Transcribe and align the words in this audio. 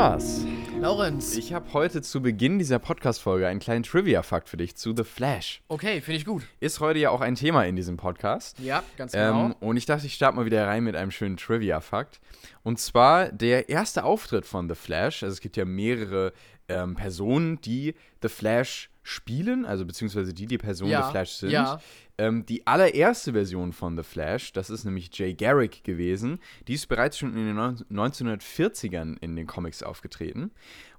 Jonas. 0.00 0.46
Laurenz. 0.80 1.36
Ich 1.36 1.52
habe 1.52 1.74
heute 1.74 2.00
zu 2.00 2.22
Beginn 2.22 2.58
dieser 2.58 2.78
Podcast-Folge 2.78 3.46
einen 3.46 3.60
kleinen 3.60 3.82
Trivia-Fakt 3.82 4.48
für 4.48 4.56
dich 4.56 4.74
zu 4.74 4.94
The 4.96 5.04
Flash. 5.04 5.60
Okay, 5.68 6.00
finde 6.00 6.16
ich 6.16 6.24
gut. 6.24 6.42
Ist 6.58 6.80
heute 6.80 6.98
ja 6.98 7.10
auch 7.10 7.20
ein 7.20 7.34
Thema 7.34 7.64
in 7.66 7.76
diesem 7.76 7.98
Podcast. 7.98 8.58
Ja, 8.60 8.82
ganz 8.96 9.12
genau. 9.12 9.44
Ähm, 9.44 9.54
und 9.60 9.76
ich 9.76 9.84
dachte, 9.84 10.06
ich 10.06 10.14
starte 10.14 10.36
mal 10.36 10.46
wieder 10.46 10.66
rein 10.66 10.84
mit 10.84 10.96
einem 10.96 11.10
schönen 11.10 11.36
Trivia-Fakt. 11.36 12.18
Und 12.62 12.78
zwar 12.78 13.30
der 13.30 13.68
erste 13.68 14.04
Auftritt 14.04 14.46
von 14.46 14.70
The 14.70 14.74
Flash. 14.74 15.22
Also 15.22 15.34
es 15.34 15.42
gibt 15.42 15.58
ja 15.58 15.66
mehrere 15.66 16.32
ähm, 16.70 16.94
Personen, 16.94 17.60
die 17.60 17.94
The 18.22 18.30
Flash 18.30 18.88
spielen, 19.02 19.66
also 19.66 19.84
beziehungsweise 19.84 20.32
die 20.32 20.46
die 20.46 20.56
Personen 20.56 20.92
Ja, 20.92 21.04
The 21.04 21.10
Flash 21.10 21.32
sind. 21.32 21.50
ja. 21.50 21.78
Ähm, 22.20 22.44
die 22.44 22.66
allererste 22.66 23.32
Version 23.32 23.72
von 23.72 23.96
The 23.96 24.02
Flash, 24.02 24.52
das 24.52 24.68
ist 24.68 24.84
nämlich 24.84 25.08
Jay 25.16 25.32
Garrick 25.32 25.82
gewesen, 25.84 26.38
die 26.68 26.74
ist 26.74 26.86
bereits 26.86 27.16
schon 27.16 27.30
in 27.34 27.46
den 27.46 27.56
neun- 27.56 27.82
1940ern 27.90 29.16
in 29.22 29.36
den 29.36 29.46
Comics 29.46 29.82
aufgetreten. 29.82 30.50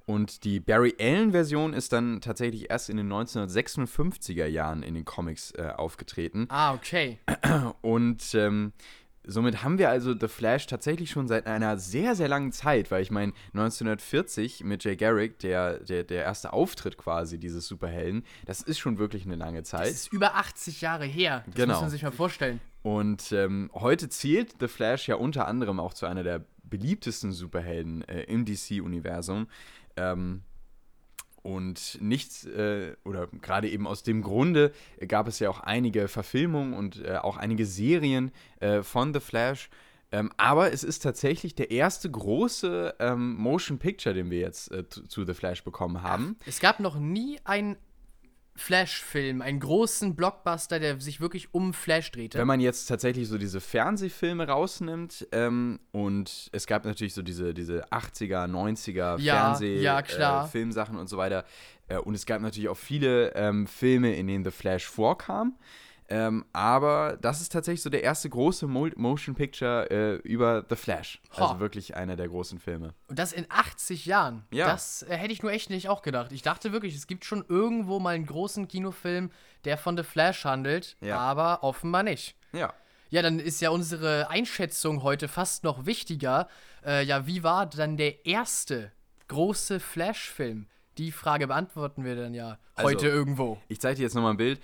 Und 0.08 0.46
die 0.46 0.60
Barry 0.60 0.96
Allen-Version 1.00 1.74
ist 1.74 1.94
dann 1.94 2.22
tatsächlich 2.22 2.72
erst 2.72 2.90
in 2.90 2.98
den 2.98 3.08
1956er 3.14 4.48
Jahren 4.48 4.82
in 4.82 4.96
den 4.96 5.06
Comics 5.06 5.52
äh, 5.52 5.72
aufgetreten. 5.78 6.48
ah, 6.50 6.74
okay. 6.74 7.20
Und 7.82 8.34
ähm, 8.34 8.74
somit 9.26 9.64
haben 9.64 9.78
wir 9.78 9.90
also 9.90 10.14
The 10.20 10.28
Flash 10.28 10.68
tatsächlich 10.68 11.10
schon 11.12 11.28
seit 11.28 11.46
einer 11.48 11.78
sehr, 11.78 12.16
sehr 12.16 12.28
langen 12.28 12.52
Zeit, 12.52 12.90
weil 12.92 13.02
ich 13.04 13.12
meine, 13.12 13.34
1940 13.54 14.64
mit 14.64 14.84
Jay 14.84 14.96
Garrick, 14.96 15.40
der, 15.40 15.80
der, 15.80 16.04
der 16.04 16.24
erste 16.24 16.54
Auftritt 16.54 16.98
quasi 16.98 17.38
dieses 17.38 17.68
Superhelden, 17.68 18.24
das 18.46 18.62
ist 18.62 18.80
schon 18.80 18.98
wirklich 18.98 19.26
eine 19.26 19.36
lange 19.36 19.60
Das 19.62 19.70
Zeit. 19.70 19.88
ist 19.90 20.12
über 20.14 20.36
80 20.36 20.82
Jahre 20.82 21.06
her. 21.06 21.44
Das 21.48 21.56
Genau. 21.56 21.74
muss 21.74 21.82
man 21.82 21.90
sich 21.92 22.04
mal 22.04 22.12
vorstellen. 22.12 22.60
Und 22.84 23.32
ähm, 23.32 23.70
heute 23.74 24.10
zählt 24.10 24.56
The 24.60 24.68
Flash 24.68 25.08
ja 25.08 25.16
unter 25.16 25.48
anderem 25.48 25.80
auch 25.80 25.94
zu 25.94 26.06
einer 26.08 26.24
der 26.24 26.44
beliebtesten 26.64 27.32
Superhelden 27.32 28.02
äh, 28.08 28.24
im 28.24 28.46
DC-Universum. 28.46 29.48
Ähm, 29.98 30.42
und 31.44 31.98
nichts, 32.02 32.46
äh, 32.46 32.96
oder 33.04 33.28
gerade 33.42 33.70
eben 33.70 33.88
aus 33.88 34.04
dem 34.04 34.22
Grunde 34.22 34.72
gab 35.08 35.28
es 35.28 35.40
ja 35.40 35.50
auch 35.50 35.60
einige 35.60 36.08
Verfilmungen 36.08 36.74
und 36.74 37.04
äh, 37.04 37.18
auch 37.18 37.38
einige 37.38 37.66
Serien 37.66 38.32
äh, 38.60 38.84
von 38.84 39.14
The 39.14 39.20
Flash. 39.20 39.70
Ähm, 40.12 40.32
aber 40.38 40.74
es 40.74 40.84
ist 40.84 41.00
tatsächlich 41.04 41.56
der 41.56 41.72
erste 41.72 42.12
große 42.12 42.96
ähm, 43.00 43.36
Motion 43.36 43.80
Picture, 43.80 44.14
den 44.14 44.30
wir 44.30 44.40
jetzt 44.40 44.72
äh, 44.72 44.88
zu, 44.88 45.08
zu 45.08 45.26
The 45.26 45.34
Flash 45.34 45.64
bekommen 45.64 46.04
haben. 46.04 46.38
Es 46.46 46.60
gab 46.60 46.80
noch 46.82 47.00
nie 47.00 47.40
einen 47.46 47.78
Flash-Film, 48.62 49.42
einen 49.42 49.60
großen 49.60 50.16
Blockbuster, 50.16 50.80
der 50.80 51.00
sich 51.00 51.20
wirklich 51.20 51.54
um 51.54 51.74
Flash 51.74 52.12
drehte. 52.12 52.38
Wenn 52.38 52.48
man 52.48 52.60
jetzt 52.60 52.86
tatsächlich 52.86 53.28
so 53.28 53.38
diese 53.38 53.60
Fernsehfilme 53.60 54.48
rausnimmt 54.48 55.28
ähm, 55.32 55.80
und 55.92 56.50
es 56.52 56.68
gab 56.68 56.86
natürlich 56.86 57.14
so 57.14 57.22
diese, 57.22 57.54
diese 57.54 57.88
80er, 57.90 58.48
90er 58.48 59.20
Ja, 59.20 59.56
Fernseh, 59.56 59.82
ja. 59.82 60.00
Äh, 60.00 60.98
und 60.98 61.10
so 61.10 61.18
weiter. 61.18 61.44
Äh, 61.88 61.98
und 61.98 62.14
es 62.14 62.26
gab 62.26 62.42
natürlich 62.42 62.70
auch 62.70 62.78
viele 62.78 63.34
ähm, 63.36 63.68
Filme, 63.68 64.16
in 64.16 64.28
denen 64.28 64.46
The 64.46 64.52
Flash 64.52 64.86
vorkam. 64.86 65.58
Ähm, 66.12 66.46
aber 66.52 67.18
das 67.22 67.40
ist 67.42 67.52
tatsächlich 67.54 67.82
so 67.82 67.90
der 67.90 68.04
erste 68.04 68.30
große 68.30 68.68
Mo 68.68 68.90
Motion 68.98 69.34
Picture 69.34 69.90
äh, 69.90 70.16
über 70.28 70.66
The 70.70 70.76
Flash. 70.76 71.22
Ha. 71.38 71.44
Also 71.48 71.60
wirklich 71.62 71.96
einer 71.96 72.16
der 72.18 72.28
großen 72.28 72.60
Filme. 72.60 72.94
Und 73.08 73.18
das 73.18 73.32
in 73.32 73.46
80 73.50 74.06
Jahren. 74.06 74.44
Ja. 74.52 74.68
Das 74.68 75.04
äh, 75.04 75.16
hätte 75.16 75.32
ich 75.32 75.42
nur 75.42 75.52
echt 75.54 75.70
nicht 75.70 75.88
auch 75.88 76.02
gedacht. 76.02 76.32
Ich 76.34 76.42
dachte 76.42 76.74
wirklich, 76.74 76.96
es 76.96 77.08
gibt 77.08 77.24
schon 77.24 77.46
irgendwo 77.48 78.00
mal 78.00 78.14
einen 78.16 78.26
großen 78.26 78.68
Kinofilm, 78.68 79.32
der 79.64 79.78
von 79.78 79.96
The 79.96 80.04
Flash 80.04 80.44
handelt, 80.44 80.98
Ja. 81.00 81.18
aber 81.18 81.64
offenbar 81.64 82.04
nicht. 82.04 82.36
Ja. 82.52 82.74
Ja, 83.10 83.22
dann 83.22 83.40
ist 83.40 83.62
ja 83.62 83.70
unsere 83.72 84.30
Einschätzung 84.30 85.04
heute 85.04 85.28
fast 85.28 85.64
noch 85.64 85.86
wichtiger. 85.86 86.48
Äh, 86.86 87.04
ja, 87.06 87.26
wie 87.28 87.44
war 87.44 87.66
dann 87.68 87.96
der 87.98 88.26
erste 88.26 88.92
große 89.28 89.80
Flash-Film? 89.80 90.68
Die 90.98 91.12
Frage 91.14 91.48
beantworten 91.48 92.04
wir 92.04 92.16
dann 92.18 92.34
ja 92.34 92.58
Also- 92.76 92.90
heute 92.90 93.08
irgendwo. 93.08 93.58
Ich 93.70 93.80
zeige 93.80 93.96
dir 93.96 94.04
jetzt 94.04 94.14
nochmal 94.14 94.34
ein 94.34 94.38
Bild. 94.38 94.60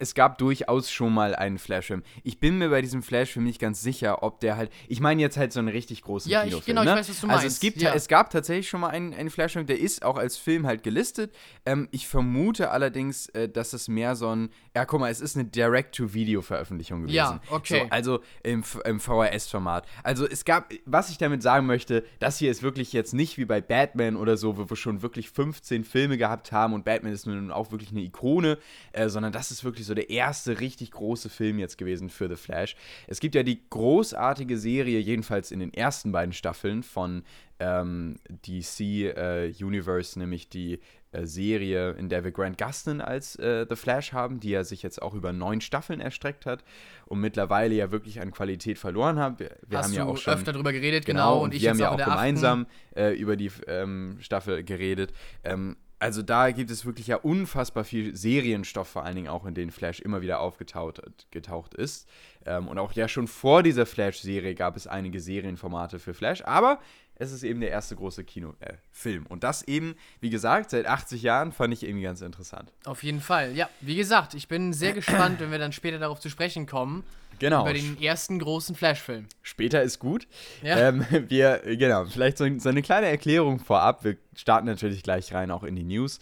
Es 0.00 0.14
gab 0.14 0.38
durchaus 0.38 0.90
schon 0.90 1.14
mal 1.14 1.36
einen 1.36 1.56
Flashfilm. 1.58 2.02
Ich 2.24 2.40
bin 2.40 2.58
mir 2.58 2.70
bei 2.70 2.82
diesem 2.82 3.00
Flashfilm 3.02 3.44
nicht 3.44 3.60
ganz 3.60 3.80
sicher, 3.80 4.24
ob 4.24 4.40
der 4.40 4.56
halt. 4.56 4.72
Ich 4.88 4.98
meine 4.98 5.22
jetzt 5.22 5.36
halt 5.36 5.52
so 5.52 5.60
einen 5.60 5.68
richtig 5.68 6.02
großen 6.02 6.28
Ja, 6.30 6.42
ich- 6.42 6.48
Kinofilm. 6.50 6.64
genau, 6.66 6.80
ich 6.82 6.86
ne? 6.88 6.94
weiß, 6.96 7.08
was 7.10 7.20
du 7.20 7.26
Also 7.28 7.36
es 7.38 7.42
meinst, 7.44 7.60
gibt, 7.60 7.80
ja. 7.80 7.94
es 7.94 8.08
gab 8.08 8.30
tatsächlich 8.30 8.68
schon 8.68 8.80
mal 8.80 8.88
einen, 8.88 9.14
einen 9.14 9.30
Flashfilm, 9.30 9.66
der 9.66 9.78
ist 9.78 10.04
auch 10.04 10.16
als 10.16 10.36
Film 10.36 10.66
halt 10.66 10.82
gelistet. 10.82 11.32
Ähm, 11.64 11.86
ich 11.92 12.08
vermute 12.08 12.72
allerdings, 12.72 13.28
äh, 13.28 13.48
dass 13.48 13.72
es 13.72 13.86
mehr 13.86 14.16
so 14.16 14.34
ein. 14.34 14.50
Ja, 14.74 14.84
guck 14.84 14.98
mal, 14.98 15.10
es 15.12 15.20
ist 15.20 15.36
eine 15.36 15.44
Direct-to-Video-Veröffentlichung 15.44 17.02
gewesen. 17.02 17.14
Ja, 17.14 17.40
okay. 17.50 17.82
So, 17.84 17.90
also 17.90 18.20
im, 18.42 18.64
im 18.84 18.98
VHS-Format. 19.00 19.86
Also 20.02 20.26
es 20.26 20.44
gab, 20.44 20.72
was 20.86 21.10
ich 21.10 21.18
damit 21.18 21.42
sagen 21.42 21.66
möchte, 21.66 22.04
das 22.18 22.38
hier 22.38 22.50
ist 22.50 22.62
wirklich 22.64 22.92
jetzt 22.92 23.14
nicht 23.14 23.38
wie 23.38 23.44
bei 23.44 23.60
Batman 23.60 24.16
oder 24.16 24.36
so, 24.36 24.56
wo 24.58 24.68
wir 24.68 24.76
schon 24.76 25.02
wirklich 25.02 25.30
15 25.30 25.84
Filme 25.84 26.18
gehabt 26.18 26.50
haben 26.50 26.72
und 26.72 26.84
Batman 26.84 27.12
ist 27.12 27.26
nun 27.26 27.52
auch 27.52 27.70
wirklich 27.70 27.90
eine 27.90 28.00
Ikone, 28.00 28.58
äh, 28.92 29.08
sondern 29.08 29.30
das 29.32 29.51
ist 29.52 29.64
wirklich 29.64 29.86
so 29.86 29.94
der 29.94 30.10
erste 30.10 30.60
richtig 30.60 30.90
große 30.90 31.28
Film 31.28 31.58
jetzt 31.58 31.78
gewesen 31.78 32.08
für 32.08 32.28
The 32.28 32.36
Flash. 32.36 32.76
Es 33.06 33.20
gibt 33.20 33.34
ja 33.34 33.42
die 33.42 33.60
großartige 33.68 34.58
Serie, 34.58 34.98
jedenfalls 34.98 35.50
in 35.50 35.60
den 35.60 35.72
ersten 35.72 36.12
beiden 36.12 36.32
Staffeln 36.32 36.82
von 36.82 37.22
ähm, 37.60 38.16
DC 38.28 38.80
äh, 38.80 39.52
Universe, 39.60 40.18
nämlich 40.18 40.48
die 40.48 40.80
äh, 41.12 41.26
Serie, 41.26 41.92
in 41.92 42.08
der 42.08 42.24
wir 42.24 42.32
Grant 42.32 42.58
Gustin 42.58 43.00
als 43.00 43.36
äh, 43.36 43.66
The 43.68 43.76
Flash 43.76 44.12
haben, 44.12 44.40
die 44.40 44.52
er 44.52 44.64
sich 44.64 44.82
jetzt 44.82 45.00
auch 45.00 45.14
über 45.14 45.32
neun 45.32 45.60
Staffeln 45.60 46.00
erstreckt 46.00 46.46
hat 46.46 46.64
und 47.06 47.20
mittlerweile 47.20 47.74
ja 47.74 47.90
wirklich 47.90 48.20
an 48.20 48.32
Qualität 48.32 48.78
verloren 48.78 49.18
hat. 49.18 49.38
Wir, 49.38 49.56
wir 49.66 49.78
Hast 49.78 49.88
haben 49.88 49.94
ja 49.94 50.04
auch 50.06 50.16
schon 50.16 50.34
öfter 50.34 50.52
drüber 50.52 50.72
geredet, 50.72 51.04
genau. 51.04 51.36
und, 51.38 51.44
und 51.44 51.54
ich 51.54 51.62
wir 51.62 51.70
haben 51.70 51.78
ja 51.78 51.90
auch 51.90 52.00
auch 52.00 52.04
gemeinsam 52.04 52.66
äh, 52.96 53.14
über 53.14 53.36
die 53.36 53.50
ähm, 53.66 54.16
Staffel 54.20 54.64
geredet. 54.64 55.12
Ähm, 55.44 55.76
also 56.02 56.20
da 56.20 56.50
gibt 56.50 56.68
es 56.72 56.84
wirklich 56.84 57.06
ja 57.06 57.16
unfassbar 57.16 57.84
viel 57.84 58.16
Serienstoff, 58.16 58.88
vor 58.88 59.04
allen 59.04 59.14
Dingen 59.14 59.28
auch, 59.28 59.46
in 59.46 59.54
denen 59.54 59.70
Flash 59.70 60.00
immer 60.00 60.20
wieder 60.20 60.40
aufgetaucht 60.40 61.00
getaucht 61.30 61.74
ist. 61.74 62.08
Ähm, 62.44 62.66
und 62.66 62.76
auch 62.78 62.92
ja 62.94 63.06
schon 63.06 63.28
vor 63.28 63.62
dieser 63.62 63.86
Flash-Serie 63.86 64.56
gab 64.56 64.76
es 64.76 64.88
einige 64.88 65.20
Serienformate 65.20 66.00
für 66.00 66.12
Flash, 66.12 66.42
aber 66.44 66.80
es 67.14 67.30
ist 67.30 67.44
eben 67.44 67.60
der 67.60 67.70
erste 67.70 67.94
große 67.94 68.24
Kinofilm. 68.24 69.26
Äh, 69.26 69.28
und 69.28 69.44
das 69.44 69.62
eben, 69.62 69.94
wie 70.18 70.30
gesagt, 70.30 70.70
seit 70.70 70.86
80 70.86 71.22
Jahren 71.22 71.52
fand 71.52 71.72
ich 71.72 71.84
irgendwie 71.84 72.02
ganz 72.02 72.20
interessant. 72.20 72.72
Auf 72.84 73.04
jeden 73.04 73.20
Fall. 73.20 73.54
Ja, 73.54 73.70
wie 73.80 73.94
gesagt, 73.94 74.34
ich 74.34 74.48
bin 74.48 74.72
sehr 74.72 74.94
gespannt, 74.94 75.38
wenn 75.38 75.52
wir 75.52 75.58
dann 75.58 75.70
später 75.70 76.00
darauf 76.00 76.18
zu 76.18 76.30
sprechen 76.30 76.66
kommen. 76.66 77.04
Genau. 77.42 77.62
Über 77.62 77.72
den 77.72 78.00
ersten 78.00 78.38
großen 78.38 78.76
Flash-Film. 78.76 79.26
Später 79.42 79.82
ist 79.82 79.98
gut. 79.98 80.28
Ja. 80.62 80.76
Ähm, 80.76 81.04
wir, 81.28 81.60
genau, 81.76 82.04
vielleicht 82.04 82.38
so, 82.38 82.46
so 82.58 82.68
eine 82.68 82.82
kleine 82.82 83.08
Erklärung 83.08 83.58
vorab. 83.58 84.04
Wir 84.04 84.16
starten 84.36 84.66
natürlich 84.68 85.02
gleich 85.02 85.34
rein 85.34 85.50
auch 85.50 85.64
in 85.64 85.74
die 85.74 85.82
News. 85.82 86.20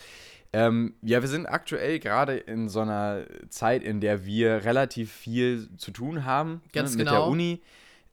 Ähm, 0.55 0.95
ja, 1.03 1.21
wir 1.21 1.29
sind 1.29 1.45
aktuell 1.45 1.99
gerade 1.99 2.39
in 2.39 2.71
so 2.71 2.81
einer 2.81 3.27
Zeit, 3.51 3.83
in 3.83 4.01
der 4.01 4.25
wir 4.25 4.65
relativ 4.65 5.13
viel 5.13 5.69
zu 5.77 5.91
tun 5.91 6.25
haben 6.25 6.63
Ganz 6.73 6.93
ne, 6.93 6.97
mit 6.97 7.09
genau. 7.09 7.21
der 7.21 7.31
Uni. 7.31 7.61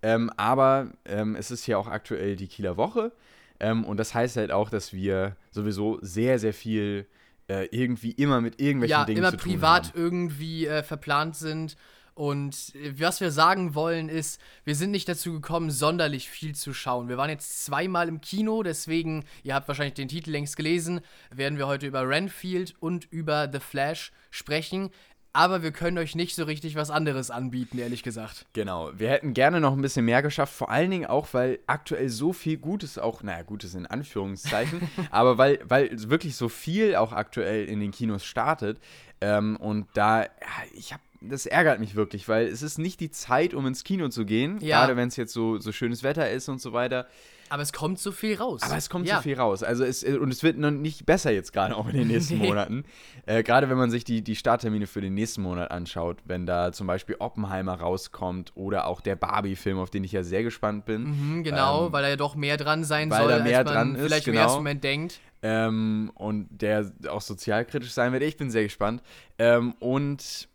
Ähm, 0.01 0.29
aber 0.35 0.91
ähm, 1.06 1.38
es 1.38 1.50
ist 1.50 1.66
ja 1.66 1.78
auch 1.78 1.88
aktuell 1.88 2.35
die 2.35 2.47
Kieler 2.47 2.75
Woche. 2.75 3.13
Ähm, 3.62 3.85
und 3.85 3.95
das 3.97 4.13
heißt 4.13 4.35
halt 4.35 4.51
auch, 4.51 4.69
dass 4.69 4.91
wir 4.91 5.38
sowieso 5.51 5.97
sehr, 6.01 6.39
sehr 6.39 6.53
viel 6.53 7.07
äh, 7.47 7.69
irgendwie 7.72 8.12
immer 8.12 8.41
mit 8.41 8.59
irgendwelchen 8.59 9.00
ja, 9.00 9.06
Dingen 9.06 9.19
immer 9.19 9.31
zu 9.31 9.38
tun 9.38 9.53
privat 9.53 9.88
haben. 9.88 9.97
irgendwie 9.97 10.68
äh, 10.68 10.84
verplant 10.84 11.38
sind. 11.38 11.78
Und 12.17 12.73
äh, 12.73 13.00
was 13.00 13.22
wir 13.22 13.29
sagen 13.29 13.75
wollen 13.75 14.09
ist, 14.09 14.41
wir 14.63 14.73
sind 14.73 14.89
nicht 14.89 15.07
dazu 15.07 15.33
gekommen, 15.33 15.69
sonderlich 15.69 16.29
viel 16.29 16.55
zu 16.55 16.73
schauen. 16.73 17.09
Wir 17.09 17.17
waren 17.17 17.29
jetzt 17.29 17.63
zweimal 17.63 18.07
im 18.07 18.22
Kino, 18.22 18.63
deswegen, 18.63 19.23
ihr 19.44 19.53
habt 19.53 19.67
wahrscheinlich 19.67 19.94
den 19.94 20.07
Titel 20.07 20.31
längst 20.31 20.57
gelesen, 20.57 21.01
werden 21.29 21.59
wir 21.59 21.67
heute 21.67 21.85
über 21.85 22.09
Renfield 22.09 22.73
und 22.79 23.06
über 23.11 23.47
The 23.51 23.59
Flash 23.59 24.12
sprechen. 24.31 24.89
Aber 25.38 25.62
wir 25.62 25.71
können 25.71 26.00
euch 26.00 26.15
nicht 26.15 26.33
so 26.33 26.45
richtig 26.45 26.74
was 26.74 26.89
anderes 26.89 27.30
anbieten, 27.30 27.77
ehrlich 27.77 28.01
gesagt. 28.01 28.47
Genau, 28.53 28.89
wir 28.97 29.12
hätten 29.12 29.36
gerne 29.36 29.59
noch 29.59 29.74
ein 29.74 29.81
bisschen 29.83 30.06
mehr 30.06 30.24
geschafft, 30.24 30.56
vor 30.56 30.71
allen 30.71 30.89
Dingen 30.89 31.06
auch, 31.06 31.27
weil 31.33 31.59
aktuell 31.68 32.09
so 32.09 32.33
viel 32.33 32.57
Gutes 32.57 32.97
auch, 32.97 33.21
naja, 33.21 33.44
Gutes 33.44 33.75
in 33.75 33.86
Anführungszeichen, 33.86 34.89
aber 35.12 35.38
weil, 35.38 35.59
weil 35.65 35.91
wirklich 36.09 36.36
so 36.36 36.50
viel 36.50 36.95
auch 36.95 37.12
aktuell 37.12 37.65
in 37.65 37.80
den 37.80 37.91
Kinos 37.91 38.25
startet. 38.25 38.80
Ähm, 39.21 39.55
und 39.57 39.87
da, 39.93 40.21
ja, 40.23 40.27
ich 40.75 40.93
habe, 40.93 41.01
das 41.21 41.45
ärgert 41.45 41.79
mich 41.79 41.95
wirklich, 41.95 42.27
weil 42.29 42.47
es 42.47 42.61
ist 42.61 42.77
nicht 42.77 42.99
die 42.99 43.09
Zeit, 43.11 43.53
um 43.53 43.65
ins 43.65 43.83
Kino 43.83 44.09
zu 44.09 44.25
gehen, 44.25 44.59
Ja. 44.61 44.79
gerade 44.81 44.95
wenn 44.95 45.07
es 45.07 45.15
jetzt 45.15 45.33
so, 45.33 45.57
so 45.57 45.71
schönes 45.71 46.03
Wetter 46.03 46.29
ist 46.29 46.47
und 46.49 46.61
so 46.61 46.73
weiter. 46.73 47.07
Aber 47.49 47.61
es 47.61 47.71
kommt 47.71 47.97
so 47.97 48.11
viel 48.11 48.35
raus. 48.35 48.61
Aber 48.61 48.75
es 48.75 48.89
kommt 48.89 49.07
ja. 49.07 49.15
so 49.15 49.21
viel 49.21 49.35
raus. 49.39 49.63
Also 49.63 49.85
es, 49.85 50.03
und 50.03 50.29
es 50.31 50.43
wird 50.43 50.57
noch 50.57 50.69
nicht 50.69 51.05
besser 51.05 51.31
jetzt 51.31 51.53
gerade 51.53 51.77
auch 51.77 51.87
in 51.87 51.95
den 51.95 52.07
nächsten 52.09 52.37
Nee. 52.39 52.47
Monaten. 52.47 52.83
Äh, 53.25 53.41
gerade 53.41 53.69
wenn 53.69 53.77
man 53.77 53.89
sich 53.89 54.03
die, 54.03 54.21
die 54.21 54.35
Starttermine 54.35 54.85
für 54.85 54.99
den 54.99 55.13
nächsten 55.13 55.41
Monat 55.43 55.71
anschaut, 55.71 56.17
wenn 56.25 56.45
da 56.45 56.73
zum 56.73 56.87
Beispiel 56.87 57.15
Oppenheimer 57.19 57.75
rauskommt 57.79 58.51
oder 58.55 58.85
auch 58.85 58.99
der 58.99 59.15
Barbie-Film, 59.15 59.79
auf 59.79 59.89
den 59.89 60.03
ich 60.03 60.11
ja 60.11 60.23
sehr 60.23 60.43
gespannt 60.43 60.85
bin. 60.85 61.03
Mhm, 61.37 61.43
genau, 61.43 61.87
Ähm, 61.87 61.93
weil 61.93 62.03
da 62.03 62.09
ja 62.09 62.15
doch 62.17 62.35
mehr 62.35 62.57
dran 62.57 62.83
sein 62.83 63.09
weil 63.09 63.21
soll, 63.21 63.29
da 63.37 63.43
mehr 63.43 63.59
als 63.59 63.65
man 63.65 63.73
dran 63.73 63.95
ist, 63.95 64.05
vielleicht 64.05 64.27
im 64.27 64.33
genau. 64.33 64.43
ersten 64.43 64.57
Moment 64.59 64.83
denkt. 64.83 65.19
Ähm, 65.42 66.12
und 66.16 66.48
der 66.50 66.92
auch 67.10 67.22
sozialkritisch 67.22 67.92
sein 67.92 68.12
wird. 68.12 68.24
Ich 68.24 68.38
bin 68.38 68.50
sehr 68.50 68.63
gespannt. 68.63 69.01
Ähm, 69.38 69.74
und 69.80 70.48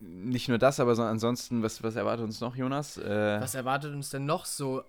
nicht 0.00 0.48
nur 0.48 0.58
das, 0.58 0.78
aber 0.78 0.94
so 0.94 1.02
ansonsten, 1.02 1.62
was, 1.62 1.82
was 1.82 1.96
erwartet 1.96 2.24
uns 2.24 2.40
noch, 2.40 2.54
Jonas? 2.54 2.96
Äh, 2.98 3.40
Was 3.40 3.54
erwartet 3.54 3.92
uns 3.94 4.10
denn 4.10 4.26
noch 4.26 4.44
so? 4.44 4.84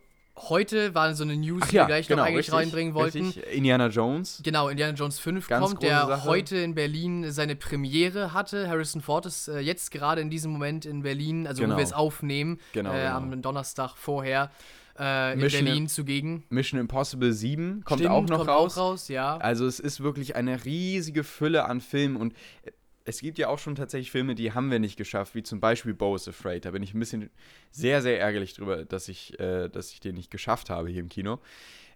heute 0.48 0.96
war 0.96 1.14
so 1.14 1.24
eine 1.24 1.36
News, 1.36 1.68
die 1.70 1.76
ja, 1.76 1.84
wir 1.84 1.88
gleich 1.88 2.08
genau, 2.08 2.22
noch 2.22 2.28
eigentlich 2.28 2.38
richtig, 2.48 2.54
reinbringen 2.54 2.94
wollten. 2.94 3.26
Richtig. 3.26 3.54
Indiana 3.54 3.88
Jones. 3.88 4.42
Genau, 4.44 4.70
Indiana 4.70 4.94
Jones 4.94 5.20
5 5.20 5.48
Ganz 5.48 5.66
kommt, 5.66 5.84
der 5.84 6.08
Sache. 6.08 6.24
heute 6.26 6.58
in 6.58 6.76
Berlin 6.76 7.32
seine 7.32 7.56
Premiere 7.56 8.34
hatte. 8.34 8.70
Harrison 8.70 9.02
Ford 9.02 9.26
ist 9.26 9.48
äh, 9.48 9.60
jetzt 9.60 9.92
gerade 9.92 10.22
in 10.22 10.30
diesem 10.30 10.52
Moment 10.52 10.86
in 10.86 11.04
Berlin, 11.04 11.48
also 11.48 11.62
Genau. 11.62 11.74
wo 11.74 11.78
wir 11.78 11.84
es 11.84 11.94
aufnehmen, 11.94 12.60
Genau, 12.74 12.92
äh, 12.94 13.04
genau. 13.04 13.16
am 13.16 13.42
Donnerstag 13.42 13.96
vorher 13.98 14.50
äh, 15.00 15.34
in 15.34 15.40
Mission 15.40 15.66
Berlin 15.66 15.88
zugegen. 15.88 16.44
Mission 16.50 16.80
Impossible 16.80 17.34
7 17.34 17.84
kommt 17.84 18.02
Stimmt, 18.02 18.14
auch 18.14 18.28
noch 18.28 18.38
kommt 18.38 18.50
raus. 18.50 18.78
Auch 18.78 18.92
raus, 18.92 19.08
ja. 19.08 19.38
Also 19.38 19.66
es 19.66 19.80
ist 19.80 20.02
wirklich 20.02 20.36
eine 20.36 20.66
riesige 20.66 21.24
Fülle 21.24 21.66
an 21.66 21.82
Filmen 21.82 22.16
und 22.16 22.34
es 23.06 23.22
gibt 23.22 23.40
ja 23.40 23.48
auch 23.48 23.58
schon 23.58 23.76
tatsächlich 23.76 24.12
Filme, 24.12 24.36
die 24.36 24.54
haben 24.54 24.70
wir 24.70 24.80
nicht 24.80 24.96
geschafft, 24.96 25.34
wie 25.34 25.42
zum 25.42 25.60
Beispiel 25.60 25.94
Bo 25.94 26.16
is 26.16 26.28
Afraid. 26.28 26.66
Da 26.66 26.72
bin 26.72 26.84
ich 26.84 26.94
ein 26.94 27.00
bisschen 27.00 27.32
sehr, 27.72 28.02
sehr 28.02 28.20
ärgerlich 28.20 28.54
drüber, 28.54 28.86
dass 28.86 29.08
ich, 29.08 29.40
äh, 29.40 29.68
dass 29.68 29.92
ich 29.92 30.00
den 30.00 30.16
nicht 30.16 30.30
geschafft 30.30 30.70
habe 30.70 30.90
hier 30.90 31.00
im 31.00 31.10
Kino. 31.10 31.40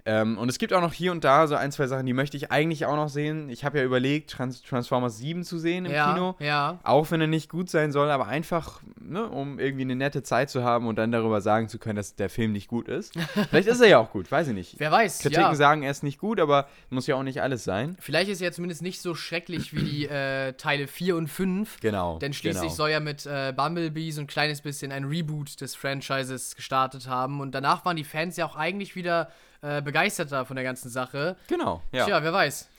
Ähm, 0.05 0.37
und 0.37 0.49
es 0.49 0.57
gibt 0.57 0.73
auch 0.73 0.81
noch 0.81 0.91
hier 0.91 1.11
und 1.11 1.23
da 1.23 1.47
so 1.47 1.55
ein, 1.55 1.71
zwei 1.71 1.87
Sachen, 1.87 2.05
die 2.05 2.13
möchte 2.13 2.35
ich 2.35 2.51
eigentlich 2.51 2.85
auch 2.85 2.95
noch 2.95 3.07
sehen. 3.07 3.49
Ich 3.49 3.63
habe 3.63 3.77
ja 3.77 3.83
überlegt, 3.85 4.31
Trans 4.31 4.61
Transformers 4.61 5.17
7 5.17 5.43
zu 5.43 5.57
sehen 5.57 5.85
im 5.85 5.93
ja, 5.93 6.13
Kino. 6.13 6.35
Ja. 6.39 6.79
Auch 6.83 7.09
wenn 7.11 7.21
er 7.21 7.27
nicht 7.27 7.49
gut 7.49 7.69
sein 7.69 7.91
soll, 7.91 8.09
aber 8.11 8.27
einfach, 8.27 8.81
ne, 8.99 9.25
um 9.25 9.59
irgendwie 9.59 9.83
eine 9.83 9.95
nette 9.95 10.21
Zeit 10.21 10.49
zu 10.49 10.63
haben 10.63 10.87
und 10.87 10.97
dann 10.97 11.11
darüber 11.11 11.39
sagen 11.39 11.69
zu 11.69 11.79
können, 11.79 11.95
dass 11.95 12.15
der 12.15 12.29
Film 12.29 12.51
nicht 12.51 12.67
gut 12.67 12.89
ist. 12.89 13.13
Vielleicht 13.49 13.67
ist 13.67 13.79
er 13.79 13.87
ja 13.87 13.97
auch 13.97 14.11
gut, 14.11 14.29
weiß 14.29 14.49
ich 14.49 14.53
nicht. 14.53 14.75
Wer 14.77 14.91
weiß, 14.91 15.19
Kritiken 15.19 15.43
ja. 15.43 15.55
sagen, 15.55 15.83
er 15.83 15.91
ist 15.91 16.03
nicht 16.03 16.19
gut, 16.19 16.39
aber 16.39 16.67
muss 16.89 17.07
ja 17.07 17.15
auch 17.15 17.23
nicht 17.23 17.41
alles 17.41 17.63
sein. 17.63 17.95
Vielleicht 17.99 18.29
ist 18.29 18.41
er 18.41 18.49
ja 18.49 18.51
zumindest 18.51 18.81
nicht 18.81 19.01
so 19.01 19.15
schrecklich 19.15 19.73
wie 19.73 19.83
die 19.83 20.07
äh, 20.07 20.53
Teile 20.53 20.87
4 20.87 21.15
und 21.15 21.27
5. 21.29 21.79
Genau. 21.79 22.19
Denn 22.19 22.33
schließlich 22.33 22.61
genau. 22.61 22.73
soll 22.73 22.89
ja 22.89 22.99
mit 22.99 23.25
äh, 23.25 23.53
Bumblebee 23.55 24.11
so 24.11 24.21
ein 24.21 24.27
kleines 24.27 24.61
bisschen 24.61 24.91
ein 24.91 25.05
Reboot 25.05 25.61
des 25.61 25.75
Franchises 25.75 26.55
gestartet 26.55 27.07
haben. 27.07 27.39
Und 27.39 27.55
danach 27.55 27.85
waren 27.85 27.95
die 27.95 28.03
Fans 28.03 28.35
ja 28.35 28.45
auch 28.45 28.57
eigentlich 28.57 28.95
wieder 28.95 29.29
äh, 29.63 29.81
begeisterter 29.81 30.45
von 30.45 30.55
der 30.55 30.63
ganzen 30.63 30.89
Sache. 30.89 31.35
Genau, 31.47 31.81
ja. 31.91 32.05
Tja, 32.05 32.21
wer 32.21 32.33
weiß. 32.33 32.69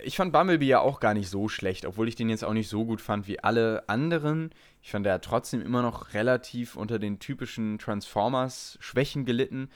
Ich 0.00 0.16
fand 0.16 0.32
Bumblebee 0.32 0.66
ja 0.66 0.80
auch 0.80 1.00
gar 1.00 1.14
nicht 1.14 1.28
so 1.28 1.48
schlecht, 1.48 1.84
obwohl 1.86 2.06
ich 2.06 2.14
den 2.14 2.28
jetzt 2.28 2.44
auch 2.44 2.52
nicht 2.52 2.68
so 2.68 2.84
gut 2.84 3.00
fand 3.00 3.26
wie 3.26 3.40
alle 3.42 3.82
anderen. 3.88 4.50
Ich 4.82 4.92
fand, 4.92 5.06
er 5.06 5.14
hat 5.14 5.24
trotzdem 5.24 5.60
immer 5.60 5.82
noch 5.82 6.14
relativ 6.14 6.76
unter 6.76 6.98
den 7.00 7.18
typischen 7.18 7.78
Transformers-Schwächen 7.78 9.24
gelitten. 9.24 9.70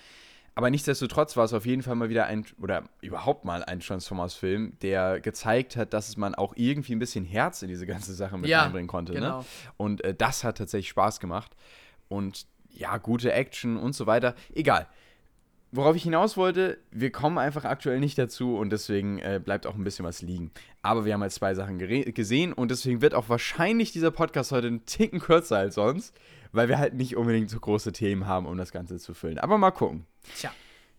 Aber 0.55 0.69
nichtsdestotrotz 0.69 1.37
war 1.37 1.45
es 1.45 1.55
auf 1.55 1.65
jeden 1.65 1.83
Fall 1.83 1.95
mal 1.95 2.11
wieder 2.11 2.27
ein, 2.27 2.45
oder 2.61 2.85
überhaupt 3.01 3.45
mal 3.45 3.65
ein 3.65 3.81
Transformers-Film, 3.81 4.75
der 4.83 5.19
gezeigt 5.21 5.77
hat, 5.77 5.95
dass 5.95 6.17
man 6.17 6.35
auch 6.35 6.53
irgendwie 6.57 6.95
ein 6.95 6.99
bisschen 6.99 7.25
Herz 7.25 7.63
in 7.63 7.69
diese 7.69 7.87
ganze 7.87 8.13
Sache 8.15 8.37
mit 8.37 8.51
Ja, 8.51 8.65
einbringen 8.65 8.87
konnte. 8.87 9.15
genau. 9.15 9.39
Ne? 9.39 9.45
Und 9.79 10.05
äh, 10.05 10.15
das 10.15 10.45
hat 10.45 10.59
tatsächlich 10.59 10.91
Spaß 10.91 11.21
gemacht. 11.21 11.53
Und 12.09 12.47
ja, 12.71 12.99
gute 12.99 13.33
Action 13.33 13.77
und 13.77 13.95
so 13.95 14.07
weiter. 14.07 14.35
Egal. 14.55 14.87
Worauf 15.75 15.97
ich 15.97 16.03
hinaus 16.03 16.37
wollte, 16.37 16.77
wir 16.91 17.11
kommen 17.11 17.39
einfach 17.39 17.65
aktuell 17.65 17.99
nicht 17.99 18.19
dazu 18.19 18.59
und 18.59 18.71
deswegen 18.71 19.19
äh, 19.21 19.41
bleibt 19.43 19.67
auch 19.67 19.75
ein 19.75 19.85
bisschen 19.85 20.05
was 20.05 20.21
liegen. 20.21 20.51
Aber 20.83 21.07
wir 21.07 21.15
haben 21.15 21.23
halt 21.23 21.33
zwei 21.33 21.55
Sachen 21.55 21.79
gesehen 21.79 22.53
und 22.53 22.71
deswegen 22.71 23.01
wird 23.01 23.15
auch 23.15 23.31
wahrscheinlich 23.31 23.91
dieser 23.91 24.11
Podcast 24.11 24.53
heute 24.53 24.67
einen 24.67 24.85
Ticken 24.85 25.19
kürzer 25.19 25.57
als 25.57 25.77
sonst, 25.77 26.15
weil 26.53 26.69
wir 26.69 26.79
halt 26.79 26.93
nicht 26.93 27.17
unbedingt 27.17 27.49
so 27.49 27.59
große 27.59 27.93
Themen 27.93 28.27
haben, 28.27 28.45
um 28.45 28.59
das 28.59 28.71
Ganze 28.71 28.99
zu 28.99 29.15
füllen. 29.15 29.39
Aber 29.39 29.57
mal 29.57 29.71
gucken. 29.71 30.05
Tja. 30.37 30.51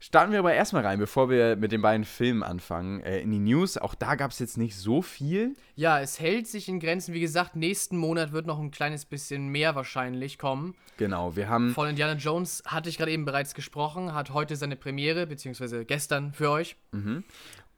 Starten 0.05 0.33
wir 0.33 0.39
aber 0.39 0.53
erstmal 0.53 0.85
rein, 0.85 0.99
bevor 0.99 1.29
wir 1.29 1.55
mit 1.55 1.71
den 1.71 1.81
beiden 1.81 2.03
Filmen 2.03 2.43
anfangen, 2.43 2.99
äh, 3.03 3.21
in 3.21 3.31
die 3.31 3.39
News. 3.39 3.77
Auch 3.77 3.95
da 3.95 4.15
gab 4.15 4.31
es 4.31 4.39
jetzt 4.39 4.57
nicht 4.57 4.75
so 4.75 5.01
viel. 5.01 5.55
Ja, 5.75 6.01
es 6.01 6.19
hält 6.19 6.45
sich 6.45 6.67
in 6.67 6.81
Grenzen. 6.81 7.13
Wie 7.13 7.21
gesagt, 7.21 7.55
nächsten 7.55 7.95
Monat 7.95 8.33
wird 8.33 8.45
noch 8.45 8.59
ein 8.59 8.69
kleines 8.69 9.05
bisschen 9.05 9.47
mehr 9.47 9.75
wahrscheinlich 9.75 10.37
kommen. 10.37 10.75
Genau, 10.97 11.37
wir 11.37 11.47
haben. 11.47 11.69
Von 11.69 11.87
Indiana 11.87 12.19
Jones 12.19 12.63
hatte 12.65 12.89
ich 12.89 12.97
gerade 12.97 13.11
eben 13.11 13.23
bereits 13.23 13.53
gesprochen, 13.53 14.13
hat 14.13 14.31
heute 14.31 14.57
seine 14.57 14.75
Premiere, 14.75 15.25
beziehungsweise 15.25 15.85
gestern 15.85 16.33
für 16.33 16.49
euch. 16.49 16.75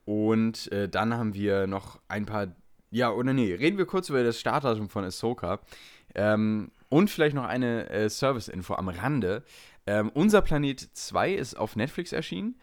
Und 0.06 0.72
äh, 0.72 0.90
dann 0.90 1.14
haben 1.14 1.36
wir 1.36 1.68
noch 1.68 2.00
ein 2.08 2.26
paar. 2.26 2.48
Ja, 2.90 3.12
oder 3.12 3.34
nee, 3.34 3.54
reden 3.54 3.78
wir 3.78 3.86
kurz 3.86 4.10
über 4.10 4.24
das 4.24 4.40
Startdatum 4.40 4.90
von 4.90 5.04
Ahsoka. 5.04 5.60
Ähm, 6.16 6.72
und 6.90 7.10
vielleicht 7.10 7.36
noch 7.36 7.46
eine 7.46 7.90
äh, 7.90 8.10
Service-Info 8.10 8.74
am 8.74 8.90
Rande. 8.90 9.44
Ähm, 9.88 10.10
Unser 10.14 10.42
Planet 10.42 10.80
2 10.80 11.34
ist 11.34 11.56
auf 11.56 11.76
Netflix 11.76 12.12
erschienen. 12.12 12.56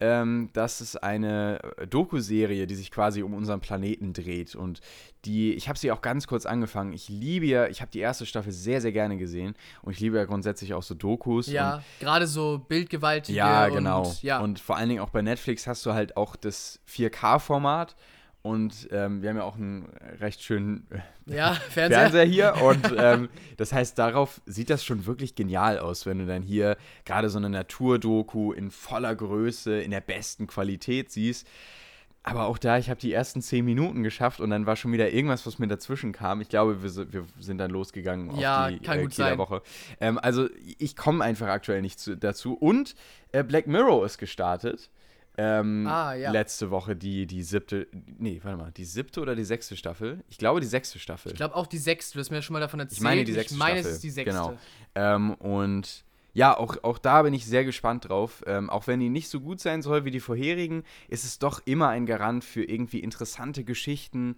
Ähm, 0.00 0.50
das 0.52 0.80
ist 0.80 1.02
eine 1.02 1.58
äh, 1.76 1.86
Doku-Serie, 1.88 2.68
die 2.68 2.76
sich 2.76 2.92
quasi 2.92 3.24
um 3.24 3.34
unseren 3.34 3.58
Planeten 3.58 4.12
dreht. 4.12 4.54
Und 4.54 4.80
die, 5.24 5.54
ich 5.54 5.68
habe 5.68 5.76
sie 5.76 5.90
auch 5.90 6.02
ganz 6.02 6.28
kurz 6.28 6.46
angefangen. 6.46 6.92
Ich 6.92 7.08
liebe 7.08 7.46
ja, 7.46 7.66
ich 7.66 7.80
habe 7.80 7.90
die 7.90 7.98
erste 7.98 8.24
Staffel 8.24 8.52
sehr, 8.52 8.80
sehr 8.80 8.92
gerne 8.92 9.16
gesehen. 9.16 9.56
Und 9.82 9.92
ich 9.94 9.98
liebe 10.00 10.16
ja 10.16 10.24
grundsätzlich 10.24 10.72
auch 10.74 10.84
so 10.84 10.94
Dokus. 10.94 11.48
Und 11.48 11.54
Ja, 11.54 11.82
gerade 11.98 12.28
so 12.28 12.64
bildgewaltige. 12.68 13.36
ja, 13.36 13.66
und, 13.66 13.74
genau. 13.74 14.14
Ja, 14.22 14.38
Und 14.38 14.60
vor 14.60 14.76
allen 14.76 14.88
Dingen 14.88 15.00
auch 15.00 15.10
bei 15.10 15.20
Netflix 15.22 15.66
hast 15.66 15.84
du 15.84 15.92
halt 15.94 16.16
auch 16.16 16.36
das 16.36 16.78
4K-Format. 16.88 17.96
Und 18.42 18.88
ähm, 18.92 19.20
wir 19.20 19.30
haben 19.30 19.36
ja 19.36 19.42
auch 19.42 19.56
einen 19.56 19.86
recht 20.20 20.42
schönen 20.42 20.86
äh, 20.90 21.36
ja 21.36 21.54
Fernseher. 21.70 22.00
Fernseher 22.10 22.24
hier. 22.24 22.62
Und 22.62 22.94
ähm, 22.96 23.28
das 23.56 23.72
heißt, 23.72 23.98
darauf 23.98 24.40
sieht 24.46 24.70
das 24.70 24.84
schon 24.84 25.06
wirklich 25.06 25.34
genial 25.34 25.78
aus, 25.78 26.06
wenn 26.06 26.18
du 26.18 26.26
dann 26.26 26.42
hier 26.42 26.76
gerade 27.04 27.30
so 27.30 27.38
eine 27.38 27.50
Naturdoku 27.50 28.52
in 28.52 28.70
voller 28.70 29.14
Größe, 29.14 29.80
in 29.80 29.90
der 29.90 30.00
besten 30.00 30.46
Qualität 30.46 31.10
siehst. 31.10 31.46
Aber 32.22 32.46
auch 32.46 32.58
da, 32.58 32.78
ich 32.78 32.90
habe 32.90 33.00
die 33.00 33.12
ersten 33.12 33.40
zehn 33.40 33.64
Minuten 33.64 34.02
geschafft 34.02 34.40
und 34.40 34.50
dann 34.50 34.66
war 34.66 34.76
schon 34.76 34.92
wieder 34.92 35.10
irgendwas, 35.10 35.46
was 35.46 35.58
mir 35.58 35.66
dazwischen 35.66 36.12
kam. 36.12 36.40
Ich 36.40 36.48
glaube, 36.48 36.82
wir, 36.82 37.12
wir 37.12 37.24
sind 37.38 37.58
dann 37.58 37.70
losgegangen 37.70 38.36
Ja, 38.38 38.66
auf 38.66 38.70
die 38.70 38.80
kann 38.80 38.98
äh, 38.98 39.02
gut 39.02 39.12
Kieler 39.12 39.28
sein. 39.30 39.38
Woche. 39.38 39.62
Ähm, 40.00 40.18
also 40.18 40.48
ich 40.78 40.94
komme 40.94 41.24
einfach 41.24 41.48
aktuell 41.48 41.80
nicht 41.80 41.98
zu, 41.98 42.16
dazu. 42.16 42.54
Und 42.54 42.96
äh, 43.32 43.42
Black 43.42 43.66
Mirror 43.66 44.04
ist 44.04 44.18
gestartet. 44.18 44.90
Ähm, 45.40 45.86
Ah, 45.86 46.14
ja. 46.14 46.32
Letzte 46.32 46.70
Woche 46.70 46.96
die, 46.96 47.26
die 47.26 47.42
siebte, 47.44 47.86
nee, 48.18 48.40
warte 48.42 48.58
mal, 48.58 48.72
die 48.72 48.84
siebte 48.84 49.20
oder 49.20 49.36
die 49.36 49.44
sechste 49.44 49.76
Staffel? 49.76 50.22
Ich 50.28 50.36
glaube 50.36 50.60
die 50.60 50.66
sechste 50.66 50.98
Staffel. 50.98 51.30
Ich 51.30 51.36
glaube 51.36 51.54
auch 51.54 51.68
die 51.68 51.78
sechste, 51.78 52.14
du 52.14 52.20
hast 52.20 52.30
mir 52.30 52.36
ja 52.38 52.42
schon 52.42 52.54
mal 52.54 52.60
davon 52.60 52.80
erzählt. 52.80 52.98
Ich 52.98 53.02
meine 53.04 53.24
die 53.24 53.32
sechste 53.32 53.54
Ich 53.54 53.58
meine, 53.58 53.74
Staffel. 53.78 53.90
es 53.90 53.96
ist 53.96 54.04
die 54.04 54.10
sechste. 54.10 54.32
Genau. 54.32 54.58
Ähm, 54.96 55.34
und 55.34 56.04
ja, 56.34 56.56
auch, 56.56 56.82
auch 56.82 56.98
da 56.98 57.22
bin 57.22 57.34
ich 57.34 57.46
sehr 57.46 57.64
gespannt 57.64 58.08
drauf. 58.08 58.42
Ähm, 58.46 58.68
auch 58.68 58.86
wenn 58.88 58.98
die 59.00 59.08
nicht 59.10 59.28
so 59.28 59.40
gut 59.40 59.60
sein 59.60 59.80
soll 59.80 60.04
wie 60.04 60.10
die 60.10 60.20
vorherigen, 60.20 60.82
ist 61.08 61.24
es 61.24 61.38
doch 61.38 61.62
immer 61.64 61.88
ein 61.88 62.04
Garant 62.04 62.42
für 62.44 62.64
irgendwie 62.64 62.98
interessante 62.98 63.62
Geschichten 63.64 64.36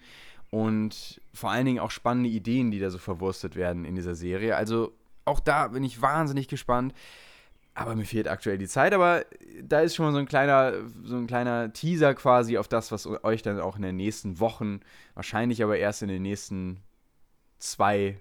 und 0.51 1.21
vor 1.33 1.51
allen 1.51 1.65
Dingen 1.67 1.79
auch 1.79 1.91
spannende 1.91 2.29
Ideen, 2.29 2.71
die 2.71 2.79
da 2.79 2.91
so 2.91 2.99
verwurstet 2.99 3.57
werden 3.57 3.85
in 3.85 3.95
dieser 3.95 4.15
Serie. 4.15 4.57
Also 4.57 4.93
auch 5.25 5.41
da 5.41 5.69
bin 5.69 5.85
ich 5.85 6.03
wahnsinnig 6.03 6.49
gespannt. 6.49 6.93
Aber 7.75 7.95
mir 7.95 8.05
fehlt 8.05 8.29
aktuell 8.29 8.59
die 8.59 8.67
Zeit, 8.67 8.93
aber 8.93 9.25
da 9.63 9.81
ist 9.81 9.95
schon 9.95 10.07
mal 10.07 10.13
so 10.13 10.19
ein 10.19 10.27
kleiner, 10.27 10.75
so 11.05 11.17
ein 11.17 11.27
kleiner 11.27 11.73
Teaser 11.73 12.15
quasi 12.15 12.59
auf 12.59 12.69
das, 12.69 12.91
was 12.93 13.07
euch 13.07 13.43
dann 13.43 13.61
auch 13.61 13.77
in 13.77 13.83
den 13.83 13.97
nächsten 13.97 14.41
Wochen, 14.41 14.81
wahrscheinlich 15.15 15.63
aber 15.63 15.79
erst 15.79 16.03
in 16.03 16.09
den 16.09 16.23
nächsten 16.23 16.83
zwei, 17.59 18.19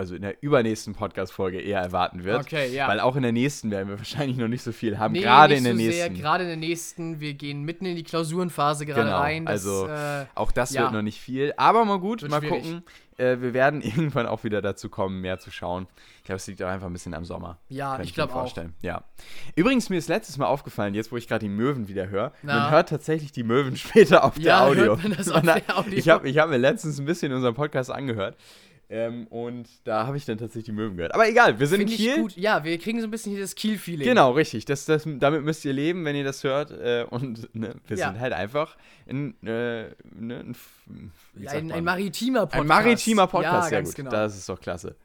also 0.00 0.14
in 0.14 0.22
der 0.22 0.40
übernächsten 0.44 0.94
Podcast-Folge 0.94 1.60
eher 1.60 1.80
erwarten 1.80 2.22
wird. 2.22 2.40
Okay, 2.42 2.72
ja. 2.72 2.86
Weil 2.86 3.00
auch 3.00 3.16
in 3.16 3.22
der 3.24 3.32
nächsten 3.32 3.72
werden 3.72 3.88
wir 3.88 3.98
wahrscheinlich 3.98 4.36
noch 4.36 4.46
nicht 4.46 4.62
so 4.62 4.70
viel 4.70 4.96
haben, 4.96 5.12
Nee, 5.12 5.22
gerade 5.22 5.54
in 5.54 5.64
der 5.64 5.72
so 5.72 5.76
nächsten. 5.76 5.92
Sehr, 5.96 6.10
gerade 6.10 6.44
in 6.44 6.48
der 6.50 6.56
nächsten. 6.56 7.18
Wir 7.18 7.34
gehen 7.34 7.64
mitten 7.64 7.84
in 7.84 7.96
die 7.96 8.04
Klausurenphase 8.04 8.86
gerade 8.86 9.02
Genau, 9.06 9.18
rein. 9.18 9.44
Das, 9.44 9.66
also 9.66 9.88
äh, 9.88 10.26
Auch 10.36 10.52
das 10.52 10.72
Ja. 10.72 10.82
wird 10.82 10.92
noch 10.92 11.02
nicht 11.02 11.20
viel. 11.20 11.52
Aber 11.56 11.84
mal 11.84 11.98
gut, 11.98 12.22
Wird 12.22 12.30
mal 12.30 12.38
schwierig. 12.40 12.62
gucken. 12.62 12.82
Äh, 13.16 13.40
wir 13.40 13.52
werden 13.54 13.80
irgendwann 13.82 14.26
auch 14.26 14.44
wieder 14.44 14.62
dazu 14.62 14.88
kommen, 14.88 15.20
mehr 15.20 15.40
zu 15.40 15.50
schauen. 15.50 15.88
Ich 16.18 16.24
glaube, 16.26 16.36
es 16.36 16.46
liegt 16.46 16.62
auch 16.62 16.68
einfach 16.68 16.86
ein 16.86 16.92
bisschen 16.92 17.14
am 17.14 17.24
Sommer. 17.24 17.58
Ja, 17.68 17.98
ich 17.98 18.14
glaube 18.14 18.32
auch. 18.34 18.38
vorstellen. 18.42 18.74
Ja. 18.82 19.02
Übrigens, 19.56 19.90
mir 19.90 19.96
ist 19.96 20.08
letztes 20.08 20.38
Mal 20.38 20.46
aufgefallen, 20.46 20.94
jetzt 20.94 21.10
wo 21.10 21.16
ich 21.16 21.26
gerade 21.26 21.40
die 21.44 21.48
Möwen 21.48 21.88
wieder 21.88 22.08
höre, 22.08 22.32
man 22.42 22.70
hört 22.70 22.88
tatsächlich 22.90 23.32
die 23.32 23.42
Möwen 23.42 23.76
später 23.76 24.22
auf 24.22 24.38
Ja, 24.38 24.60
der 24.60 24.62
Audio. 24.62 24.84
hört 24.84 25.02
man 25.02 25.12
das 25.16 25.28
auf 25.28 25.42
Man 25.42 25.60
der 25.66 25.76
Audio? 25.76 25.98
Ich 25.98 26.08
habe 26.08 26.28
ich 26.28 26.38
hab 26.38 26.50
mir 26.50 26.56
letztens 26.58 27.00
ein 27.00 27.04
bisschen 27.06 27.32
unseren 27.32 27.54
Podcast 27.54 27.90
angehört. 27.90 28.36
Ähm, 28.90 29.26
und 29.26 29.68
da 29.84 30.06
habe 30.06 30.16
ich 30.16 30.24
dann 30.24 30.38
tatsächlich 30.38 30.64
die 30.64 30.72
Möwen 30.72 30.96
gehört. 30.96 31.14
Aber 31.14 31.28
egal, 31.28 31.60
wir 31.60 31.66
sind 31.66 31.80
Finde 31.80 31.92
in 31.92 31.98
Kiel. 31.98 32.16
gut. 32.22 32.36
Ja, 32.36 32.64
wir 32.64 32.78
kriegen 32.78 33.00
so 33.00 33.06
ein 33.06 33.10
bisschen 33.10 33.32
hier 33.32 33.40
das 33.42 33.54
Kiel-Feeling. 33.54 34.06
Genau, 34.08 34.30
richtig. 34.32 34.64
Das, 34.64 34.86
das, 34.86 35.02
damit 35.06 35.42
müsst 35.44 35.64
ihr 35.66 35.74
leben, 35.74 36.04
wenn 36.06 36.16
ihr 36.16 36.24
das 36.24 36.42
hört. 36.42 36.70
Äh, 36.70 37.04
und 37.10 37.54
ne, 37.54 37.74
wir 37.86 37.96
Ja. 37.98 38.08
sind 38.10 38.20
halt 38.20 38.32
einfach 38.32 38.76
ein, 39.06 39.34
äh, 39.46 39.88
ne, 40.18 40.52
wie 41.34 41.44
Ja, 41.44 41.50
ein, 41.52 41.70
ein 41.70 41.84
maritimer 41.84 42.40
Podcast. 42.46 42.60
Ein 42.62 42.66
maritimer 42.66 43.26
Podcast, 43.26 43.70
ja, 43.70 43.78
ganz 43.78 43.88
gut. 43.90 43.96
genau. 43.96 44.10
Das 44.10 44.36
ist 44.36 44.48
doch 44.48 44.58
klasse. 44.60 44.96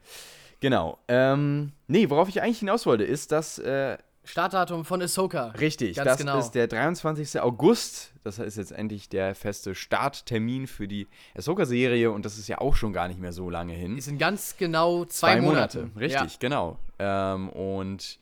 Genau. 0.60 0.98
Ähm, 1.08 1.72
nee, 1.86 2.08
worauf 2.08 2.30
ich 2.30 2.40
eigentlich 2.40 2.60
hinaus 2.60 2.86
wollte, 2.86 3.04
ist, 3.04 3.32
dass, 3.32 3.58
äh, 3.58 3.98
Startdatum 4.24 4.84
von 4.84 5.02
Ahsoka. 5.02 5.48
richtig, 5.48 5.96
Ganz 5.96 6.08
das 6.08 6.18
genau. 6.18 6.38
ist 6.38 6.52
der 6.52 6.66
23. 6.66 7.40
August. 7.40 8.12
Das 8.24 8.38
ist 8.38 8.56
jetzt 8.56 8.72
endlich 8.72 9.08
der 9.08 9.34
feste 9.34 9.74
Starttermin 9.74 10.66
für 10.66 10.88
die 10.88 11.06
Ahsoka-Serie 11.36 12.10
und 12.10 12.24
das 12.24 12.38
ist 12.38 12.48
ja 12.48 12.58
auch 12.58 12.74
schon 12.74 12.92
gar 12.92 13.08
nicht 13.08 13.20
mehr 13.20 13.32
so 13.32 13.50
lange 13.50 13.74
hin. 13.74 13.98
Es 13.98 14.06
sind 14.06 14.18
ganz 14.18 14.56
genau 14.56 15.04
zwei, 15.04 15.40
Monate. 15.40 15.90
Richtig, 15.98 16.38
genau. 16.38 16.78
Ähm, 16.98 17.50
und 17.50 18.18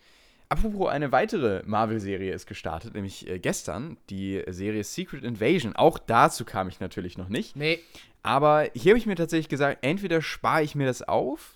apropos 0.49 0.89
eine 0.91 1.13
weitere 1.13 1.63
Marvel-Serie 1.65 2.33
ist 2.33 2.47
gestartet, 2.47 2.95
nämlich 2.95 3.29
äh, 3.29 3.39
gestern, 3.39 3.97
die 4.11 4.43
Serie 4.49 4.83
Secret 4.83 5.23
Invasion. 5.23 5.77
Auch 5.77 5.99
dazu 5.99 6.45
kam 6.45 6.69
ich 6.69 6.81
natürlich 6.81 7.17
noch 7.17 7.29
nicht. 7.29 7.55
Ja. 7.55 7.63
Nee, 7.63 7.79
Aber 8.25 8.69
hier 8.75 8.91
habe 8.93 8.99
ich 8.99 9.07
mir 9.07 9.15
tatsächlich 9.17 9.49
gesagt, 9.49 9.79
entweder 9.83 10.21
spare 10.21 10.63
ich 10.65 10.75
mir 10.75 10.87
das 10.87 11.03
auf 11.03 11.55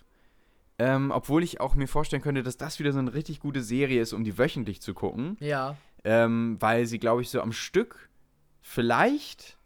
Ähm, 0.79 1.11
obwohl 1.11 1.43
ich 1.43 1.61
auch 1.61 1.75
mir 1.75 1.89
vorstellen 1.89 2.23
könnte, 2.23 2.43
dass 2.43 2.57
das 2.57 2.79
wieder 2.79 2.93
so 2.93 2.99
eine 2.99 3.15
richtig 3.15 3.41
gute 3.41 3.63
Serie 3.63 4.03
ist, 4.03 4.13
um 4.13 4.25
die 4.25 4.37
wöchentlich 4.37 4.83
zu 4.83 4.93
gucken. 4.93 5.37
Ja. 5.41 5.77
Ähm, 6.05 6.57
weil 6.61 6.87
sie, 6.87 6.99
glaube 6.99 7.23
ich, 7.23 7.31
so 7.31 7.41
am 7.41 7.53
Stück 7.53 8.11
vielleicht 8.61 9.57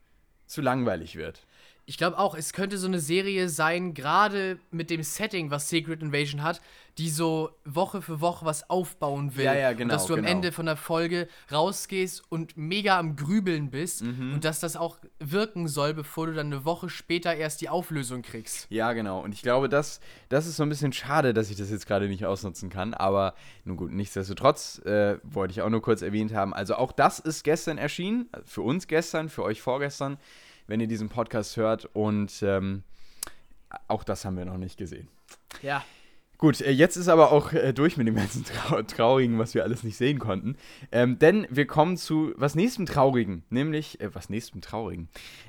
zu 0.46 0.60
langweilig 0.60 1.16
wird. 1.16 1.46
Ich 1.90 1.98
glaube 1.98 2.18
auch, 2.20 2.36
es 2.36 2.52
könnte 2.52 2.78
so 2.78 2.86
eine 2.86 3.00
Serie 3.00 3.48
sein, 3.48 3.94
gerade 3.94 4.60
mit 4.70 4.90
dem 4.90 5.02
Setting, 5.02 5.50
was 5.50 5.68
Secret 5.68 6.02
Invasion 6.02 6.40
hat, 6.44 6.60
die 6.98 7.10
so 7.10 7.50
Woche 7.64 8.00
für 8.00 8.20
Woche 8.20 8.44
was 8.46 8.70
aufbauen 8.70 9.34
will. 9.34 9.46
Ja, 9.46 9.54
ja, 9.54 9.72
genau, 9.72 9.82
Und 9.82 9.88
dass 9.88 10.06
du 10.06 10.12
am 10.14 10.20
genau. 10.20 10.30
Ende 10.30 10.52
von 10.52 10.66
der 10.66 10.76
Folge 10.76 11.26
rausgehst 11.50 12.22
und 12.28 12.56
mega 12.56 12.96
am 12.96 13.16
Grübeln 13.16 13.72
bist 13.72 14.02
Mhm. 14.04 14.34
und 14.34 14.44
dass 14.44 14.60
das 14.60 14.76
auch 14.76 14.98
wirken 15.18 15.66
soll, 15.66 15.92
bevor 15.92 16.28
du 16.28 16.34
dann 16.34 16.46
eine 16.46 16.64
Woche 16.64 16.88
später 16.88 17.34
erst 17.34 17.60
die 17.60 17.68
Auflösung 17.68 18.22
kriegst. 18.22 18.68
Ja, 18.70 18.92
genau. 18.92 19.20
Und 19.24 19.32
ich 19.32 19.42
glaube, 19.42 19.68
das, 19.68 19.98
das 20.28 20.46
ist 20.46 20.58
so 20.58 20.62
ein 20.62 20.68
bisschen 20.68 20.92
schade, 20.92 21.34
dass 21.34 21.50
ich 21.50 21.56
das 21.56 21.72
jetzt 21.72 21.88
gerade 21.88 22.06
nicht 22.06 22.24
ausnutzen 22.24 22.70
kann. 22.70 22.94
Aber 22.94 23.34
nun 23.64 23.76
gut, 23.76 23.90
nichtsdestotrotz 23.90 24.78
äh, 24.84 25.18
wollte 25.24 25.50
ich 25.50 25.62
auch 25.62 25.70
nur 25.70 25.82
kurz 25.82 26.02
erwähnt 26.02 26.32
haben. 26.34 26.54
Also 26.54 26.76
auch 26.76 26.92
das 26.92 27.18
ist 27.18 27.42
gestern 27.42 27.78
erschienen. 27.78 28.28
Für 28.44 28.62
uns 28.62 28.86
gestern, 28.86 29.28
für 29.28 29.42
euch 29.42 29.60
vorgestern, 29.60 30.18
wenn 30.70 30.80
ihr 30.80 30.86
diesen 30.86 31.08
Podcast 31.08 31.56
hört. 31.56 31.88
Und 31.94 32.42
ähm, 32.42 32.84
auch 33.88 34.04
das 34.04 34.24
haben 34.24 34.38
wir 34.38 34.44
noch 34.44 34.56
nicht 34.56 34.78
gesehen. 34.78 35.08
Ja. 35.62 35.84
Gut, 36.38 36.62
äh, 36.62 36.70
jetzt 36.70 36.96
ist 36.96 37.08
aber 37.08 37.32
auch 37.32 37.52
äh, 37.52 37.74
durch 37.74 37.98
mit 37.98 38.06
dem 38.06 38.14
ganzen 38.14 38.44
Trau 38.44 38.80
Traurigen, 38.82 39.38
was 39.38 39.54
wir 39.54 39.64
alles 39.64 39.82
nicht 39.82 39.98
sehen 39.98 40.18
konnten. 40.18 40.56
Ähm, 40.90 41.18
denn 41.18 41.46
wir 41.50 41.66
kommen 41.66 41.98
zu 41.98 42.32
was 42.36 42.54
nächstem 42.54 42.86
Traurigen, 42.86 43.42
nämlich, 43.50 44.00
äh, 44.00 44.14
was 44.14 44.30
nächstem 44.30 44.62
Traurigen. 44.62 45.08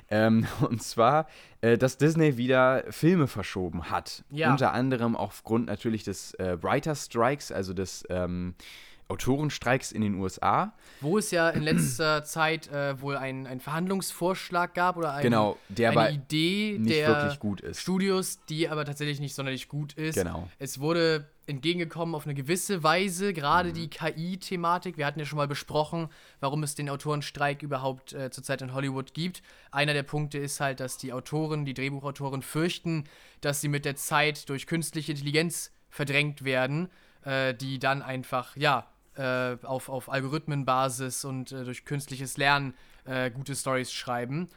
Ähm, 0.10 0.48
und 0.62 0.84
zwar, 0.84 1.28
äh, 1.62 1.78
dass 1.78 1.98
Disney 1.98 2.36
wieder 2.36 2.84
Filme 2.90 3.28
verschoben 3.28 3.90
hat. 3.90 4.26
Ja. 4.32 4.52
Unter 4.52 4.74
anderem 4.74 5.16
aufgrund 5.16 5.68
natürlich 5.68 6.04
des 6.04 6.34
äh, 6.34 6.62
Writer 6.62 6.96
Strikes, 6.96 7.52
also 7.52 7.74
des 7.74 8.04
ähm, 8.10 8.56
Autorenstreiks 9.12 9.92
in 9.92 10.02
den 10.02 10.16
USA. 10.16 10.74
Wo 11.02 11.18
es 11.18 11.32
ja 11.32 11.50
in 11.50 11.62
letzter 11.62 12.24
Zeit 12.24 12.68
äh, 12.70 13.00
wohl 13.02 13.18
einen 13.18 13.60
Verhandlungsvorschlag 13.60 14.74
gab 14.74 14.98
oder 14.98 15.14
ein, 15.14 15.24
Genau, 15.24 15.58
der 15.70 15.92
eine 15.92 16.12
Idee 16.16 16.78
nicht 16.80 16.90
der 16.98 17.08
wirklich 17.10 17.40
gut 17.40 17.62
ist. 17.62 17.80
Studios, 17.82 18.40
die 18.50 18.68
aber 18.70 18.86
tatsächlich 18.86 19.20
nicht 19.20 19.36
sonderlich 19.36 19.68
gut 19.68 19.94
ist. 19.94 20.16
Genau. 20.16 20.50
Es 20.60 20.80
wurde 20.80 21.28
entgegengekommen 21.48 22.16
auf 22.16 22.26
eine 22.26 22.34
gewisse 22.36 22.84
Weise, 22.84 23.34
gerade 23.34 23.70
Mhm. 23.70 23.74
die 23.74 23.90
KI-Thematik. 23.90 24.98
Wir 24.98 25.06
hatten 25.06 25.20
ja 25.20 25.26
schon 25.26 25.38
mal 25.38 25.48
besprochen, 25.48 26.08
warum 26.40 26.64
es 26.64 26.76
den 26.76 26.90
Autorenstreik 26.90 27.62
überhaupt 27.64 28.14
äh, 28.14 28.30
zurzeit 28.30 28.62
in 28.62 28.74
Hollywood 28.74 29.14
gibt. 29.14 29.42
Einer 29.72 29.94
der 29.94 30.04
Punkte 30.04 30.38
ist 30.38 30.60
halt, 30.60 30.80
dass 30.80 30.98
die 30.98 31.12
Autoren, 31.12 31.66
die 31.66 31.74
Drehbuchautoren 31.74 32.42
fürchten, 32.42 33.06
dass 33.42 33.60
sie 33.60 33.68
mit 33.68 33.86
der 33.86 33.96
Zeit 33.96 34.48
durch 34.50 34.68
künstliche 34.68 35.12
Intelligenz 35.12 35.72
verdrängt 35.90 36.44
werden, 36.46 36.90
äh, 37.26 37.54
die 37.54 37.80
dann 37.80 38.02
einfach, 38.02 38.56
ja, 38.56 38.88
äh, 39.16 39.58
auf, 39.64 39.90
auf 39.90 40.12
Algorithmenbasis 40.12 41.26
und 41.26 41.52
äh, 41.52 41.64
durch 41.64 41.86
künstliches 41.86 42.38
Lernen 42.38 42.74
äh, 43.06 43.32
gute 43.32 43.56
Stories 43.56 43.92
schreiben. 43.92 44.50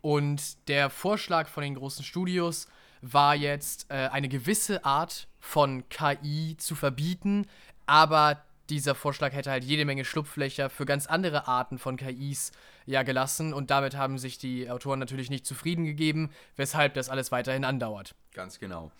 Und 0.00 0.68
der 0.68 0.90
Vorschlag 0.90 1.48
von 1.48 1.62
den 1.62 1.74
großen 1.74 2.04
Studios 2.04 2.66
war 3.00 3.34
jetzt, 3.34 3.86
äh, 3.90 4.08
eine 4.12 4.28
gewisse 4.28 4.84
Art 4.84 5.28
von 5.40 5.88
KI 5.88 6.56
zu 6.58 6.74
verbieten, 6.74 7.46
aber 7.86 8.42
dieser 8.70 8.94
Vorschlag 8.94 9.32
hätte 9.32 9.50
halt 9.50 9.64
jede 9.64 9.84
Menge 9.84 10.04
Schlupflöcher 10.04 10.70
für 10.70 10.86
ganz 10.86 11.06
andere 11.06 11.46
Arten 11.46 11.78
von 11.78 11.96
KIs 11.96 12.52
ja 12.86 13.02
gelassen 13.02 13.52
und 13.52 13.70
damit 13.70 13.96
haben 13.96 14.18
sich 14.18 14.38
die 14.38 14.70
Autoren 14.70 14.98
natürlich 14.98 15.30
nicht 15.30 15.46
zufrieden 15.46 15.84
gegeben, 15.84 16.30
weshalb 16.56 16.94
das 16.94 17.08
alles 17.08 17.32
weiterhin 17.32 17.64
andauert. 17.64 18.14
Ganz 18.32 18.58
genau. 18.58 18.90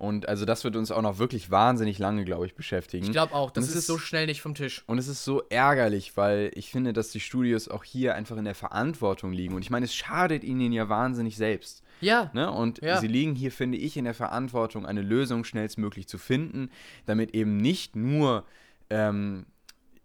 Und 0.00 0.30
also 0.30 0.46
das 0.46 0.64
wird 0.64 0.76
uns 0.76 0.90
auch 0.90 1.02
noch 1.02 1.18
wirklich 1.18 1.50
wahnsinnig 1.50 1.98
lange, 1.98 2.24
glaube 2.24 2.46
ich, 2.46 2.54
beschäftigen. 2.54 3.04
Ich 3.04 3.12
glaube 3.12 3.34
auch, 3.34 3.50
das 3.50 3.68
es 3.68 3.74
ist 3.76 3.86
so 3.86 3.98
schnell 3.98 4.24
nicht 4.24 4.40
vom 4.40 4.54
Tisch. 4.54 4.82
Und 4.86 4.96
es 4.96 5.08
ist 5.08 5.24
so 5.24 5.42
ärgerlich, 5.50 6.16
weil 6.16 6.50
ich 6.54 6.70
finde, 6.70 6.94
dass 6.94 7.10
die 7.10 7.20
Studios 7.20 7.68
auch 7.68 7.84
hier 7.84 8.14
einfach 8.14 8.38
in 8.38 8.46
der 8.46 8.54
Verantwortung 8.54 9.34
liegen. 9.34 9.54
Und 9.54 9.60
ich 9.60 9.68
meine, 9.68 9.84
es 9.84 9.94
schadet 9.94 10.42
ihnen 10.42 10.72
ja 10.72 10.88
wahnsinnig 10.88 11.36
selbst. 11.36 11.82
Ja, 12.00 12.30
Ne? 12.32 12.50
Und 12.50 12.80
Ja. 12.80 12.98
sie 12.98 13.08
liegen 13.08 13.34
hier, 13.34 13.52
finde 13.52 13.76
ich, 13.76 13.98
in 13.98 14.06
der 14.06 14.14
Verantwortung, 14.14 14.86
eine 14.86 15.02
Lösung 15.02 15.44
schnellstmöglich 15.44 16.08
zu 16.08 16.16
finden, 16.16 16.70
damit 17.04 17.34
eben 17.34 17.58
nicht 17.58 17.94
nur 17.94 18.46
ähm, 18.88 19.44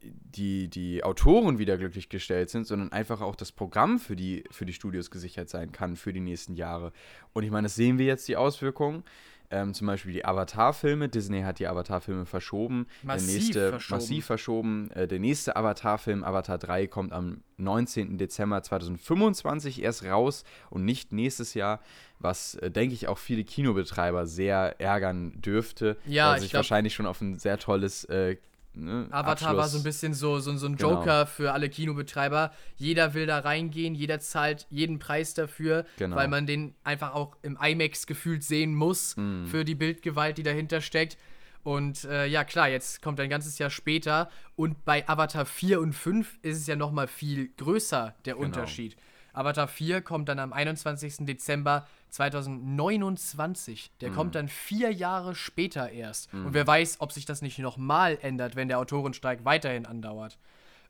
die, 0.02 0.68
die 0.68 1.06
Autoren 1.06 1.58
wieder 1.58 1.78
glücklich 1.78 2.10
gestellt 2.10 2.50
sind, 2.50 2.68
sondern 2.68 2.92
einfach 2.92 3.22
auch 3.22 3.38
das 3.38 3.54
Programm 3.54 4.00
für 4.00 4.18
die, 4.18 4.44
für 4.52 4.66
die 4.66 4.74
Studios 4.74 5.10
gesichert 5.10 5.50
sein 5.50 5.72
kann 5.72 5.96
für 5.96 6.12
die 6.12 6.20
nächsten 6.20 6.54
Jahre. 6.56 6.92
Und 7.34 7.44
ich 7.44 7.52
meine, 7.52 7.66
das 7.68 7.76
sehen 7.76 7.98
wir 7.98 8.06
jetzt 8.06 8.28
die 8.28 8.36
Auswirkungen. 8.36 9.04
Ähm, 9.56 9.74
zum 9.74 9.88
Beispiel 9.88 10.12
die 10.12 10.26
Avatar-Filme. 10.26 11.08
Disney 11.08 11.42
hat 11.44 11.60
die 11.60 11.68
Avatar-Filme 11.68 12.26
verschoben. 12.26 12.88
Massiv 13.04 13.28
der 13.28 13.36
nächste, 13.40 13.70
verschoben. 13.70 14.00
Massiv 14.02 14.26
verschoben. 14.26 14.92
Äh, 14.92 15.08
der 15.08 15.20
nächste 15.20 15.56
Avatar-Film, 15.56 16.24
Avatar 16.26 16.58
3, 16.58 16.88
kommt 16.88 17.14
am 17.14 17.42
19. 17.58 18.18
Dezember 18.18 18.62
2025 18.64 19.82
erst 19.82 20.04
raus 20.04 20.44
und 20.70 20.84
nicht 20.86 21.12
nächstes 21.12 21.54
Jahr, 21.54 21.80
was, 22.20 22.56
äh, 22.56 22.70
denke 22.72 22.94
ich, 22.94 23.08
auch 23.08 23.18
viele 23.18 23.44
Kinobetreiber 23.44 24.26
sehr 24.26 24.76
ärgern 24.80 25.34
dürfte, 25.42 25.98
Ja, 26.06 26.30
weil 26.32 26.36
ich 26.38 26.42
sich 26.44 26.52
glaub- 26.52 26.60
wahrscheinlich 26.60 26.94
schon 26.94 27.06
auf 27.06 27.22
ein 27.22 27.40
sehr 27.40 27.58
tolles 27.58 28.04
äh, 28.06 28.38
ne, 28.76 29.08
Avatar 29.12 29.56
war 29.56 29.64
Abschluss- 29.66 29.72
so 29.72 29.78
ein 29.80 29.84
bisschen 29.84 30.14
so, 30.14 30.40
so, 30.40 30.56
so 30.58 30.68
ein 30.68 30.76
Genau. 30.76 30.92
Joker 31.00 31.26
für 31.26 31.54
alle 31.54 31.70
Kinobetreiber. 31.70 32.52
Jeder 32.78 33.14
will 33.14 33.26
da 33.26 33.40
reingehen, 33.40 33.96
jeder 33.96 34.20
zahlt 34.20 34.68
jeden 34.70 35.00
Preis 35.00 35.34
dafür, 35.34 35.86
Genau. 35.98 36.16
weil 36.16 36.28
man 36.28 36.46
den 36.46 36.76
einfach 36.84 37.14
auch 37.14 37.38
im 37.42 37.58
IMAX 37.62 38.08
gefühlt 38.08 38.44
sehen 38.44 38.76
muss 38.76 39.16
Mhm. 39.18 39.48
für 39.48 39.66
die 39.66 39.76
Bildgewalt, 39.76 40.38
die 40.38 40.44
dahinter 40.44 40.82
steckt. 40.82 41.18
Und 41.64 42.04
äh, 42.04 42.28
ja, 42.28 42.44
klar, 42.44 42.70
jetzt 42.70 43.02
kommt 43.02 43.20
ein 43.20 43.30
ganzes 43.30 43.58
Jahr 43.58 43.72
später 43.72 44.30
und 44.56 44.86
bei 44.86 45.08
Avatar 45.10 45.46
4 45.48 45.80
und 45.82 45.94
5 45.94 46.38
ist 46.44 46.58
es 46.60 46.68
ja 46.68 46.76
noch 46.76 46.92
mal 46.92 47.08
viel 47.08 47.50
größer, 47.58 48.14
der 48.26 48.36
Genau. 48.36 48.46
Unterschied. 48.46 48.96
Avatar 49.38 49.68
4 49.68 50.02
kommt 50.02 50.30
dann 50.30 50.40
am 50.40 50.54
21. 50.54 51.26
Dezember 51.26 51.86
2029. 52.10 53.92
Der 54.02 54.10
Mhm. 54.12 54.16
kommt 54.16 54.36
dann 54.36 54.48
vier 54.48 54.92
Jahre 54.92 55.36
später 55.36 55.92
erst. 55.92 56.34
Und 56.34 56.54
wer 56.54 56.66
weiß, 56.66 56.98
ob 57.00 57.12
sich 57.12 57.26
das 57.26 57.42
nicht 57.42 57.60
nochmal 57.60 58.18
ändert, 58.22 58.56
wenn 58.56 58.68
der 58.68 58.80
Autorenstreik 58.80 59.44
weiterhin 59.46 59.86
andauert. 59.86 60.38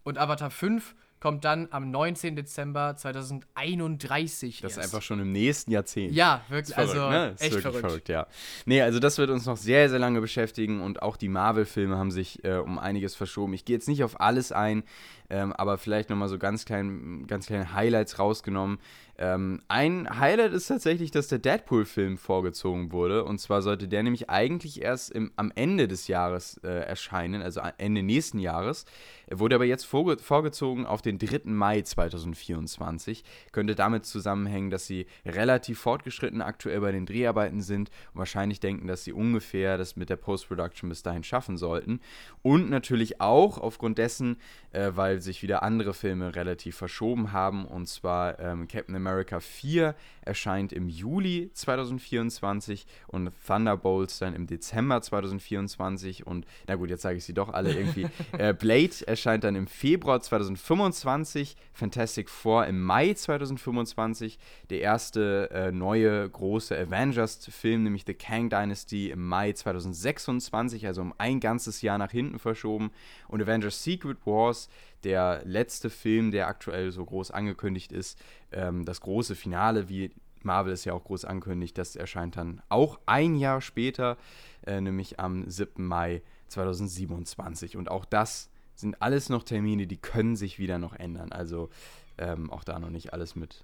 Und 0.04 0.18
Avatar 0.18 0.52
5 0.52 0.96
kommt 1.20 1.44
dann 1.46 1.68
am 1.72 1.90
19. 1.90 2.36
Dezember 2.36 2.96
2031 2.96 4.62
Das 4.62 4.74
ist 4.74 4.78
erst. 4.78 4.94
einfach 4.94 5.02
schon 5.04 5.20
im 5.20 5.32
nächsten 5.32 5.72
Jahrzehnt. 5.72 6.14
Ja, 6.14 6.42
wirklich, 6.50 6.76
Verrückt, 6.76 6.96
also 6.96 7.10
ne? 7.10 7.30
Ist 7.32 7.42
echt 7.42 7.54
wirklich 7.64 7.78
verrückt. 7.82 8.10
ja. 8.10 8.28
Nee, 8.66 8.82
also 8.84 9.00
das 9.00 9.18
wird 9.18 9.32
uns 9.32 9.46
noch 9.48 9.58
sehr, 9.58 9.90
sehr 9.90 9.98
lange 9.98 10.22
beschäftigen 10.22 10.82
und 10.82 11.02
auch 11.02 11.18
die 11.18 11.30
Marvel-Filme 11.30 11.98
haben 11.98 12.12
sich 12.12 12.44
äh, 12.44 12.58
um 12.58 12.78
einiges 12.78 13.16
verschoben. 13.16 13.54
Ich 13.54 13.66
gehe 13.66 13.76
jetzt 13.76 13.88
nicht 13.88 14.04
auf 14.04 14.20
alles 14.22 14.52
ein, 14.52 14.84
ähm, 15.30 15.54
aber 15.54 15.78
vielleicht 15.78 16.10
nochmal 16.10 16.30
so 16.30 16.38
ganz, 16.38 16.66
klein, 16.66 17.26
ganz 17.28 17.48
kleine 17.48 17.74
Highlights 17.74 18.20
rausgenommen. 18.20 18.80
Ähm, 19.18 19.62
ein 19.70 20.20
Highlight 20.20 20.52
ist 20.52 20.68
tatsächlich, 20.68 21.10
dass 21.10 21.30
der 21.30 21.40
Deadpool-Film 21.40 22.18
vorgezogen 22.18 22.92
wurde. 22.92 23.24
Und 23.24 23.40
zwar 23.40 23.62
sollte 23.62 23.88
der 23.88 24.04
nämlich 24.04 24.30
eigentlich 24.30 24.82
erst 24.82 25.12
im, 25.12 25.32
am 25.38 25.54
Ende 25.56 25.88
des 25.88 26.08
Jahres 26.08 26.60
äh, 26.64 26.68
erscheinen, 26.68 27.42
also 27.42 27.62
Ende 27.78 28.04
nächsten 28.04 28.40
Jahres. 28.40 28.86
Er 29.28 29.40
wurde 29.40 29.56
aber 29.56 29.66
jetzt 29.66 29.86
vorge 29.86 30.18
vorgezogen 30.18 30.86
auf 30.86 31.02
den 31.02 31.18
3. 31.18 31.42
Mai 31.46 31.82
2024. 31.82 33.24
Könnte 33.54 33.76
damit 33.76 34.06
zusammenhängen, 34.06 34.70
dass 34.70 34.86
sie 34.86 35.08
relativ 35.26 35.80
fortgeschritten 35.80 36.42
aktuell 36.42 36.82
bei 36.82 36.92
den 36.92 37.06
Dreharbeiten 37.06 37.62
sind 37.62 37.90
und 38.14 38.20
wahrscheinlich 38.20 38.60
denken, 38.60 38.88
dass 38.88 39.06
sie 39.06 39.14
ungefähr 39.14 39.78
das 39.78 39.96
mit 39.96 40.10
der 40.10 40.18
Post-Production 40.18 40.90
bis 40.90 41.04
dahin 41.04 41.24
schaffen 41.24 41.58
sollten. 41.58 42.02
Und 42.42 42.70
natürlich 42.70 43.22
auch 43.22 43.58
aufgrund 43.58 43.98
dessen, 43.98 44.38
äh, 44.72 44.92
weil 44.94 45.15
sich 45.22 45.42
wieder 45.42 45.64
andere 45.64 45.94
Filme 45.94 46.36
relativ 46.36 46.76
verschoben 46.76 47.32
haben. 47.32 47.66
Und 47.66 47.88
zwar 47.88 48.40
ähm, 48.40 48.68
Captain 48.68 48.96
America 48.96 49.40
4 49.40 49.96
erscheint 50.22 50.74
im 50.74 50.90
Juli 50.90 51.52
2024 51.54 52.86
und 53.08 53.32
Thunderbolts 53.46 54.20
dann 54.20 54.34
im 54.34 54.48
Dezember 54.48 55.02
2024. 55.02 56.26
Und 56.26 56.46
na 56.68 56.76
gut, 56.76 56.90
jetzt 56.90 57.04
sage 57.04 57.18
ich 57.18 57.26
sie 57.26 57.34
doch 57.34 57.50
alle 57.50 57.74
irgendwie. 57.74 58.08
äh, 58.38 58.54
Blade 58.54 59.08
erscheint 59.08 59.44
dann 59.44 59.56
im 59.56 59.68
Februar 59.68 60.22
2025, 60.22 61.56
Fantastic 61.74 62.30
Four 62.30 62.66
im 62.68 62.82
Mai 62.82 63.14
2025, 63.14 64.40
der 64.70 64.82
erste 64.82 65.50
äh, 65.52 65.72
neue 65.72 66.30
große 66.30 66.78
Avengers-Film, 66.78 67.84
nämlich 67.84 68.04
The 68.06 68.14
Kang 68.14 68.50
Dynasty 68.50 69.10
im 69.12 69.28
Mai 69.28 69.54
2026, 69.54 70.88
also 70.88 71.02
um 71.02 71.14
ein 71.18 71.40
ganzes 71.40 71.82
Jahr 71.82 71.98
nach 71.98 72.12
hinten 72.12 72.40
verschoben. 72.40 72.92
Und 73.28 73.42
Avengers 73.42 73.84
Secret 73.84 74.18
Wars, 74.26 74.70
der 75.06 75.42
letzte 75.46 75.90
Film, 75.90 76.32
der 76.32 76.48
aktuell 76.48 76.92
so 76.92 77.06
groß 77.06 77.32
angekündigt 77.32 77.92
ist, 77.92 78.20
ähm, 78.52 78.84
das 78.84 79.00
große 79.02 79.36
Finale, 79.36 79.88
wie 79.88 80.12
Marvel 80.42 80.74
es 80.74 80.86
ja 80.86 80.94
auch 80.94 81.04
groß 81.04 81.26
ankündigt, 81.26 81.78
das 81.78 81.96
erscheint 81.96 82.38
dann 82.38 82.62
auch 82.70 83.00
ein 83.06 83.36
Jahr 83.36 83.62
später, 83.62 84.18
äh, 84.66 84.82
nämlich 84.82 85.20
am 85.20 85.50
7. 85.50 85.86
Mai 85.86 86.22
2027. 86.50 87.78
Und 87.78 87.90
auch 87.90 88.06
das 88.06 88.50
sind 88.76 89.02
alles 89.02 89.30
noch 89.30 89.44
Termine, 89.44 89.88
die 89.88 89.98
können 89.98 90.36
sich 90.36 90.60
wieder 90.60 90.78
noch 90.78 90.94
ändern. 90.94 91.32
Also 91.32 91.70
ähm, 92.18 92.52
auch 92.52 92.64
da 92.64 92.80
noch 92.80 92.90
nicht 92.90 93.14
alles 93.14 93.36
mit 93.36 93.64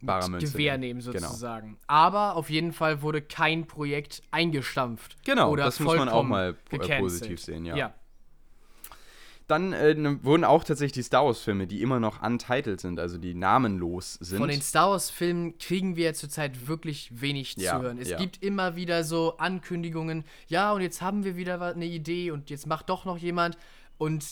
barer 0.00 0.28
Münze 0.28 0.52
Gewehr 0.52 0.78
nehmen. 0.78 0.98
nehmen, 0.98 1.12
Genau. 1.12 1.28
sozusagen. 1.28 1.78
Aber 1.86 2.36
auf 2.36 2.50
jeden 2.50 2.72
Fall 2.72 3.02
wurde 3.02 3.22
kein 3.22 3.66
Projekt 3.66 4.22
eingestampft. 4.30 5.16
Genau, 5.24 5.56
das 5.56 5.80
muss 5.80 5.96
man 5.96 6.08
auch 6.08 6.24
mal 6.24 6.50
äh, 6.50 6.70
gecancelt. 6.70 7.00
positiv 7.00 7.40
sehen, 7.40 7.64
ja. 7.64 7.76
ja. 7.76 7.94
Dann 9.46 9.74
äh, 9.74 9.94
ne, 9.94 10.18
wurden 10.22 10.44
auch 10.44 10.64
tatsächlich 10.64 10.92
die 10.92 11.02
Star 11.02 11.26
Wars-Filme, 11.26 11.66
die 11.66 11.82
immer 11.82 12.00
noch 12.00 12.22
untitled 12.22 12.80
sind, 12.80 12.98
also 12.98 13.18
die 13.18 13.34
namenlos 13.34 14.14
sind. 14.14 14.38
Von 14.38 14.48
den 14.48 14.62
Star 14.62 14.90
Wars-Filmen 14.90 15.58
kriegen 15.58 15.96
wir 15.96 16.14
zurzeit 16.14 16.66
wirklich 16.66 17.20
wenig 17.20 17.56
Ja, 17.56 17.76
zu 17.76 17.82
hören. 17.82 17.98
Es 17.98 18.08
ja. 18.08 18.18
gibt 18.18 18.42
immer 18.42 18.74
wieder 18.74 19.04
so 19.04 19.36
Ankündigungen, 19.36 20.24
ja, 20.48 20.72
und 20.72 20.80
jetzt 20.80 21.02
haben 21.02 21.24
wir 21.24 21.36
wieder 21.36 21.60
eine 21.60 21.84
Idee 21.84 22.30
und 22.30 22.48
jetzt 22.48 22.66
macht 22.66 22.88
doch 22.88 23.04
noch 23.04 23.18
jemand. 23.18 23.58
Und 23.98 24.24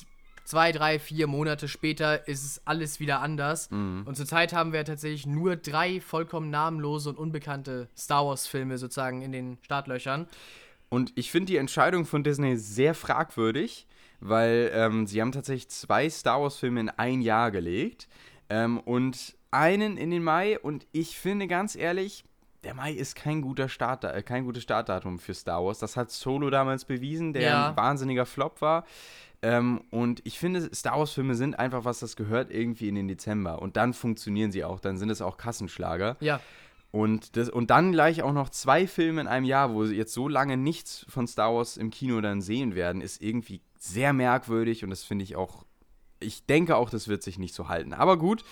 zwei, 0.44 0.72
drei, 0.72 0.98
vier 0.98 1.26
Monate 1.26 1.68
später 1.68 2.26
ist 2.26 2.44
es 2.44 2.66
alles 2.66 3.00
wieder 3.00 3.20
anders. 3.20 3.70
Mhm. 3.70 4.04
Und 4.06 4.16
zurzeit 4.16 4.52
haben 4.52 4.72
wir 4.72 4.84
tatsächlich 4.84 5.26
nur 5.26 5.56
drei 5.56 6.00
vollkommen 6.00 6.50
namenlose 6.50 7.10
und 7.10 7.18
unbekannte 7.18 7.88
Star 7.96 8.26
Wars-Filme 8.26 8.78
sozusagen 8.78 9.22
in 9.22 9.32
den 9.32 9.58
Startlöchern. 9.62 10.26
Und 10.88 11.12
ich 11.16 11.30
finde 11.30 11.52
die 11.52 11.56
Entscheidung 11.56 12.04
von 12.04 12.22
Disney 12.22 12.56
sehr 12.56 12.94
fragwürdig, 12.94 13.86
weil 14.22 14.70
ähm, 14.74 15.06
sie 15.06 15.20
haben 15.20 15.32
tatsächlich 15.32 15.68
zwei 15.68 16.08
Star 16.08 16.40
Wars-Filme 16.40 16.80
in 16.80 16.88
ein 16.90 17.20
Jahr 17.22 17.50
gelegt 17.50 18.08
ähm, 18.48 18.78
und 18.78 19.36
einen 19.50 19.96
in 19.96 20.10
den 20.10 20.22
Mai. 20.22 20.58
Und 20.58 20.86
ich 20.92 21.18
finde 21.18 21.46
ganz 21.48 21.76
ehrlich, 21.76 22.24
der 22.64 22.74
Mai 22.74 22.92
ist 22.92 23.16
kein 23.16 23.42
guter 23.42 23.68
Start, 23.68 24.04
äh, 24.04 24.22
kein 24.22 24.44
gutes 24.44 24.62
Startdatum 24.62 25.18
für 25.18 25.34
Star 25.34 25.64
Wars. 25.64 25.78
Das 25.80 25.96
hat 25.96 26.10
Solo 26.10 26.48
damals 26.50 26.84
bewiesen, 26.84 27.32
der 27.32 27.42
Ja. 27.42 27.68
ein 27.70 27.76
wahnsinniger 27.76 28.24
Flop 28.24 28.60
war. 28.60 28.84
Ähm, 29.44 29.82
und 29.90 30.20
ich 30.24 30.38
finde, 30.38 30.72
Star 30.72 30.98
Wars-Filme 31.00 31.34
sind 31.34 31.58
einfach 31.58 31.84
was, 31.84 31.98
das 31.98 32.14
gehört 32.14 32.52
irgendwie 32.52 32.88
in 32.88 32.94
den 32.94 33.08
Dezember. 33.08 33.60
Und 33.60 33.76
dann 33.76 33.92
funktionieren 33.92 34.52
sie 34.52 34.62
auch, 34.64 34.78
dann 34.78 34.96
sind 34.96 35.10
es 35.10 35.20
auch 35.20 35.36
Kassenschlager. 35.36 36.16
Ja, 36.20 36.38
Und, 36.92 37.36
das, 37.36 37.48
und 37.48 37.70
dann 37.70 37.90
gleich 37.92 38.22
auch 38.22 38.34
noch 38.34 38.50
zwei 38.50 38.86
Filme 38.86 39.22
in 39.22 39.26
einem 39.26 39.46
Jahr, 39.46 39.72
wo 39.72 39.86
sie 39.86 39.96
jetzt 39.96 40.12
so 40.12 40.28
lange 40.28 40.58
nichts 40.58 41.06
von 41.08 41.26
Star 41.26 41.54
Wars 41.54 41.78
im 41.78 41.90
Kino 41.90 42.20
dann 42.20 42.42
sehen 42.42 42.74
werden, 42.74 43.00
ist 43.00 43.22
irgendwie 43.22 43.62
sehr 43.78 44.12
merkwürdig 44.12 44.84
und 44.84 44.90
das 44.90 45.02
finde 45.02 45.24
ich 45.24 45.34
auch, 45.34 45.64
ich 46.20 46.44
denke 46.44 46.76
auch, 46.76 46.90
das 46.90 47.08
wird 47.08 47.22
sich 47.22 47.38
nicht 47.38 47.54
so 47.54 47.68
halten. 47.68 47.94
Aber 47.94 48.18
gut, 48.18 48.44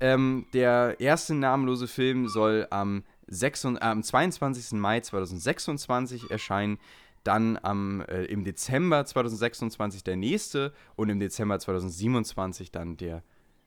ähm, 0.00 0.46
der 0.52 1.00
erste 1.00 1.34
namenlose 1.34 1.88
Film 1.88 2.28
soll 2.28 2.66
am, 2.70 3.04
6, 3.26 3.64
äh, 3.64 3.78
am 3.80 4.02
22. 4.02 4.78
Mai 4.78 5.00
2026 5.00 6.30
erscheinen, 6.30 6.78
dann 7.24 7.58
am, 7.62 8.02
äh, 8.02 8.24
im 8.24 8.44
Dezember 8.44 9.06
2026 9.06 10.04
der 10.04 10.16
nächste 10.16 10.74
und 10.94 11.08
im 11.08 11.20
Dezember 11.20 11.58
2027 11.58 12.70
dann 12.70 12.98
der 12.98 13.22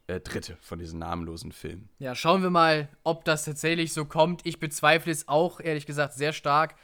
äh, 0.08 0.20
dritte 0.20 0.58
von 0.62 0.79
diesen 0.79 1.00
namenlosen 1.00 1.51
Filmen. 1.51 1.89
Ja, 2.00 2.15
schauen 2.15 2.41
wir 2.41 2.50
mal, 2.50 2.89
ob 3.03 3.25
das 3.25 3.46
tatsächlich 3.46 3.93
so 3.93 4.05
kommt. 4.05 4.46
Ich 4.46 4.60
bezweifle 4.60 5.12
es 5.12 5.27
auch, 5.27 5.60
ehrlich 5.60 5.86
gesagt, 5.86 6.13
sehr 6.13 6.34
stark. 6.34 6.75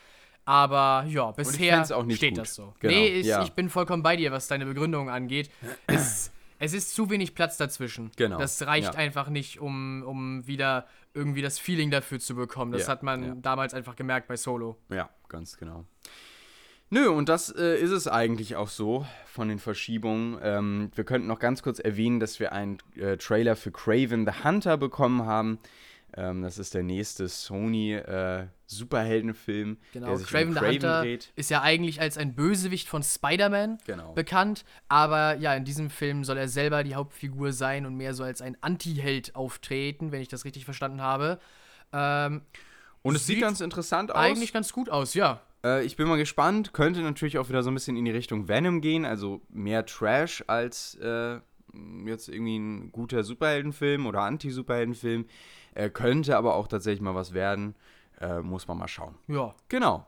Aber 0.45 1.05
ja, 1.09 1.31
bisher 1.31 1.83
steht 1.83 2.29
gut. 2.31 2.37
das 2.37 2.55
so. 2.55 2.73
Genau, 2.79 2.93
nee, 2.93 3.07
ich, 3.07 3.27
ja. 3.27 3.43
ich 3.43 3.51
bin 3.51 3.69
vollkommen 3.69 4.01
bei 4.01 4.15
dir, 4.15 4.31
was 4.31 4.47
deine 4.47 4.65
Begründung 4.65 5.09
angeht. 5.09 5.51
es, 5.87 6.31
es 6.57 6.73
ist 6.73 6.95
zu 6.95 7.09
wenig 7.09 7.35
Platz 7.35 7.57
dazwischen. 7.57 8.11
Genau, 8.15 8.37
Das 8.37 8.65
reicht 8.65 8.93
ja. 8.93 8.99
einfach 8.99 9.27
nicht, 9.27 9.59
um, 9.59 10.03
um 10.03 10.47
wieder 10.47 10.87
irgendwie 11.13 11.41
das 11.41 11.59
Feeling 11.59 11.91
dafür 11.91 12.19
zu 12.19 12.35
bekommen. 12.35 12.71
Das 12.71 12.83
Ja, 12.83 12.93
hat 12.93 13.03
man 13.03 13.41
damals 13.41 13.73
einfach 13.73 13.97
gemerkt 13.97 14.29
bei 14.29 14.37
Solo. 14.37 14.77
Ja, 14.89 15.09
ganz 15.27 15.57
genau. 15.57 15.85
Nö, 16.89 17.09
und 17.09 17.27
das 17.27 17.49
äh, 17.49 17.77
ist 17.77 17.91
es 17.91 18.07
eigentlich 18.07 18.55
auch 18.55 18.69
so 18.69 19.05
von 19.25 19.49
den 19.49 19.59
Verschiebungen. 19.59 20.39
Ähm, 20.41 20.91
wir 20.95 21.03
könnten 21.03 21.27
noch 21.27 21.39
ganz 21.39 21.61
kurz 21.61 21.79
erwähnen, 21.79 22.19
dass 22.19 22.39
wir 22.39 22.53
einen 22.53 22.77
äh, 22.95 23.17
Trailer 23.17 23.55
für 23.57 23.71
Craven 23.71 24.25
the 24.25 24.43
Hunter 24.45 24.77
bekommen 24.77 25.25
haben. 25.25 25.59
Ähm, 26.15 26.41
das 26.43 26.57
ist 26.57 26.73
der 26.73 26.83
nächste 26.83 27.27
Sony 27.27 27.93
äh, 27.93 28.47
Superheldenfilm, 28.67 29.77
Genau, 29.91 30.07
der 30.07 30.17
sich 30.17 30.27
Craven 30.27 30.47
um 30.49 30.53
the 30.53 30.59
Craven 30.59 30.73
Hunter 30.75 31.01
dreht. 31.01 31.31
ist 31.35 31.49
ja 31.49 31.61
eigentlich 31.61 31.99
als 31.99 32.17
ein 32.17 32.33
Bösewicht 32.35 32.87
von 32.87 33.03
Spider-Man 33.03 33.79
Genau. 33.85 34.13
bekannt, 34.13 34.63
aber 34.87 35.35
ja, 35.35 35.53
in 35.55 35.65
diesem 35.65 35.89
Film 35.89 36.23
soll 36.23 36.37
er 36.37 36.47
selber 36.47 36.85
die 36.85 36.95
Hauptfigur 36.95 37.51
sein 37.51 37.85
und 37.85 37.95
mehr 37.95 38.13
so 38.13 38.23
als 38.23 38.41
ein 38.41 38.55
Anti-Held 38.61 39.35
auftreten, 39.35 40.13
wenn 40.13 40.21
ich 40.21 40.29
das 40.29 40.45
richtig 40.45 40.63
verstanden 40.63 41.01
habe. 41.01 41.39
Ähm, 41.91 42.41
Und 43.03 43.15
es 43.15 43.25
sieht 43.27 43.35
sieht 43.35 43.43
ganz 43.43 43.59
interessant 43.59 44.11
aus. 44.11 44.17
eigentlich 44.17 44.53
ganz 44.53 44.71
gut 44.71 44.89
aus, 44.89 45.13
ja. 45.13 45.41
Äh, 45.63 45.83
ich 45.85 45.95
bin 45.95 46.07
mal 46.07 46.17
gespannt. 46.17 46.73
Könnte 46.73 47.01
natürlich 47.01 47.37
auch 47.37 47.49
wieder 47.49 47.63
so 47.63 47.71
ein 47.71 47.73
bisschen 47.73 47.97
in 47.97 48.05
die 48.05 48.11
Richtung 48.11 48.47
Venom 48.47 48.81
gehen, 48.81 49.05
also 49.05 49.41
mehr 49.49 49.85
Trash 49.85 50.43
als 50.47 50.95
äh, 50.95 51.39
jetzt 52.05 52.29
irgendwie 52.29 52.57
ein 52.57 52.91
guter 52.91 53.23
Superheldenfilm 53.23 54.05
oder 54.05 54.21
Anti-Superheldenfilm. 54.21 55.25
Äh, 55.75 55.89
könnte 55.89 56.37
aber 56.37 56.55
auch 56.55 56.67
tatsächlich 56.67 57.01
mal 57.01 57.15
was 57.15 57.33
werden. 57.33 57.75
Äh, 58.19 58.39
muss 58.41 58.67
man 58.67 58.77
mal 58.79 58.87
schauen. 58.87 59.15
Ja. 59.27 59.53
Genau. 59.69 60.07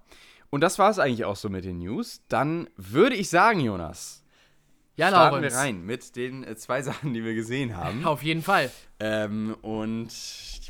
Und 0.50 0.62
das 0.62 0.80
war 0.80 0.90
es 0.90 0.98
eigentlich 0.98 1.26
auch 1.26 1.36
so 1.36 1.48
mit 1.50 1.64
den 1.64 1.78
News. 1.78 2.24
Dann 2.28 2.68
würde 2.76 3.16
ich 3.16 3.30
sagen, 3.30 3.60
Jonas, 3.60 4.24
Ja, 4.96 5.10
starten 5.10 5.36
Laurens. 5.36 5.54
wir 5.54 5.60
rein 5.60 5.86
mit 5.86 6.16
den 6.16 6.44
äh, 6.44 6.56
zwei 6.56 6.82
Sachen, 6.82 7.14
die 7.14 7.24
wir 7.24 7.36
gesehen 7.36 7.78
haben. 7.78 8.04
Auf 8.06 8.24
jeden 8.24 8.42
Fall. 8.42 8.72
Ähm, 9.00 9.56
und 9.62 10.08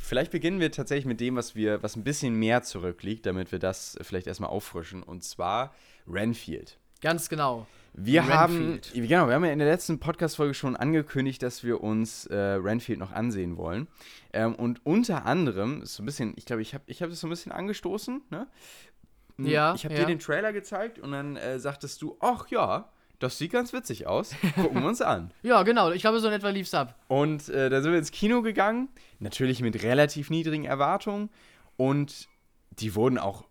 vielleicht 0.09 0.31
beginnen 0.31 0.59
wir 0.59 0.71
tatsächlich 0.71 1.05
mit 1.05 1.21
dem, 1.21 1.35
was 1.35 1.55
wir, 1.55 1.83
was 1.83 1.95
ein 1.95 2.03
bisschen 2.03 2.33
mehr 2.33 2.63
zurückliegt, 2.63 3.25
damit 3.27 3.51
wir 3.51 3.59
das 3.59 3.97
vielleicht 4.01 4.25
erstmal 4.25 4.49
auffrischen. 4.49 5.03
Und 5.03 5.23
zwar 5.23 5.73
Renfield. 6.07 6.79
Ganz 7.01 7.29
genau. 7.29 7.67
Wir 7.93 8.25
haben, 8.25 8.71
Renfield. 8.71 9.07
genau, 9.07 9.27
wir 9.27 9.35
haben 9.35 9.45
ja 9.45 9.51
in 9.51 9.59
der 9.59 9.67
letzten 9.67 9.99
Podcast-Folge 9.99 10.55
schon 10.55 10.75
angekündigt, 10.75 11.43
dass 11.43 11.63
wir 11.63 11.81
uns 11.81 12.25
äh, 12.25 12.35
Renfield 12.35 12.97
noch 12.99 13.11
ansehen 13.11 13.55
wollen. 13.55 13.87
Ähm, 14.33 14.55
und 14.55 14.83
unter 14.85 15.25
anderem, 15.25 15.83
ist 15.83 15.95
so 15.95 16.03
ein 16.03 16.07
bisschen, 16.07 16.33
ich 16.37 16.45
glaube, 16.45 16.63
ich 16.63 16.73
habe 16.73 16.83
ich 16.87 17.01
hab 17.03 17.09
das 17.09 17.19
so 17.19 17.27
ein 17.27 17.29
bisschen 17.29 17.51
angestoßen, 17.51 18.23
ne? 18.31 18.47
Ja, 19.37 19.73
Ich 19.73 19.85
habe 19.85 19.93
ja. 19.93 20.01
dir 20.01 20.07
den 20.07 20.19
Trailer 20.19 20.51
gezeigt 20.51 20.99
und 20.99 21.11
dann 21.11 21.37
äh, 21.37 21.59
sagtest 21.59 22.01
du, 22.01 22.17
ach 22.19 22.47
ja, 22.49 22.91
das 23.19 23.37
sieht 23.37 23.51
ganz 23.51 23.73
witzig 23.73 24.07
aus. 24.07 24.33
Gucken 24.55 24.81
wir 24.81 24.87
uns 24.87 25.01
an. 25.01 25.31
Ja, 25.43 25.63
genau. 25.63 25.91
Ich 25.91 26.01
glaube, 26.01 26.19
so 26.19 26.27
in 26.27 26.33
etwa 26.33 26.49
lief's 26.49 26.73
ab. 26.73 26.95
Und 27.07 27.49
äh, 27.49 27.69
da 27.69 27.81
sind 27.81 27.91
wir 27.91 27.99
ins 27.99 28.11
Kino 28.11 28.41
gegangen, 28.41 28.89
natürlich 29.19 29.61
mit 29.61 29.83
relativ 29.83 30.29
niedrigen 30.29 30.65
Erwartungen 30.65 31.29
und 31.77 32.27
die 32.71 32.95
wurden 32.95 33.17
auch 33.17 33.45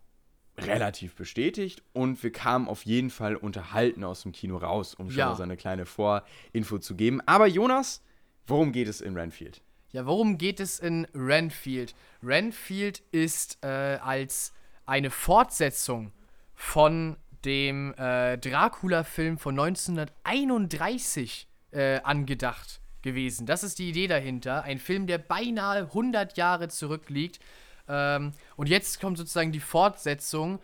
relativ 0.57 1.15
bestätigt 1.15 1.83
und 1.93 2.21
wir 2.21 2.31
kamen 2.31 2.67
auf 2.67 2.85
jeden 2.85 3.09
Fall 3.11 3.35
unterhalten 3.37 4.03
aus 4.03 4.23
dem 4.23 4.33
Kino 4.33 4.57
raus, 4.57 4.93
um 4.93 5.09
schon 5.09 5.19
Ja. 5.19 5.29
mal 5.29 5.35
so 5.37 5.43
eine 5.43 5.55
kleine 5.55 5.85
Vorinfo 5.85 6.79
zu 6.79 6.95
geben. 6.95 7.21
Aber 7.25 7.47
Jonas, 7.47 8.01
worum 8.45 8.71
geht 8.73 8.87
es 8.89 8.99
in 8.99 9.15
Renfield? 9.15 9.61
Ja, 9.91 10.05
worum 10.05 10.37
geht 10.37 10.59
es 10.59 10.79
in 10.79 11.07
Renfield? 11.15 11.95
Renfield 12.21 13.01
ist 13.11 13.57
äh, 13.63 13.67
als 14.01 14.53
eine 14.85 15.09
Fortsetzung 15.11 16.11
von 16.55 17.15
dem 17.45 17.93
äh, 17.95 18.37
Dracula-Film 18.37 19.37
von 19.37 19.59
1931 19.59 21.47
äh, 21.71 21.99
angedacht 22.01 22.81
gewesen. 23.01 23.45
Das 23.45 23.63
ist 23.63 23.79
die 23.79 23.89
Idee 23.89 24.07
dahinter. 24.07 24.63
Ein 24.63 24.79
Film, 24.79 25.07
der 25.07 25.17
beinahe 25.17 25.83
100 25.83 26.37
Jahre 26.37 26.67
zurückliegt. 26.67 27.39
Ähm, 27.87 28.33
und 28.55 28.69
jetzt 28.69 28.99
kommt 28.99 29.17
sozusagen 29.17 29.51
die 29.51 29.59
Fortsetzung. 29.59 30.59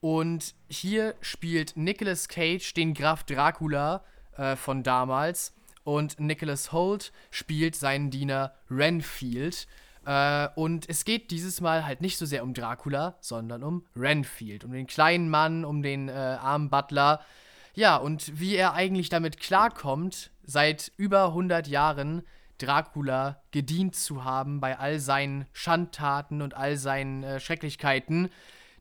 Und 0.00 0.54
hier 0.68 1.14
spielt 1.20 1.76
Nicolas 1.76 2.28
Cage 2.28 2.72
den 2.74 2.94
Graf 2.94 3.24
Dracula 3.24 4.04
äh, 4.36 4.56
von 4.56 4.82
damals. 4.82 5.54
Und 5.84 6.20
Nicholas 6.20 6.72
Holt 6.72 7.12
spielt 7.30 7.74
seinen 7.74 8.10
Diener 8.10 8.54
Renfield. 8.70 9.66
Äh, 10.08 10.48
und 10.54 10.88
es 10.88 11.04
geht 11.04 11.30
dieses 11.30 11.60
Mal 11.60 11.84
halt 11.84 12.00
nicht 12.00 12.16
so 12.16 12.24
sehr 12.24 12.42
um 12.42 12.54
Dracula, 12.54 13.18
sondern 13.20 13.62
um 13.62 13.84
Renfield. 13.94 14.64
Um 14.64 14.72
den 14.72 14.86
kleinen 14.86 15.28
Mann, 15.28 15.66
um 15.66 15.82
den 15.82 16.08
äh, 16.08 16.12
armen 16.12 16.70
Butler. 16.70 17.20
Ja, 17.74 17.96
und 17.96 18.40
wie 18.40 18.56
er 18.56 18.72
eigentlich 18.72 19.10
damit 19.10 19.38
klarkommt, 19.38 20.30
seit 20.44 20.92
über 20.96 21.26
100 21.26 21.68
Jahren 21.68 22.22
Dracula 22.56 23.42
gedient 23.50 23.96
zu 23.96 24.24
haben 24.24 24.60
bei 24.60 24.78
all 24.78 24.98
seinen 24.98 25.44
Schandtaten 25.52 26.40
und 26.40 26.54
all 26.54 26.78
seinen 26.78 27.22
äh, 27.22 27.38
Schrecklichkeiten, 27.38 28.30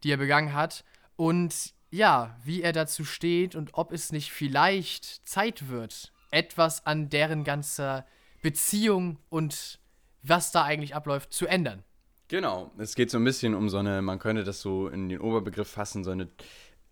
die 0.03 0.11
er 0.11 0.17
begangen 0.17 0.53
hat. 0.53 0.85
Und 1.17 1.73
ja, 1.89 2.37
wie 2.45 2.61
er 2.61 2.71
dazu 2.71 3.03
steht 3.03 3.53
und 3.53 3.71
ob 3.73 3.91
es 3.91 4.13
nicht 4.13 4.31
vielleicht 4.31 5.27
Zeit 5.27 5.67
wird, 5.67 6.13
etwas 6.31 6.85
an 6.85 7.09
deren 7.09 7.43
ganzer 7.43 8.05
Beziehung 8.41 9.19
und 9.27 9.79
was 10.27 10.51
da 10.51 10.63
eigentlich 10.63 10.95
abläuft, 10.95 11.33
zu 11.33 11.47
ändern. 11.47 11.83
Genau, 12.29 12.71
es 12.77 12.95
geht 12.95 13.09
so 13.09 13.17
ein 13.17 13.23
bisschen 13.23 13.55
um 13.55 13.69
so 13.69 13.77
eine, 13.77 14.01
man 14.01 14.19
könnte 14.19 14.43
das 14.43 14.59
so 14.61 14.89
in 14.89 15.07
den 15.07 15.21
Oberbegriff 15.21 15.69
fassen, 15.69 16.03
so 16.03 16.11
eine 16.11 16.27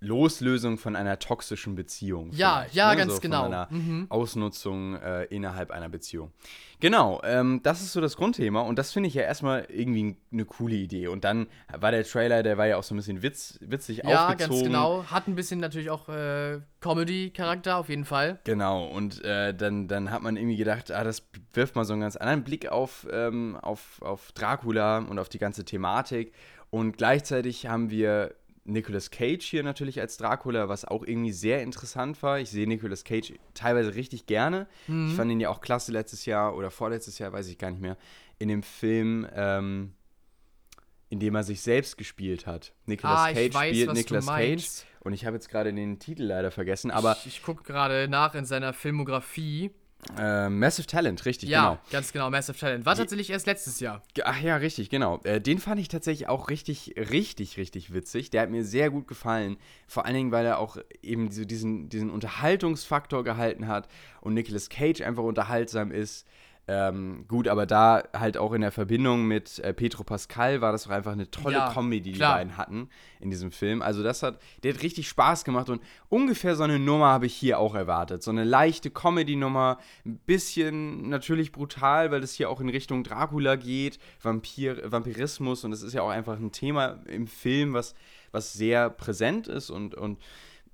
Loslösung 0.06 0.78
von 0.78 0.96
einer 0.96 1.20
toxischen 1.20 1.76
Beziehung. 1.76 2.32
Ja, 2.34 2.66
ja, 2.72 2.92
ne? 2.92 2.98
ganz 2.98 3.16
so 3.16 3.20
genau. 3.20 3.44
Von 3.44 3.54
einer 3.54 3.68
Mhm. 3.72 4.06
Ausnutzung 4.10 4.96
äh, 4.96 5.24
innerhalb 5.26 5.72
einer 5.72 5.90
Beziehung. 5.90 6.32
Genau, 6.80 7.22
ähm, 7.24 7.62
das 7.64 7.82
ist 7.82 7.94
so 7.94 8.02
das 8.02 8.16
Grundthema 8.18 8.62
und 8.62 8.78
das 8.78 8.92
finde 8.92 9.08
ich 9.08 9.14
ja 9.16 9.24
erstmal 9.24 9.66
irgendwie 9.70 10.18
eine 10.32 10.46
coole 10.46 10.76
Idee. 10.76 11.08
Und 11.08 11.24
dann 11.24 11.48
war 11.76 11.92
der 11.92 12.04
Trailer, 12.04 12.44
der 12.44 12.58
war 12.58 12.68
ja 12.68 12.78
auch 12.78 12.84
so 12.84 12.94
ein 12.94 12.98
bisschen 12.98 13.24
witz, 13.24 13.58
witzig 13.62 14.04
Ja, 14.06 14.28
aufgezogen. 14.28 14.54
ganz 14.56 14.64
genau. 14.64 15.04
Hat 15.06 15.28
ein 15.28 15.36
bisschen 15.36 15.60
natürlich 15.60 15.90
auch 15.90 16.10
äh, 16.10 16.60
Comedy-Charakter, 16.82 17.78
auf 17.78 17.90
jeden 17.90 18.06
Fall. 18.06 18.40
Genau, 18.44 18.86
und 18.88 19.24
äh, 19.24 19.54
dann, 19.54 19.88
dann 19.88 20.12
hat 20.12 20.22
man 20.22 20.38
irgendwie 20.38 20.58
gedacht, 20.58 20.92
ah, 20.92 21.04
das 21.04 21.24
wirft 21.54 21.76
mal 21.76 21.86
so 21.86 21.94
einen 21.94 22.02
ganz 22.02 22.16
anderen 22.16 22.44
Blick 22.44 22.68
auf, 22.68 23.08
ähm, 23.12 23.58
auf, 23.62 24.02
auf 24.02 24.32
Dracula 24.34 25.00
und 25.00 25.18
auf 25.20 25.30
die 25.30 25.40
ganze 25.40 25.66
Thematik. 25.66 26.34
Und 26.70 26.98
gleichzeitig 26.98 27.68
haben 27.68 27.90
wir 27.90 28.36
Nicolas 28.68 29.12
Cage 29.12 29.46
hier 29.46 29.64
natürlich 29.64 30.02
als 30.02 30.18
Dracula, 30.18 30.68
was 30.68 30.86
auch 30.86 31.04
irgendwie 31.06 31.32
sehr 31.32 31.62
interessant 31.62 32.22
war. 32.24 32.40
Ich 32.40 32.50
sehe 32.50 32.68
Nicolas 32.68 33.04
Cage 33.04 33.34
teilweise 33.54 33.94
richtig 33.96 34.26
gerne. 34.26 34.68
Ich 34.88 35.14
fand 35.16 35.32
ihn 35.32 35.40
ja 35.40 35.50
auch 35.50 35.62
klasse 35.62 35.92
letztes 35.92 36.26
Jahr 36.26 36.56
oder 36.56 36.72
vorletztes 36.72 37.20
Jahr, 37.20 37.32
weiß 37.32 37.48
ich 37.48 37.58
gar 37.60 37.70
nicht 37.70 37.82
mehr, 37.82 37.96
in 38.40 38.48
dem 38.48 38.64
Film, 38.64 39.28
ähm, 39.34 39.94
in 41.10 41.20
dem 41.20 41.36
er 41.36 41.44
sich 41.44 41.62
selbst 41.62 41.98
gespielt 41.98 42.48
hat. 42.48 42.74
Nicolas 42.88 43.20
Ah, 43.20 43.34
Cage 43.34 43.54
weiß, 43.54 43.70
spielt 43.76 43.94
Nicolas 43.94 44.26
Cage. 44.26 44.68
Und 45.02 45.14
ich 45.14 45.26
habe 45.28 45.36
jetzt 45.36 45.50
gerade 45.50 45.72
den 45.72 46.00
Titel 46.00 46.24
leider 46.24 46.50
vergessen, 46.50 46.90
aber 46.90 47.16
ich 47.20 47.28
ich 47.28 47.44
gucke 47.44 47.62
gerade 47.64 48.08
nach 48.08 48.34
in 48.34 48.46
seiner 48.46 48.74
Filmografie. 48.74 49.70
Äh, 50.18 50.50
Massive 50.50 50.88
Talent, 50.88 51.26
richtig, 51.26 51.50
Ja, 51.50 51.70
genau. 51.70 51.82
ganz 51.92 52.14
genau, 52.14 52.30
Massive 52.30 52.58
Talent. 52.58 52.86
War 52.86 52.96
tatsächlich 52.96 53.30
erst 53.30 53.48
letztes 53.48 53.80
Jahr. 53.80 54.02
Ach 54.24 54.40
ja, 54.42 54.56
richtig, 54.58 54.90
genau. 54.90 55.20
Äh, 55.24 55.42
den 55.42 55.60
fand 55.60 55.80
ich 55.80 55.88
tatsächlich 55.88 56.28
auch 56.30 56.50
richtig, 56.50 56.94
richtig, 56.98 57.58
richtig 57.58 57.94
witzig. 57.94 58.30
Der 58.30 58.42
hat 58.42 58.50
mir 58.50 58.64
sehr 58.64 58.90
gut 58.90 59.08
gefallen. 59.08 59.58
Vor 59.88 60.06
allen 60.06 60.16
Dingen, 60.16 60.32
weil 60.32 60.46
er 60.46 60.60
auch 60.60 60.78
eben 61.02 61.32
so 61.32 61.46
diesen, 61.46 61.90
diesen 61.90 62.10
Unterhaltungsfaktor 62.10 63.24
gehalten 63.24 63.68
hat 63.68 63.88
und 64.22 64.34
Nicolas 64.34 64.70
Cage 64.70 65.02
einfach 65.02 65.24
unterhaltsam 65.24 65.92
ist. 65.92 66.28
Ähm, 66.68 67.26
gut, 67.28 67.48
aber 67.48 67.68
da 67.68 68.04
halt 68.18 68.38
auch 68.38 68.52
in 68.52 68.62
der 68.62 68.72
Verbindung 68.72 69.28
mit 69.28 69.60
äh, 69.60 69.72
Petro 69.72 70.04
Pascal 70.04 70.62
war 70.62 70.72
das 70.72 70.86
doch 70.86 70.92
einfach 70.92 71.12
eine 71.12 71.30
tolle 71.30 71.58
Ja, 71.58 71.72
Comedy, 71.72 72.02
die 72.02 72.14
klar. 72.14 72.34
die 72.34 72.40
beiden 72.40 72.58
hatten 72.58 72.90
in 73.20 73.30
diesem 73.30 73.52
Film. 73.52 73.84
Also 73.84 74.02
das 74.02 74.24
hat, 74.24 74.40
der 74.64 74.74
hat 74.74 74.82
richtig 74.82 75.08
Spaß 75.08 75.44
gemacht 75.44 75.70
und 75.70 75.84
ungefähr 76.10 76.56
so 76.56 76.64
eine 76.64 76.80
Nummer 76.80 77.08
habe 77.08 77.28
ich 77.28 77.36
hier 77.36 77.60
auch 77.60 77.76
erwartet. 77.76 78.24
So 78.24 78.32
eine 78.32 78.44
leichte 78.44 78.90
Comedy-Nummer, 78.90 79.78
ein 80.06 80.18
bisschen 80.26 81.08
natürlich 81.08 81.52
brutal, 81.52 82.10
weil 82.10 82.22
das 82.22 82.34
hier 82.34 82.50
auch 82.50 82.60
in 82.62 82.70
Richtung 82.70 83.04
Dracula 83.04 83.58
geht, 83.58 84.00
Vampir, 84.20 84.92
Vampirismus 84.92 85.64
und 85.66 85.72
das 85.72 85.84
ist 85.84 85.94
ja 85.94 86.02
auch 86.02 86.10
einfach 86.10 86.40
ein 86.40 86.52
Thema 86.52 87.00
im 87.06 87.28
Film, 87.28 87.74
was, 87.74 87.94
was 88.32 88.54
sehr 88.54 88.90
präsent 88.90 89.48
ist 89.48 89.70
und, 89.70 89.94
und 89.94 90.18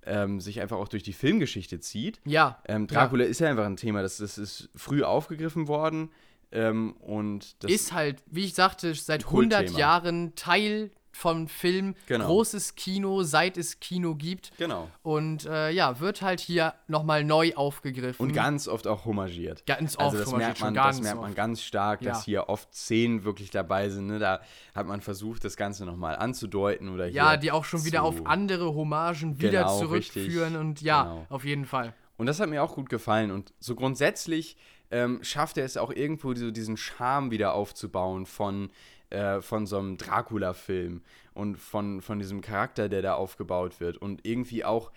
ähm, 0.05 0.39
sich 0.39 0.61
einfach 0.61 0.77
auch 0.77 0.87
durch 0.87 1.03
die 1.03 1.13
Filmgeschichte 1.13 1.79
zieht. 1.79 2.19
Ja. 2.25 2.61
Ähm, 2.67 2.87
Dracula 2.87 3.25
ist 3.25 3.39
ja 3.39 3.49
einfach 3.49 3.65
ein 3.65 3.77
Thema, 3.77 4.01
das, 4.01 4.17
das 4.17 4.37
ist 4.37 4.69
früh 4.75 5.03
aufgegriffen 5.03 5.67
worden 5.67 6.09
ähm, 6.51 6.93
und 6.99 7.55
ist 7.65 7.93
halt, 7.93 8.23
wie 8.27 8.45
ich 8.45 8.53
sagte, 8.53 8.93
seit 8.93 9.25
Kultthema. 9.25 9.61
100 9.61 9.79
Jahren 9.79 10.35
Teil 10.35 10.91
vom 11.11 11.47
Film. 11.47 11.95
Genau. 12.07 12.25
Großes 12.27 12.75
Kino, 12.75 13.23
seit 13.23 13.57
es 13.57 13.79
Kino 13.79 14.15
gibt. 14.15 14.51
genau. 14.57 14.89
Und 15.03 15.45
äh, 15.45 15.69
ja, 15.71 15.99
wird 15.99 16.21
halt 16.21 16.39
hier 16.39 16.73
nochmal 16.87 17.23
neu 17.23 17.53
aufgegriffen. 17.55 18.21
Und 18.25 18.33
ganz 18.33 18.67
oft 18.67 18.87
auch 18.87 19.05
homagiert. 19.05 19.65
Ganz 19.65 19.95
Also 19.95 20.17
oft 20.17 20.19
das 20.27 20.27
homagiert, 20.33 20.47
merkt 20.47 20.61
man, 20.61 20.73
ganz 20.73 20.97
das 20.97 21.03
merkt 21.03 21.21
man 21.21 21.35
ganz 21.35 21.61
stark, 21.63 22.01
dass 22.01 22.19
Ja. 22.19 22.25
hier 22.25 22.49
oft 22.49 22.73
Szenen 22.73 23.23
wirklich 23.23 23.51
dabei 23.51 23.89
sind. 23.89 24.07
Ne? 24.07 24.19
Da 24.19 24.41
hat 24.73 24.87
man 24.87 25.01
versucht, 25.01 25.43
das 25.43 25.57
Ganze 25.57 25.85
nochmal 25.85 26.15
anzudeuten 26.15 26.89
oder 26.89 27.07
ja, 27.07 27.37
die 27.37 27.51
auch 27.51 27.65
schon 27.65 27.85
wieder 27.85 28.03
auf 28.03 28.25
andere 28.25 28.73
Hommagen 28.73 29.39
wieder 29.39 29.61
Genau, 29.63 29.79
zurückführen. 29.79 30.43
richtig. 30.55 30.59
Und 30.59 30.81
ja, 30.81 31.03
Genau. 31.03 31.25
auf 31.29 31.43
jeden 31.45 31.65
Fall. 31.65 31.93
Und 32.17 32.27
das 32.27 32.39
hat 32.39 32.49
mir 32.49 32.61
auch 32.63 32.75
gut 32.75 32.89
gefallen. 32.89 33.31
Und 33.31 33.53
so 33.59 33.75
grundsätzlich 33.75 34.55
ähm, 34.91 35.19
schafft 35.23 35.57
er 35.57 35.63
es 35.65 35.77
auch 35.77 35.91
irgendwo, 35.91 36.33
so 36.35 36.51
diesen 36.51 36.75
Charme 36.77 37.31
wieder 37.31 37.53
aufzubauen 37.53 38.25
von, 38.25 38.69
äh, 39.11 39.41
von 39.41 39.65
so 39.65 39.77
einem 39.77 39.97
Dracula-Film 39.97 41.01
und 41.33 41.57
von, 41.57 42.01
von 42.01 42.19
diesem 42.19 42.41
Charakter, 42.41 42.89
der 42.89 43.01
da 43.01 43.13
aufgebaut 43.13 43.79
wird. 43.79 43.97
Und 43.97 44.25
irgendwie 44.25 44.65
auch, 44.65 44.91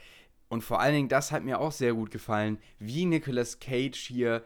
und 0.48 0.62
vor 0.62 0.80
allen 0.80 0.94
Dingen, 0.94 1.08
das 1.08 1.32
hat 1.32 1.44
mir 1.44 1.60
auch 1.60 1.72
sehr 1.72 1.94
gut 1.94 2.10
gefallen, 2.10 2.58
wie 2.78 3.04
Nicolas 3.04 3.60
Cage 3.60 3.98
hier 3.98 4.42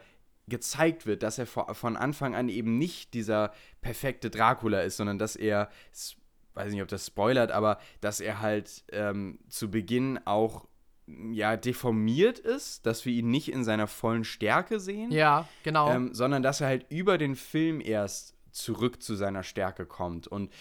gezeigt 0.47 1.05
wird, 1.05 1.23
dass 1.23 1.37
er 1.37 1.45
von 1.45 1.95
Anfang 1.95 2.35
an 2.35 2.49
eben 2.49 2.77
nicht 2.77 3.13
dieser 3.13 3.53
perfekte 3.81 4.29
Dracula 4.29 4.81
ist, 4.81 4.97
sondern 4.97 5.19
dass 5.19 5.35
er, 5.35 5.69
weiß 6.55 6.71
nicht, 6.71 6.81
ob 6.81 6.87
das 6.87 7.05
spoilert, 7.05 7.51
aber 7.51 7.77
dass 8.01 8.19
er 8.19 8.41
halt 8.41 8.83
ähm, 8.91 9.39
zu 9.47 9.69
Beginn 9.69 10.19
auch 10.25 10.67
ja, 11.31 11.57
deformiert 11.57 12.39
ist, 12.39 12.85
dass 12.85 13.05
wir 13.05 13.13
ihn 13.13 13.29
nicht 13.31 13.51
in 13.51 13.63
seiner 13.63 13.87
vollen 13.87 14.23
Stärke 14.23 14.79
sehen, 14.79 15.11
Ja, 15.11 15.47
genau. 15.63 15.91
ähm, 15.91 16.13
sondern 16.13 16.43
dass 16.43 16.61
er 16.61 16.67
halt 16.67 16.85
über 16.89 17.17
den 17.17 17.35
Film 17.35 17.81
erst 17.81 18.35
zurück 18.51 19.01
zu 19.01 19.15
seiner 19.15 19.43
Stärke 19.43 19.85
kommt 19.85 20.27
und 20.27 20.51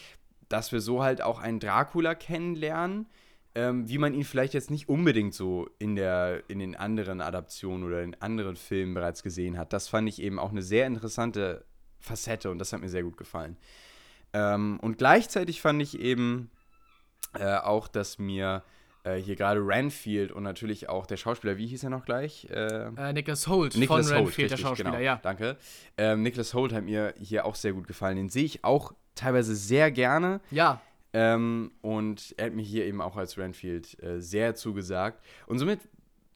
dass 0.48 0.72
wir 0.72 0.80
so 0.80 1.02
halt 1.02 1.22
auch 1.22 1.40
einen 1.40 1.60
Dracula 1.60 2.14
kennenlernen, 2.14 3.06
ähm, 3.54 3.88
wie 3.88 3.98
man 3.98 4.14
ihn 4.14 4.24
vielleicht 4.24 4.54
jetzt 4.54 4.70
nicht 4.70 4.88
unbedingt 4.88 5.34
so 5.34 5.68
in, 5.78 5.96
der, 5.96 6.42
in 6.48 6.58
den 6.58 6.76
anderen 6.76 7.20
Adaptionen 7.20 7.84
oder 7.84 8.02
in 8.02 8.14
anderen 8.20 8.56
Filmen 8.56 8.94
bereits 8.94 9.22
gesehen 9.22 9.58
hat. 9.58 9.72
Das 9.72 9.88
fand 9.88 10.08
ich 10.08 10.22
eben 10.22 10.38
auch 10.38 10.50
eine 10.50 10.62
sehr 10.62 10.86
interessante 10.86 11.64
Facette 11.98 12.50
und 12.50 12.58
das 12.58 12.72
hat 12.72 12.80
mir 12.80 12.88
sehr 12.88 13.02
gut 13.02 13.16
gefallen. 13.16 13.56
Ähm, 14.32 14.78
und 14.80 14.98
gleichzeitig 14.98 15.60
fand 15.60 15.82
ich 15.82 15.98
eben 15.98 16.50
äh, 17.34 17.56
auch, 17.56 17.88
dass 17.88 18.18
mir 18.18 18.62
äh, 19.08 19.22
hier 19.22 19.36
gerade 19.36 19.60
Ranfield 19.62 20.32
und 20.32 20.42
natürlich 20.42 20.88
auch 20.88 21.06
der 21.06 21.16
Schauspieler, 21.16 21.56
wie 21.56 21.66
hieß 21.66 21.84
er 21.84 21.90
noch 21.90 22.04
gleich? 22.04 22.46
Äh, 22.50 22.88
äh, 22.96 23.12
Nicholas 23.12 23.46
Holt 23.48 23.76
Nicholas 23.76 24.08
von 24.08 24.16
Holt, 24.16 24.26
Renfield, 24.26 24.50
der 24.50 24.58
richtig, 24.58 24.68
Schauspieler, 24.68 24.90
genau. 24.92 25.02
ja. 25.02 25.20
Danke. 25.22 25.56
Ähm, 25.96 26.22
Nicholas 26.22 26.54
Holt 26.54 26.72
hat 26.72 26.84
mir 26.84 27.14
hier 27.18 27.44
auch 27.44 27.54
sehr 27.54 27.72
gut 27.72 27.86
gefallen. 27.86 28.16
Den 28.16 28.28
sehe 28.28 28.44
ich 28.44 28.64
auch 28.64 28.92
teilweise 29.14 29.54
sehr 29.56 29.90
gerne. 29.90 30.40
Ja, 30.50 30.80
Ähm, 31.12 31.72
und 31.80 32.34
er 32.36 32.46
hat 32.46 32.52
mir 32.52 32.62
hier 32.62 32.84
eben 32.84 33.00
auch 33.00 33.16
als 33.16 33.38
Renfield 33.38 34.00
äh, 34.02 34.20
sehr 34.20 34.54
zugesagt. 34.54 35.24
Und 35.46 35.58
somit 35.58 35.80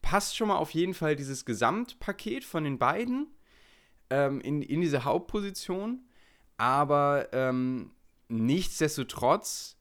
passt 0.01 0.35
schon 0.35 0.47
mal 0.47 0.57
auf 0.57 0.71
jeden 0.71 0.95
Fall 0.95 1.15
dieses 1.15 1.45
Gesamtpaket 1.45 2.43
von 2.43 2.63
den 2.63 2.79
beiden 2.79 3.27
ähm, 4.09 4.41
in, 4.41 4.61
in 4.63 4.81
diese 4.81 5.03
Hauptposition. 5.03 5.99
Aber 6.57 7.27
ähm, 7.33 7.91
nichtsdestotrotz 8.29 9.77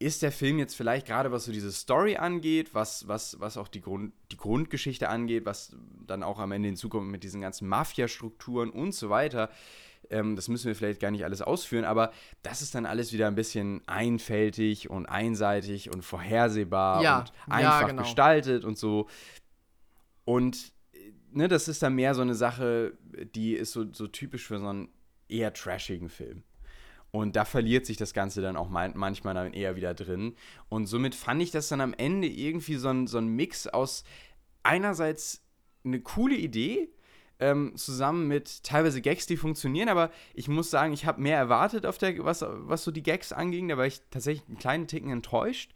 ist 0.00 0.22
der 0.22 0.32
Film 0.32 0.58
jetzt 0.58 0.74
vielleicht 0.74 1.06
gerade, 1.06 1.30
was 1.30 1.44
so 1.44 1.52
diese 1.52 1.70
Story 1.70 2.16
angeht, 2.16 2.74
was, 2.74 3.06
was, 3.06 3.38
was 3.38 3.58
auch 3.58 3.68
die, 3.68 3.82
Grund, 3.82 4.12
die 4.32 4.38
Grundgeschichte 4.38 5.10
angeht, 5.10 5.44
was 5.44 5.76
dann 6.06 6.22
auch 6.22 6.38
am 6.38 6.52
Ende 6.52 6.68
hinzukommt 6.68 7.10
mit 7.10 7.22
diesen 7.22 7.42
ganzen 7.42 7.68
Mafia-Strukturen 7.68 8.70
und 8.70 8.94
so 8.94 9.10
weiter, 9.10 9.50
ähm, 10.08 10.36
das 10.36 10.48
müssen 10.48 10.68
wir 10.68 10.74
vielleicht 10.74 11.00
gar 11.00 11.10
nicht 11.10 11.24
alles 11.24 11.42
ausführen, 11.42 11.84
aber 11.84 12.12
das 12.42 12.62
ist 12.62 12.74
dann 12.74 12.86
alles 12.86 13.12
wieder 13.12 13.26
ein 13.26 13.34
bisschen 13.34 13.82
einfältig 13.86 14.88
und 14.88 15.04
einseitig 15.04 15.92
und 15.92 16.02
vorhersehbar 16.02 17.02
Ja, 17.02 17.18
und 17.20 17.32
ja, 17.48 17.54
einfach 17.54 17.88
genau. 17.88 18.02
gestaltet 18.02 18.64
und 18.64 18.78
so. 18.78 19.06
Und 20.24 20.72
ne, 21.30 21.46
das 21.46 21.68
ist 21.68 21.82
dann 21.82 21.94
mehr 21.94 22.14
so 22.14 22.22
eine 22.22 22.34
Sache, 22.34 22.96
die 23.34 23.52
ist 23.52 23.72
so, 23.72 23.92
so 23.92 24.06
typisch 24.06 24.46
für 24.46 24.58
so 24.58 24.66
einen 24.68 24.88
eher 25.28 25.52
trashigen 25.52 26.08
Film. 26.08 26.42
Und 27.12 27.34
da 27.36 27.44
verliert 27.44 27.86
sich 27.86 27.96
das 27.96 28.14
Ganze 28.14 28.40
dann 28.40 28.56
auch 28.56 28.68
man 28.68 28.92
manchmal 28.96 29.34
dann 29.34 29.52
eher 29.52 29.74
wieder 29.76 29.94
drin. 29.94 30.34
Und 30.68 30.86
somit 30.86 31.14
fand 31.14 31.42
ich 31.42 31.50
das 31.50 31.68
dann 31.68 31.80
am 31.80 31.94
Ende 31.94 32.28
irgendwie 32.28 32.76
so 32.76 32.88
ein, 32.88 33.06
so 33.06 33.18
ein 33.18 33.28
Mix 33.28 33.66
aus 33.66 34.04
einerseits 34.62 35.42
eine 35.84 36.00
coole 36.00 36.36
Idee, 36.36 36.88
ähm, 37.40 37.74
zusammen 37.74 38.28
mit 38.28 38.62
teilweise 38.62 39.00
Gags, 39.00 39.26
die 39.26 39.38
funktionieren, 39.38 39.88
aber 39.88 40.10
ich 40.34 40.46
muss 40.48 40.70
sagen, 40.70 40.92
ich 40.92 41.06
habe 41.06 41.22
mehr 41.22 41.38
erwartet, 41.38 41.86
auf 41.86 41.96
der, 41.96 42.22
was, 42.22 42.44
was 42.46 42.84
so 42.84 42.90
die 42.90 43.02
Gags 43.02 43.32
anging. 43.32 43.68
Da 43.68 43.78
war 43.78 43.86
ich 43.86 44.02
tatsächlich 44.10 44.46
einen 44.46 44.58
kleinen 44.58 44.86
Ticken 44.86 45.10
enttäuscht. 45.10 45.72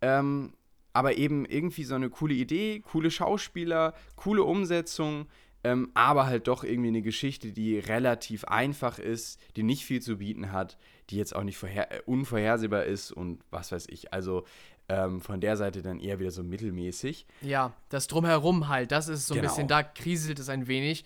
Ähm, 0.00 0.52
aber 0.92 1.16
eben 1.16 1.44
irgendwie 1.44 1.84
so 1.84 1.94
eine 1.94 2.10
coole 2.10 2.34
Idee, 2.34 2.80
coole 2.80 3.10
Schauspieler, 3.10 3.94
coole 4.16 4.42
Umsetzung, 4.42 5.26
ähm, 5.64 5.90
aber 5.94 6.26
halt 6.26 6.48
doch 6.48 6.64
irgendwie 6.64 6.88
eine 6.88 7.02
Geschichte, 7.02 7.52
die 7.52 7.78
relativ 7.78 8.44
einfach 8.44 8.98
ist, 8.98 9.38
die 9.56 9.62
nicht 9.62 9.84
viel 9.84 10.00
zu 10.00 10.16
bieten 10.18 10.52
hat, 10.52 10.78
die 11.10 11.16
jetzt 11.16 11.34
auch 11.36 11.42
nicht 11.42 11.62
äh, 11.62 12.00
unvorhersehbar 12.06 12.84
ist 12.84 13.12
und 13.12 13.42
was 13.50 13.70
weiß 13.72 13.86
ich. 13.90 14.12
Also 14.12 14.44
ähm, 14.88 15.20
von 15.20 15.40
der 15.40 15.56
Seite 15.56 15.82
dann 15.82 16.00
eher 16.00 16.18
wieder 16.18 16.30
so 16.30 16.42
mittelmäßig. 16.42 17.26
ja, 17.42 17.72
das 17.90 18.06
Drumherum 18.06 18.68
halt, 18.68 18.90
das 18.92 19.08
ist 19.08 19.26
so 19.26 19.34
ein 19.34 19.40
Genau. 19.40 19.50
bisschen, 19.52 19.68
da 19.68 19.82
kriselt 19.82 20.38
es 20.38 20.48
ein 20.48 20.66
wenig. 20.66 21.04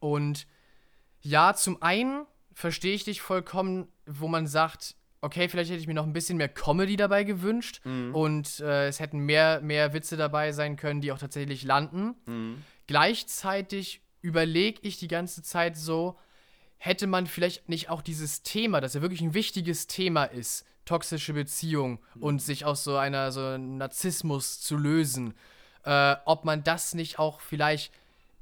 Und 0.00 0.46
ja, 1.20 1.54
zum 1.54 1.82
einen 1.82 2.26
verstehe 2.52 2.94
ich 2.94 3.04
dich 3.04 3.20
vollkommen, 3.22 3.88
wo 4.06 4.28
man 4.28 4.46
sagt, 4.46 4.94
okay, 5.22 5.48
vielleicht 5.48 5.70
hätte 5.70 5.80
ich 5.80 5.86
mir 5.86 5.94
noch 5.94 6.06
ein 6.06 6.12
bisschen 6.12 6.36
mehr 6.36 6.50
Comedy 6.50 6.96
dabei 6.96 7.24
gewünscht 7.24 7.80
und 8.12 8.60
äh, 8.60 8.88
es 8.88 9.00
hätten 9.00 9.20
mehr, 9.20 9.62
mehr 9.62 9.94
Witze 9.94 10.18
dabei 10.18 10.52
sein 10.52 10.76
können, 10.76 11.00
die 11.00 11.10
auch 11.12 11.18
tatsächlich 11.18 11.64
landen. 11.64 12.14
Gleichzeitig 12.86 14.00
überlege 14.22 14.80
ich 14.82 14.98
die 14.98 15.08
ganze 15.08 15.42
Zeit 15.42 15.76
so, 15.76 16.16
hätte 16.78 17.06
man 17.06 17.26
vielleicht 17.26 17.68
nicht 17.68 17.90
auch 17.90 18.02
dieses 18.02 18.42
Thema, 18.42 18.80
das 18.80 18.94
ja 18.94 19.02
wirklich 19.02 19.20
ein 19.20 19.34
wichtiges 19.34 19.86
Thema 19.86 20.24
ist, 20.24 20.64
toxische 20.84 21.32
Beziehung 21.32 21.98
und 22.20 22.40
sich 22.42 22.64
aus 22.64 22.84
so 22.84 22.96
einer 22.96 23.32
so 23.32 23.40
einem 23.40 23.78
Narzissmus 23.78 24.60
zu 24.60 24.76
lösen, 24.76 25.34
äh, 25.84 26.16
ob 26.24 26.44
man 26.44 26.62
das 26.62 26.94
nicht 26.94 27.18
auch 27.18 27.40
vielleicht 27.40 27.92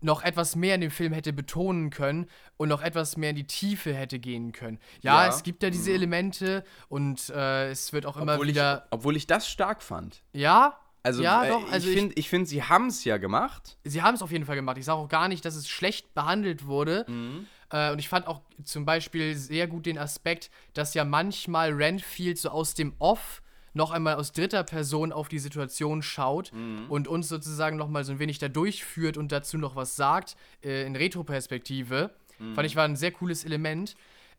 noch 0.01 0.23
etwas 0.25 0.57
mehr 0.57 0.75
in 0.75 0.81
dem 0.81 0.91
Film 0.91 1.13
hätte 1.13 1.33
betonen 1.33 1.91
können 1.91 2.27
und 2.57 2.69
noch 2.69 2.83
etwas 2.83 3.17
mehr 3.17 3.31
in 3.31 3.37
die 3.37 3.47
Tiefe 3.47 3.95
hätte 3.95 4.19
gehen 4.19 4.51
können. 4.51 4.81
Ja, 5.01 5.25
Ja. 5.25 5.31
es 5.31 5.45
gibt 5.45 5.63
ja 5.63 5.71
diese 5.71 5.93
Elemente 5.93 6.65
und 6.89 7.29
äh, 7.31 7.71
es 7.71 7.93
wird 7.93 8.07
auch 8.07 8.17
immer 8.17 8.33
obwohl, 8.35 8.49
ich, 8.49 8.55
wieder. 8.57 8.89
obwohl 8.91 9.17
ich 9.17 9.29
das 9.29 9.49
stark 9.49 9.81
fand. 9.83 10.23
Ja, 10.33 10.77
Also, 11.03 11.23
ja, 11.23 11.45
äh, 11.45 11.49
doch. 11.49 11.71
Also 11.71 11.89
ich 11.89 11.95
ich, 11.95 12.01
finde, 12.01 12.15
ich 12.17 12.29
find, 12.29 12.49
sie 12.49 12.63
haben 12.63 12.87
es 12.87 13.05
ja 13.05 13.17
gemacht. 13.17 13.77
sie 13.85 14.03
haben 14.03 14.15
es 14.15 14.23
auf 14.23 14.31
jeden 14.31 14.45
Fall 14.45 14.57
gemacht. 14.57 14.79
Ich 14.79 14.85
sage 14.85 14.99
auch 14.99 15.09
gar 15.09 15.29
nicht, 15.29 15.45
dass 15.45 15.57
es 15.57 15.69
schlecht 15.69 16.15
behandelt 16.15 16.67
wurde. 16.67 17.05
Mhm. 17.09 17.47
Äh, 17.71 17.91
und 17.93 17.99
ich 17.99 18.09
fand 18.09 18.27
auch 18.27 18.41
zum 18.63 18.85
Beispiel 18.85 19.35
sehr 19.35 19.67
gut 19.67 19.87
den 19.87 19.99
Aspekt, 19.99 20.51
dass 20.75 20.95
ja 20.95 21.05
manchmal 21.05 21.73
Renfield 21.73 22.39
so 22.39 22.51
aus 22.51 22.75
dem 22.75 22.95
Off 22.99 23.43
noch 23.75 23.91
einmal 23.91 24.17
aus 24.17 24.33
dritter 24.33 24.65
Person 24.65 25.13
auf 25.13 25.29
die 25.29 25.39
Situation 25.39 26.03
schaut 26.03 26.53
Mhm. 26.53 26.87
und 26.91 27.09
uns 27.09 27.29
sozusagen 27.29 27.79
noch 27.79 27.89
mal 27.89 28.05
so 28.05 28.13
ein 28.13 28.19
wenig 28.19 28.39
da 28.39 28.49
durchführt 28.49 29.17
und 29.17 29.33
dazu 29.33 29.57
noch 29.57 29.75
was 29.77 29.97
sagt 29.97 30.37
äh, 30.63 30.87
in 30.87 30.95
Retro-Perspektive. 30.95 32.11
Mhm. 32.39 32.55
Fand 32.55 32.67
ich 32.67 32.77
war 32.77 32.85
ein 32.85 32.97
sehr 32.97 33.13
cooles 33.13 33.45
Element. 33.45 33.95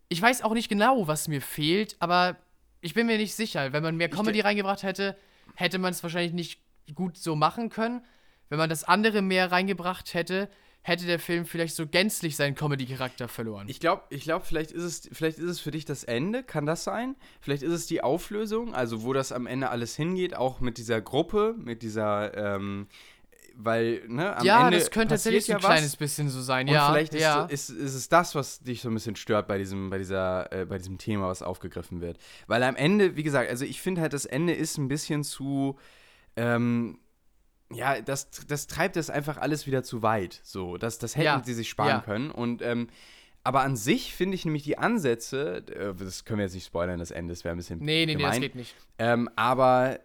Ich 0.10 0.22
weiß 0.22 0.44
auch 0.44 0.54
nicht 0.54 0.70
genau, 0.70 1.08
was 1.08 1.28
mir 1.28 1.42
fehlt, 1.42 1.96
aber 2.00 2.36
ich 2.82 2.94
bin 2.94 3.08
mir 3.08 3.18
nicht 3.18 3.34
sicher. 3.36 3.74
Wenn 3.74 3.82
man 3.84 3.98
mehr 3.98 4.10
Comedy 4.10 4.42
reingebracht 4.42 4.84
hätte, 4.84 5.18
hätte 5.56 5.80
man 5.80 5.92
es 5.92 6.04
wahrscheinlich 6.04 6.34
nicht 6.34 6.62
gut 6.96 7.18
so 7.18 7.36
machen 7.36 7.70
können. 7.70 8.04
Wenn 8.50 8.58
man 8.58 8.70
das 8.70 8.84
andere 8.84 9.22
mehr 9.22 9.52
reingebracht 9.52 10.14
hätte, 10.14 10.50
hätte 10.84 11.06
der 11.06 11.20
Film 11.20 11.46
vielleicht 11.46 11.76
so 11.76 11.88
gänzlich 11.88 12.36
seinen 12.36 12.56
Comedy-Charakter 12.56 13.28
verloren. 13.28 13.68
Ich 13.70 13.80
glaube, 13.80 14.04
ich 14.10 14.24
glaub, 14.24 14.46
vielleicht, 14.46 14.72
ist 14.72 14.84
es, 14.84 15.10
vielleicht 15.12 15.40
ist 15.40 15.50
es 15.50 15.60
für 15.62 15.72
dich 15.72 15.86
das 15.86 16.04
Ende, 16.04 16.44
kann 16.44 16.66
das 16.66 16.84
sein? 16.84 17.16
Vielleicht 17.40 17.64
ist 17.64 17.72
es 17.72 17.88
die 17.88 18.04
Auflösung, 18.04 18.76
also 18.76 19.04
wo 19.04 19.14
das 19.14 19.32
am 19.32 19.48
Ende 19.48 19.70
alles 19.70 19.96
hingeht, 19.96 20.36
auch 20.36 20.60
mit 20.60 20.78
dieser 20.78 21.02
Gruppe, 21.02 21.56
mit 21.58 21.82
dieser, 21.82 22.36
ähm, 22.38 22.88
weil, 23.56 24.04
ne, 24.08 24.36
am 24.36 24.46
ja, 24.46 24.66
Ende 24.66 24.78
das 24.80 24.92
könnte 24.92 25.14
tatsächlich 25.16 25.48
ja 25.48 25.56
ein 25.58 25.62
kleines 25.62 25.94
was. 25.94 25.98
bisschen 25.98 26.30
so 26.30 26.42
sein. 26.42 26.68
Und 26.68 26.74
ja, 26.74 26.92
vielleicht 26.92 27.14
ist, 27.14 27.22
ja. 27.22 27.46
ist, 27.46 27.70
ist 27.70 27.94
es 27.94 28.10
das, 28.10 28.36
was 28.36 28.60
dich 28.60 28.82
so 28.82 28.90
ein 28.90 28.94
bisschen 28.94 29.16
stört 29.16 29.48
bei 29.48 29.58
diesem, 29.58 29.90
bei 29.90 29.98
dieser, 29.98 30.52
äh, 30.52 30.66
bei 30.66 30.78
diesem 30.78 30.98
Thema, 30.98 31.28
was 31.28 31.42
aufgegriffen 31.42 32.02
wird. 32.02 32.18
Weil 32.48 32.64
am 32.64 32.76
Ende, 32.76 33.16
wie 33.16 33.24
gesagt, 33.24 33.50
also 33.50 33.66
ich 33.66 33.82
finde 33.82 34.02
halt, 34.02 34.14
das 34.14 34.26
Ende 34.26 34.54
ist 34.54 34.78
ein 34.78 34.88
bisschen 34.88 35.24
zu, 35.24 35.78
ähm, 36.36 37.00
ja, 37.72 38.02
das, 38.02 38.30
das 38.48 38.68
treibt 38.68 38.96
das 38.96 39.10
einfach 39.10 39.38
alles 39.38 39.68
wieder 39.68 39.84
zu 39.84 40.02
weit. 40.02 40.40
So, 40.44 40.78
das, 40.78 41.00
das 41.00 41.16
hätten 41.16 41.26
Ja, 41.26 41.42
sie 41.44 41.54
sich 41.54 41.70
sparen 41.70 41.90
ja. 41.90 42.02
können. 42.02 42.32
Und 42.32 42.62
ähm, 42.62 42.88
aber 43.44 43.62
an 43.62 43.76
sich 43.76 44.16
finde 44.16 44.36
ich 44.36 44.46
nämlich 44.46 44.64
die 44.64 44.78
Ansätze, 44.78 45.64
äh, 45.68 45.94
das 45.94 46.24
können 46.24 46.40
wir 46.40 46.46
jetzt 46.46 46.54
nicht 46.54 46.66
spoilern, 46.66 47.00
das 47.00 47.12
Ende, 47.12 47.34
das 47.34 47.44
wäre 47.44 47.54
ein 47.54 47.58
bisschen 47.58 47.80
nee, 47.80 48.06
nee, 48.06 48.16
nee, 48.16 48.22
das 48.22 48.22
gemein. 48.22 48.42
geht 48.42 48.56
nicht. 48.56 48.76
Ähm, 48.98 49.30
aber 49.36 50.00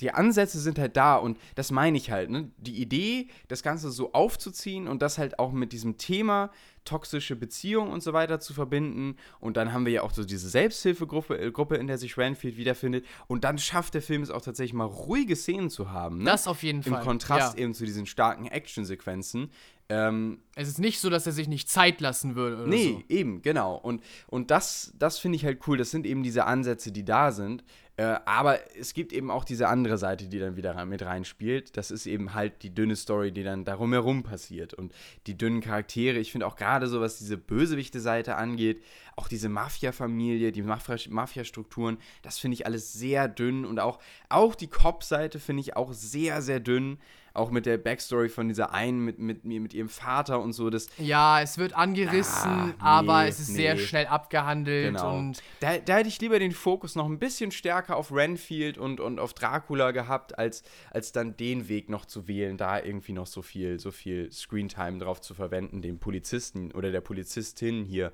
die 0.00 0.10
Ansätze 0.12 0.58
sind 0.60 0.78
halt 0.78 0.96
da 0.96 1.16
und 1.16 1.38
das 1.54 1.70
meine 1.70 1.96
ich 1.96 2.10
halt, 2.10 2.30
ne? 2.30 2.50
Die 2.58 2.80
Idee, 2.80 3.28
das 3.48 3.62
Ganze 3.62 3.90
so 3.90 4.12
aufzuziehen 4.12 4.88
und 4.88 5.02
das 5.02 5.18
halt 5.18 5.38
auch 5.38 5.52
mit 5.52 5.72
diesem 5.72 5.98
Thema 5.98 6.50
toxische 6.86 7.36
Beziehung 7.36 7.90
und 7.90 8.02
so 8.02 8.12
weiter 8.12 8.40
zu 8.40 8.54
verbinden. 8.54 9.16
Und 9.40 9.56
dann 9.56 9.72
haben 9.72 9.84
wir 9.84 9.92
ja 9.92 10.02
auch 10.02 10.12
so 10.12 10.24
diese 10.24 10.48
Selbsthilfegruppe, 10.48 11.38
äh, 11.38 11.50
Gruppe, 11.50 11.76
in 11.76 11.86
der 11.86 11.98
sich 11.98 12.16
Renfield 12.16 12.56
wiederfindet. 12.56 13.04
Und 13.26 13.44
dann 13.44 13.58
schafft 13.58 13.94
der 13.94 14.02
Film 14.02 14.22
es 14.22 14.30
auch 14.30 14.40
tatsächlich 14.40 14.72
mal 14.72 14.84
ruhige 14.84 15.36
Szenen 15.36 15.68
zu 15.68 15.90
haben. 15.90 16.18
Ne? 16.18 16.24
Das 16.24 16.46
auf 16.46 16.62
jeden 16.62 16.82
Im 16.82 16.92
Fall. 16.92 17.02
Kontrast 17.02 17.58
ja. 17.58 17.64
eben 17.64 17.74
zu 17.74 17.84
diesen 17.84 18.06
starken 18.06 18.46
Actionsequenzen. 18.46 19.50
Ähm, 19.88 20.38
Es 20.56 20.66
ist 20.68 20.78
nicht 20.80 20.98
so, 21.00 21.10
dass 21.10 21.26
er 21.26 21.32
sich 21.32 21.46
nicht 21.48 21.68
Zeit 21.70 22.00
lassen 22.00 22.34
würde 22.34 22.56
oder 22.56 22.66
Nee, 22.66 23.04
so. 23.08 23.14
eben, 23.14 23.42
genau. 23.42 23.76
Und, 23.76 24.02
und 24.26 24.50
das, 24.50 24.92
das 24.98 25.18
finde 25.18 25.36
ich 25.36 25.44
halt 25.44 25.60
cool. 25.68 25.76
Das 25.78 25.90
sind 25.92 26.06
eben 26.06 26.22
diese 26.24 26.44
Ansätze, 26.44 26.90
die 26.90 27.04
da 27.04 27.30
sind. 27.30 27.62
Äh, 27.98 28.18
aber 28.26 28.58
es 28.76 28.92
gibt 28.92 29.12
eben 29.14 29.30
auch 29.30 29.44
diese 29.44 29.68
andere 29.68 29.96
Seite, 29.96 30.26
die 30.28 30.38
dann 30.38 30.56
wieder 30.56 30.84
mit 30.84 31.02
reinspielt. 31.02 31.76
Das 31.78 31.90
ist 31.90 32.06
eben 32.06 32.34
halt 32.34 32.62
die 32.62 32.74
dünne 32.74 32.94
Story, 32.96 33.32
die 33.32 33.42
dann 33.42 33.64
darum 33.64 33.92
herum 33.92 34.22
passiert. 34.22 34.74
Und 34.74 34.92
die 35.26 35.38
dünnen 35.38 35.60
Charaktere. 35.62 36.18
Ich 36.18 36.32
finde 36.32 36.46
auch 36.46 36.56
gerade 36.56 36.88
so, 36.88 37.00
was 37.00 37.16
diese 37.18 37.38
bösewichte 37.38 38.00
Seite 38.00 38.34
angeht, 38.36 38.82
auch 39.14 39.28
diese 39.28 39.48
Mafia-Familie, 39.48 40.52
die 40.52 40.62
Mafia- 40.62 41.08
Mafia-Strukturen, 41.08 41.96
das 42.22 42.38
finde 42.38 42.54
ich 42.56 42.66
alles 42.66 42.92
sehr 42.92 43.28
dünn. 43.28 43.64
Und 43.64 43.78
auch, 43.80 43.98
auch 44.28 44.54
die 44.56 44.66
Cop-Seite 44.68 45.38
finde 45.38 45.60
ich 45.60 45.76
auch 45.76 45.92
sehr, 45.92 46.42
sehr 46.42 46.60
dünn. 46.60 46.98
Auch 47.36 47.50
mit 47.50 47.66
der 47.66 47.76
Backstory 47.78 48.28
von 48.28 48.48
dieser 48.48 48.72
einen, 48.72 49.04
mit, 49.04 49.18
mit, 49.18 49.44
mit 49.44 49.74
ihrem 49.74 49.88
Vater 49.88 50.40
und 50.40 50.52
so. 50.54 50.70
Das, 50.70 50.88
Ja, 50.98 51.40
es 51.40 51.58
wird 51.58 51.74
angerissen, 51.76 52.50
Ah, 52.50 52.66
nee, 52.66 52.72
aber 52.78 53.26
es 53.26 53.38
ist 53.40 53.48
sehr 53.54 53.74
nee. 53.74 53.80
schnell 53.80 54.06
abgehandelt 54.06 54.94
Genau. 54.96 55.16
und 55.18 55.42
Da, 55.60 55.78
da 55.78 55.96
hätte 55.98 56.08
ich 56.08 56.20
lieber 56.20 56.38
den 56.38 56.52
Fokus 56.52 56.94
noch 56.94 57.06
ein 57.06 57.18
bisschen 57.18 57.50
stärker 57.50 57.96
auf 57.96 58.10
Renfield 58.12 58.78
und, 58.78 59.00
und 59.00 59.18
auf 59.20 59.34
Dracula 59.34 59.90
gehabt, 59.90 60.38
als, 60.38 60.62
als 60.90 61.12
dann 61.12 61.36
den 61.36 61.68
Weg 61.68 61.88
noch 61.90 62.06
zu 62.06 62.26
wählen, 62.26 62.56
da 62.56 62.80
irgendwie 62.82 63.12
noch 63.12 63.26
so 63.26 63.42
viel, 63.42 63.78
so 63.78 63.90
viel 63.90 64.32
Screentime 64.32 64.98
drauf 64.98 65.20
zu 65.20 65.34
verwenden, 65.34 65.82
dem 65.82 65.98
Polizisten 65.98 66.72
oder 66.72 66.90
der 66.90 67.00
Polizistin 67.02 67.84
hier 67.84 68.12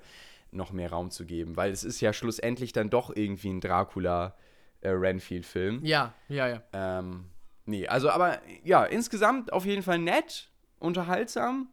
noch 0.51 0.71
mehr 0.71 0.91
Raum 0.91 1.09
zu 1.11 1.25
geben. 1.25 1.55
Weil 1.55 1.71
es 1.71 1.83
ist 1.83 1.99
ja 2.01 2.13
schlussendlich 2.13 2.73
dann 2.73 2.89
doch 2.89 3.15
irgendwie 3.15 3.49
ein 3.49 3.61
Dracula-Renfield-Film. 4.83 5.79
ja, 5.83 6.13
ja, 6.29 6.47
ja. 6.47 6.61
Ähm, 6.73 7.25
nee, 7.65 7.87
also 7.87 8.09
aber 8.09 8.39
ja, 8.63 8.83
insgesamt 8.85 9.51
auf 9.53 9.65
jeden 9.65 9.83
Fall 9.83 9.99
nett, 9.99 10.49
unterhaltsam. 10.79 11.69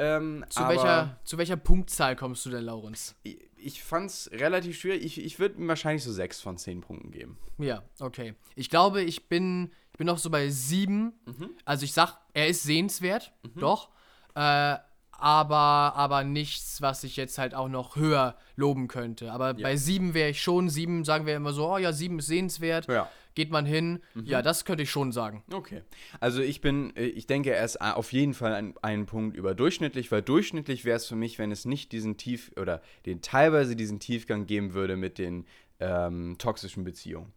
Ähm, 0.00 0.44
Zu, 0.48 0.68
welcher, 0.68 1.18
zu 1.24 1.38
welcher 1.38 1.56
Punktzahl 1.56 2.14
kommst 2.14 2.46
du 2.46 2.50
denn, 2.50 2.64
Laurens? 2.64 3.16
ich, 3.24 3.38
ich 3.56 3.82
fand's 3.82 4.30
relativ 4.32 4.78
schwierig. 4.78 5.04
Ich, 5.04 5.24
ich 5.24 5.38
würde 5.38 5.58
ihm 5.58 5.66
wahrscheinlich 5.68 6.04
so 6.04 6.12
sechs 6.12 6.40
von 6.40 6.56
zehn 6.56 6.80
Punkten 6.80 7.10
geben. 7.10 7.38
Ja, 7.58 7.82
okay. 7.98 8.34
Ich 8.54 8.70
glaube, 8.70 9.02
ich 9.02 9.28
bin, 9.28 9.72
ich 9.92 9.98
bin 9.98 10.06
noch 10.06 10.18
so 10.18 10.30
bei 10.30 10.48
sieben. 10.50 11.14
Mhm. 11.26 11.50
Also 11.64 11.84
ich 11.84 11.92
sag, 11.92 12.16
er 12.32 12.46
ist 12.46 12.62
sehenswert, 12.62 13.32
doch. 13.56 13.88
Äh, 14.36 14.76
aber, 15.10 15.94
aber 15.96 16.22
nichts, 16.22 16.80
was 16.80 17.02
ich 17.02 17.16
jetzt 17.16 17.38
halt 17.38 17.52
auch 17.52 17.68
noch 17.68 17.96
höher 17.96 18.36
loben 18.54 18.86
könnte. 18.86 19.32
Aber 19.32 19.54
bei 19.54 19.76
sieben 19.76 20.14
wäre 20.14 20.30
ich 20.30 20.40
schon, 20.40 20.68
sieben 20.68 21.04
sagen 21.04 21.26
wir 21.26 21.34
immer 21.34 21.52
so, 21.52 21.68
oh 21.72 21.78
ja, 21.78 21.92
sieben 21.92 22.20
ist 22.20 22.28
sehenswert. 22.28 22.86
Ja. 22.86 23.10
Geht 23.38 23.52
man 23.52 23.66
hin. 23.66 24.00
Mhm. 24.14 24.24
Ja, 24.24 24.42
das 24.42 24.64
könnte 24.64 24.82
ich 24.82 24.90
schon 24.90 25.12
sagen. 25.12 25.44
Okay. 25.52 25.82
Also 26.18 26.42
ich 26.42 26.60
bin, 26.60 26.92
äh, 26.96 27.04
ich 27.04 27.28
denke, 27.28 27.54
er 27.54 27.64
ist 27.64 27.80
auf 27.80 28.12
jeden 28.12 28.34
Fall 28.34 28.52
ein, 28.52 28.74
einen 28.82 29.06
Punkt 29.06 29.36
überdurchschnittlich, 29.36 30.10
weil 30.10 30.22
durchschnittlich 30.22 30.84
wäre 30.84 30.96
es 30.96 31.06
für 31.06 31.14
mich, 31.14 31.38
wenn 31.38 31.52
es 31.52 31.64
nicht 31.64 31.92
diesen 31.92 32.16
Tief 32.16 32.50
oder 32.60 32.82
den 33.06 33.22
teilweise 33.22 33.76
diesen 33.76 34.00
Tiefgang 34.00 34.46
geben 34.46 34.74
würde 34.74 34.96
mit 34.96 35.18
den 35.18 35.46
ähm, 35.78 36.34
toxischen 36.38 36.82
Beziehungen. 36.82 37.32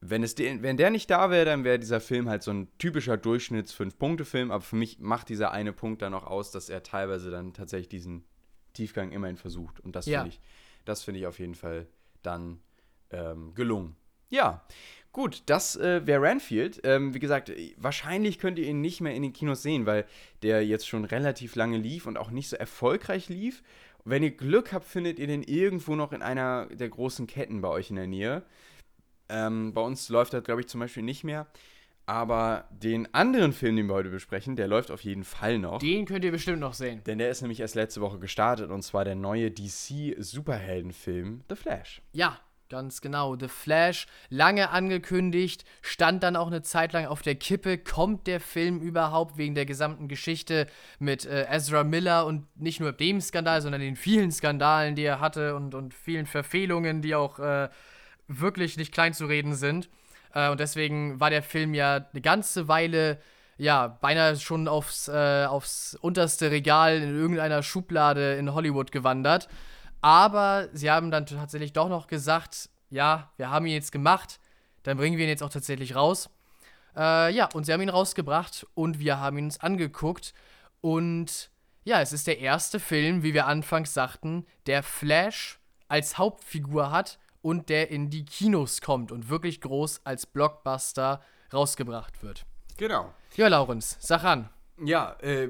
Wenn, 0.00 0.22
es 0.22 0.36
den, 0.36 0.62
wenn 0.62 0.78
der 0.78 0.88
nicht 0.88 1.10
da 1.10 1.28
wäre, 1.28 1.44
dann 1.44 1.64
wäre 1.64 1.78
dieser 1.78 2.00
Film 2.00 2.30
halt 2.30 2.42
so 2.42 2.52
ein 2.52 2.68
typischer 2.78 3.18
Durchschnitts-Fünf-Punkte-Film, 3.18 4.50
aber 4.50 4.62
für 4.62 4.76
mich 4.76 5.00
macht 5.00 5.28
dieser 5.28 5.50
eine 5.50 5.74
Punkt 5.74 6.00
dann 6.00 6.14
auch 6.14 6.26
aus, 6.26 6.50
dass 6.50 6.70
er 6.70 6.82
teilweise 6.82 7.30
dann 7.30 7.52
tatsächlich 7.52 7.90
diesen 7.90 8.24
Tiefgang 8.72 9.12
immerhin 9.12 9.36
versucht. 9.36 9.80
Und 9.80 9.96
das 9.96 10.06
Ja. 10.06 10.22
finde 10.22 10.34
ich, 10.34 10.40
das 10.86 11.02
finde 11.02 11.20
ich 11.20 11.26
auf 11.26 11.38
jeden 11.38 11.56
Fall 11.56 11.88
dann 12.22 12.60
ähm, 13.10 13.54
gelungen. 13.54 13.96
Ja, 14.30 14.62
gut, 15.12 15.42
das 15.46 15.76
äh, 15.76 16.06
wäre 16.06 16.22
Ranfield. 16.22 16.80
Ähm, 16.84 17.14
wie 17.14 17.18
gesagt, 17.18 17.50
äh, 17.50 17.74
wahrscheinlich 17.76 18.38
könnt 18.38 18.58
ihr 18.58 18.66
ihn 18.66 18.80
nicht 18.80 19.00
mehr 19.00 19.14
in 19.14 19.22
den 19.22 19.32
Kinos 19.32 19.62
sehen, 19.62 19.86
weil 19.86 20.04
der 20.42 20.64
jetzt 20.66 20.88
schon 20.88 21.04
relativ 21.04 21.56
lange 21.56 21.78
lief 21.78 22.06
und 22.06 22.16
auch 22.16 22.30
nicht 22.30 22.48
so 22.48 22.56
erfolgreich 22.56 23.28
lief. 23.28 23.62
Wenn 24.04 24.22
ihr 24.22 24.32
Glück 24.32 24.72
habt, 24.72 24.84
findet 24.84 25.18
ihr 25.18 25.26
den 25.26 25.42
irgendwo 25.42 25.96
noch 25.96 26.12
in 26.12 26.20
einer 26.20 26.66
der 26.66 26.88
großen 26.90 27.26
Ketten 27.26 27.62
bei 27.62 27.68
euch 27.68 27.88
in 27.90 27.96
der 27.96 28.06
Nähe. 28.06 28.42
Ähm, 29.30 29.72
bei 29.72 29.80
uns 29.80 30.10
läuft 30.10 30.34
das, 30.34 30.44
glaube 30.44 30.60
ich, 30.60 30.68
zum 30.68 30.80
Beispiel 30.80 31.02
nicht 31.02 31.24
mehr. 31.24 31.46
Aber 32.06 32.68
den 32.70 33.14
anderen 33.14 33.54
Film, 33.54 33.76
den 33.76 33.86
wir 33.86 33.94
heute 33.94 34.10
besprechen, 34.10 34.56
der 34.56 34.68
läuft 34.68 34.90
auf 34.90 35.00
jeden 35.02 35.24
Fall 35.24 35.58
noch. 35.58 35.78
Den 35.78 36.04
könnt 36.04 36.22
ihr 36.24 36.32
bestimmt 36.32 36.60
noch 36.60 36.74
sehen. 36.74 37.00
denn 37.06 37.16
der 37.16 37.30
ist 37.30 37.40
nämlich 37.40 37.60
erst 37.60 37.76
letzte 37.76 38.02
Woche 38.02 38.18
gestartet 38.18 38.70
und 38.70 38.82
zwar 38.82 39.06
der 39.06 39.14
neue 39.14 39.50
DC-Superheldenfilm 39.50 41.44
The 41.48 41.56
Flash. 41.56 42.02
Ja, 42.12 42.38
ganz 42.74 43.00
genau. 43.00 43.36
The 43.36 43.46
Flash, 43.46 44.08
lange 44.30 44.70
angekündigt, 44.70 45.64
stand 45.80 46.24
dann 46.24 46.34
auch 46.34 46.48
eine 46.48 46.62
Zeit 46.62 46.92
lang 46.92 47.06
auf 47.06 47.22
der 47.22 47.36
Kippe. 47.36 47.78
Kommt 47.78 48.26
der 48.26 48.40
Film 48.40 48.80
überhaupt 48.80 49.38
wegen 49.38 49.54
der 49.54 49.64
gesamten 49.64 50.08
Geschichte 50.08 50.66
mit 50.98 51.24
äh, 51.24 51.46
Ezra 51.48 51.84
Miller 51.84 52.26
und 52.26 52.48
nicht 52.60 52.80
nur 52.80 52.90
dem 52.90 53.20
Skandal, 53.20 53.62
sondern 53.62 53.80
den 53.80 53.94
vielen 53.94 54.32
Skandalen, 54.32 54.96
die 54.96 55.04
er 55.04 55.20
hatte 55.20 55.54
und, 55.54 55.76
und 55.76 55.94
vielen 55.94 56.26
Verfehlungen, 56.26 57.00
die 57.00 57.14
auch 57.14 57.38
äh, 57.38 57.68
wirklich 58.26 58.76
nicht 58.76 58.92
klein 58.92 59.14
zu 59.14 59.26
reden 59.26 59.54
sind. 59.54 59.88
Äh, 60.34 60.50
und 60.50 60.58
deswegen 60.58 61.20
war 61.20 61.30
der 61.30 61.44
Film 61.44 61.74
ja 61.74 62.06
eine 62.12 62.22
ganze 62.22 62.66
Weile, 62.66 63.18
ja, 63.56 63.86
beinahe 63.86 64.34
schon 64.36 64.66
aufs, 64.66 65.06
äh, 65.06 65.46
aufs 65.48 65.96
unterste 66.00 66.50
Regal 66.50 66.96
in 66.96 67.14
irgendeiner 67.14 67.62
Schublade 67.62 68.34
in 68.34 68.52
Hollywood 68.52 68.90
gewandert. 68.90 69.48
Aber 70.04 70.68
sie 70.74 70.90
haben 70.90 71.10
dann 71.10 71.24
tatsächlich 71.24 71.72
doch 71.72 71.88
noch 71.88 72.08
gesagt, 72.08 72.68
ja, 72.90 73.32
wir 73.38 73.48
haben 73.48 73.64
ihn 73.64 73.72
jetzt 73.72 73.90
gemacht, 73.90 74.38
dann 74.82 74.98
bringen 74.98 75.16
wir 75.16 75.24
ihn 75.24 75.30
jetzt 75.30 75.42
auch 75.42 75.48
tatsächlich 75.48 75.96
raus. 75.96 76.28
Äh, 76.94 77.34
ja, 77.34 77.48
und 77.54 77.64
sie 77.64 77.72
haben 77.72 77.80
ihn 77.80 77.88
rausgebracht 77.88 78.66
und 78.74 78.98
wir 78.98 79.18
haben 79.18 79.38
ihn 79.38 79.46
uns 79.46 79.60
angeguckt. 79.60 80.34
Und 80.82 81.50
ja, 81.84 82.02
es 82.02 82.12
ist 82.12 82.26
der 82.26 82.38
erste 82.38 82.80
Film, 82.80 83.22
wie 83.22 83.32
wir 83.32 83.46
anfangs 83.46 83.94
sagten, 83.94 84.44
der 84.66 84.82
Flash 84.82 85.58
als 85.88 86.18
Hauptfigur 86.18 86.90
hat 86.90 87.18
und 87.40 87.70
der 87.70 87.90
in 87.90 88.10
die 88.10 88.26
Kinos 88.26 88.82
kommt 88.82 89.10
und 89.10 89.30
wirklich 89.30 89.62
groß 89.62 90.02
als 90.04 90.26
Blockbuster 90.26 91.22
rausgebracht 91.50 92.22
wird. 92.22 92.44
Genau. 92.76 93.14
Ja, 93.36 93.48
Laurenz, 93.48 93.96
sag 94.00 94.24
an. 94.24 94.50
Ja, 94.84 95.12
äh, 95.22 95.48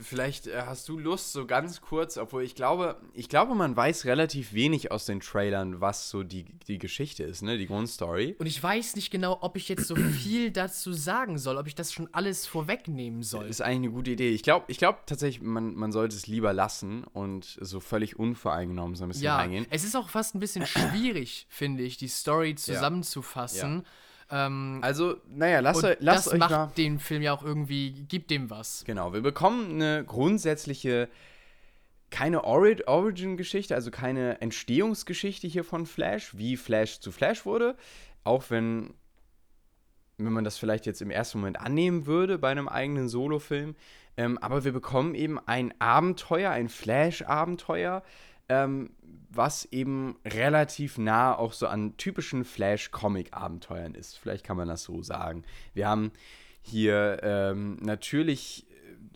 vielleicht 0.00 0.46
äh, 0.46 0.62
hast 0.66 0.88
du 0.88 0.98
Lust, 0.98 1.32
so 1.32 1.46
ganz 1.46 1.80
kurz, 1.80 2.16
obwohl 2.16 2.42
ich 2.42 2.54
glaube, 2.54 2.96
ich 3.12 3.28
glaube, 3.28 3.54
man 3.54 3.76
weiß 3.76 4.04
relativ 4.04 4.52
wenig 4.52 4.90
aus 4.90 5.06
den 5.06 5.20
Trailern, 5.20 5.80
was 5.80 6.10
so 6.10 6.22
die, 6.22 6.44
die 6.66 6.78
Geschichte 6.78 7.24
ist, 7.24 7.42
ne, 7.42 7.58
die 7.58 7.66
Grundstory. 7.66 8.36
Und 8.38 8.46
ich 8.46 8.62
weiß 8.62 8.96
nicht 8.96 9.10
genau, 9.10 9.38
ob 9.40 9.56
ich 9.56 9.68
jetzt 9.68 9.86
so 9.86 9.96
viel 9.96 10.50
dazu 10.50 10.92
sagen 10.92 11.38
soll, 11.38 11.56
ob 11.56 11.66
ich 11.66 11.74
das 11.74 11.92
schon 11.92 12.08
alles 12.12 12.46
vorwegnehmen 12.46 13.22
soll. 13.22 13.46
Ist 13.46 13.60
eigentlich 13.60 13.76
eine 13.76 13.90
gute 13.90 14.10
Idee. 14.12 14.30
Ich 14.30 14.42
glaube 14.42 14.64
ich 14.68 14.78
glaub 14.78 15.06
tatsächlich, 15.06 15.42
man, 15.42 15.74
man 15.74 15.92
sollte 15.92 16.16
es 16.16 16.26
lieber 16.26 16.52
lassen 16.52 17.04
und 17.04 17.58
so 17.60 17.80
völlig 17.80 18.18
unvoreingenommen 18.18 18.96
so 18.96 19.04
ein 19.04 19.08
bisschen 19.08 19.24
ja, 19.24 19.36
reingehen. 19.36 19.66
es 19.70 19.84
ist 19.84 19.96
auch 19.96 20.08
fast 20.08 20.34
ein 20.34 20.40
bisschen 20.40 20.66
schwierig, 20.66 21.46
finde 21.48 21.82
ich, 21.82 21.96
die 21.96 22.08
Story 22.08 22.54
zusammenzufassen. 22.54 23.78
Ja. 23.78 23.84
Ähm, 24.30 24.78
also, 24.82 25.16
naja, 25.28 25.60
lasst, 25.60 25.84
und 25.84 25.96
lasst 26.00 26.26
das 26.26 26.32
euch 26.32 26.38
macht 26.38 26.50
mal. 26.50 26.72
den 26.76 26.98
Film 26.98 27.22
ja 27.22 27.32
auch 27.32 27.44
irgendwie, 27.44 28.04
gibt 28.08 28.30
dem 28.30 28.50
was. 28.50 28.84
Genau, 28.86 29.12
wir 29.12 29.20
bekommen 29.20 29.74
eine 29.74 30.04
grundsätzliche, 30.04 31.08
keine 32.10 32.44
Ori 32.44 32.82
Origin-Geschichte, 32.86 33.74
also 33.74 33.90
keine 33.90 34.40
Entstehungsgeschichte 34.40 35.46
hier 35.46 35.64
von 35.64 35.86
Flash, 35.86 36.36
wie 36.36 36.56
Flash 36.56 37.00
zu 37.00 37.12
Flash 37.12 37.44
wurde. 37.44 37.76
Auch 38.22 38.44
wenn, 38.48 38.94
wenn 40.16 40.32
man 40.32 40.44
das 40.44 40.56
vielleicht 40.56 40.86
jetzt 40.86 41.02
im 41.02 41.10
ersten 41.10 41.38
Moment 41.38 41.60
annehmen 41.60 42.06
würde 42.06 42.38
bei 42.38 42.50
einem 42.50 42.68
eigenen 42.68 43.08
Solo-Film. 43.08 43.76
Ähm, 44.16 44.38
aber 44.38 44.64
wir 44.64 44.72
bekommen 44.72 45.14
eben 45.14 45.38
ein 45.40 45.74
Abenteuer, 45.80 46.50
ein 46.50 46.68
Flash-Abenteuer, 46.68 48.02
ähm, 48.48 48.90
was 49.30 49.66
eben 49.66 50.16
relativ 50.24 50.98
nah 50.98 51.36
auch 51.36 51.52
so 51.52 51.66
an 51.66 51.96
typischen 51.96 52.44
Flash-Comic-Abenteuern 52.44 53.94
ist. 53.94 54.18
Vielleicht 54.18 54.44
kann 54.44 54.56
man 54.56 54.68
das 54.68 54.84
so 54.84 55.02
sagen. 55.02 55.44
Wir 55.72 55.88
haben 55.88 56.12
hier 56.62 57.20
ähm, 57.22 57.78
natürlich 57.80 58.66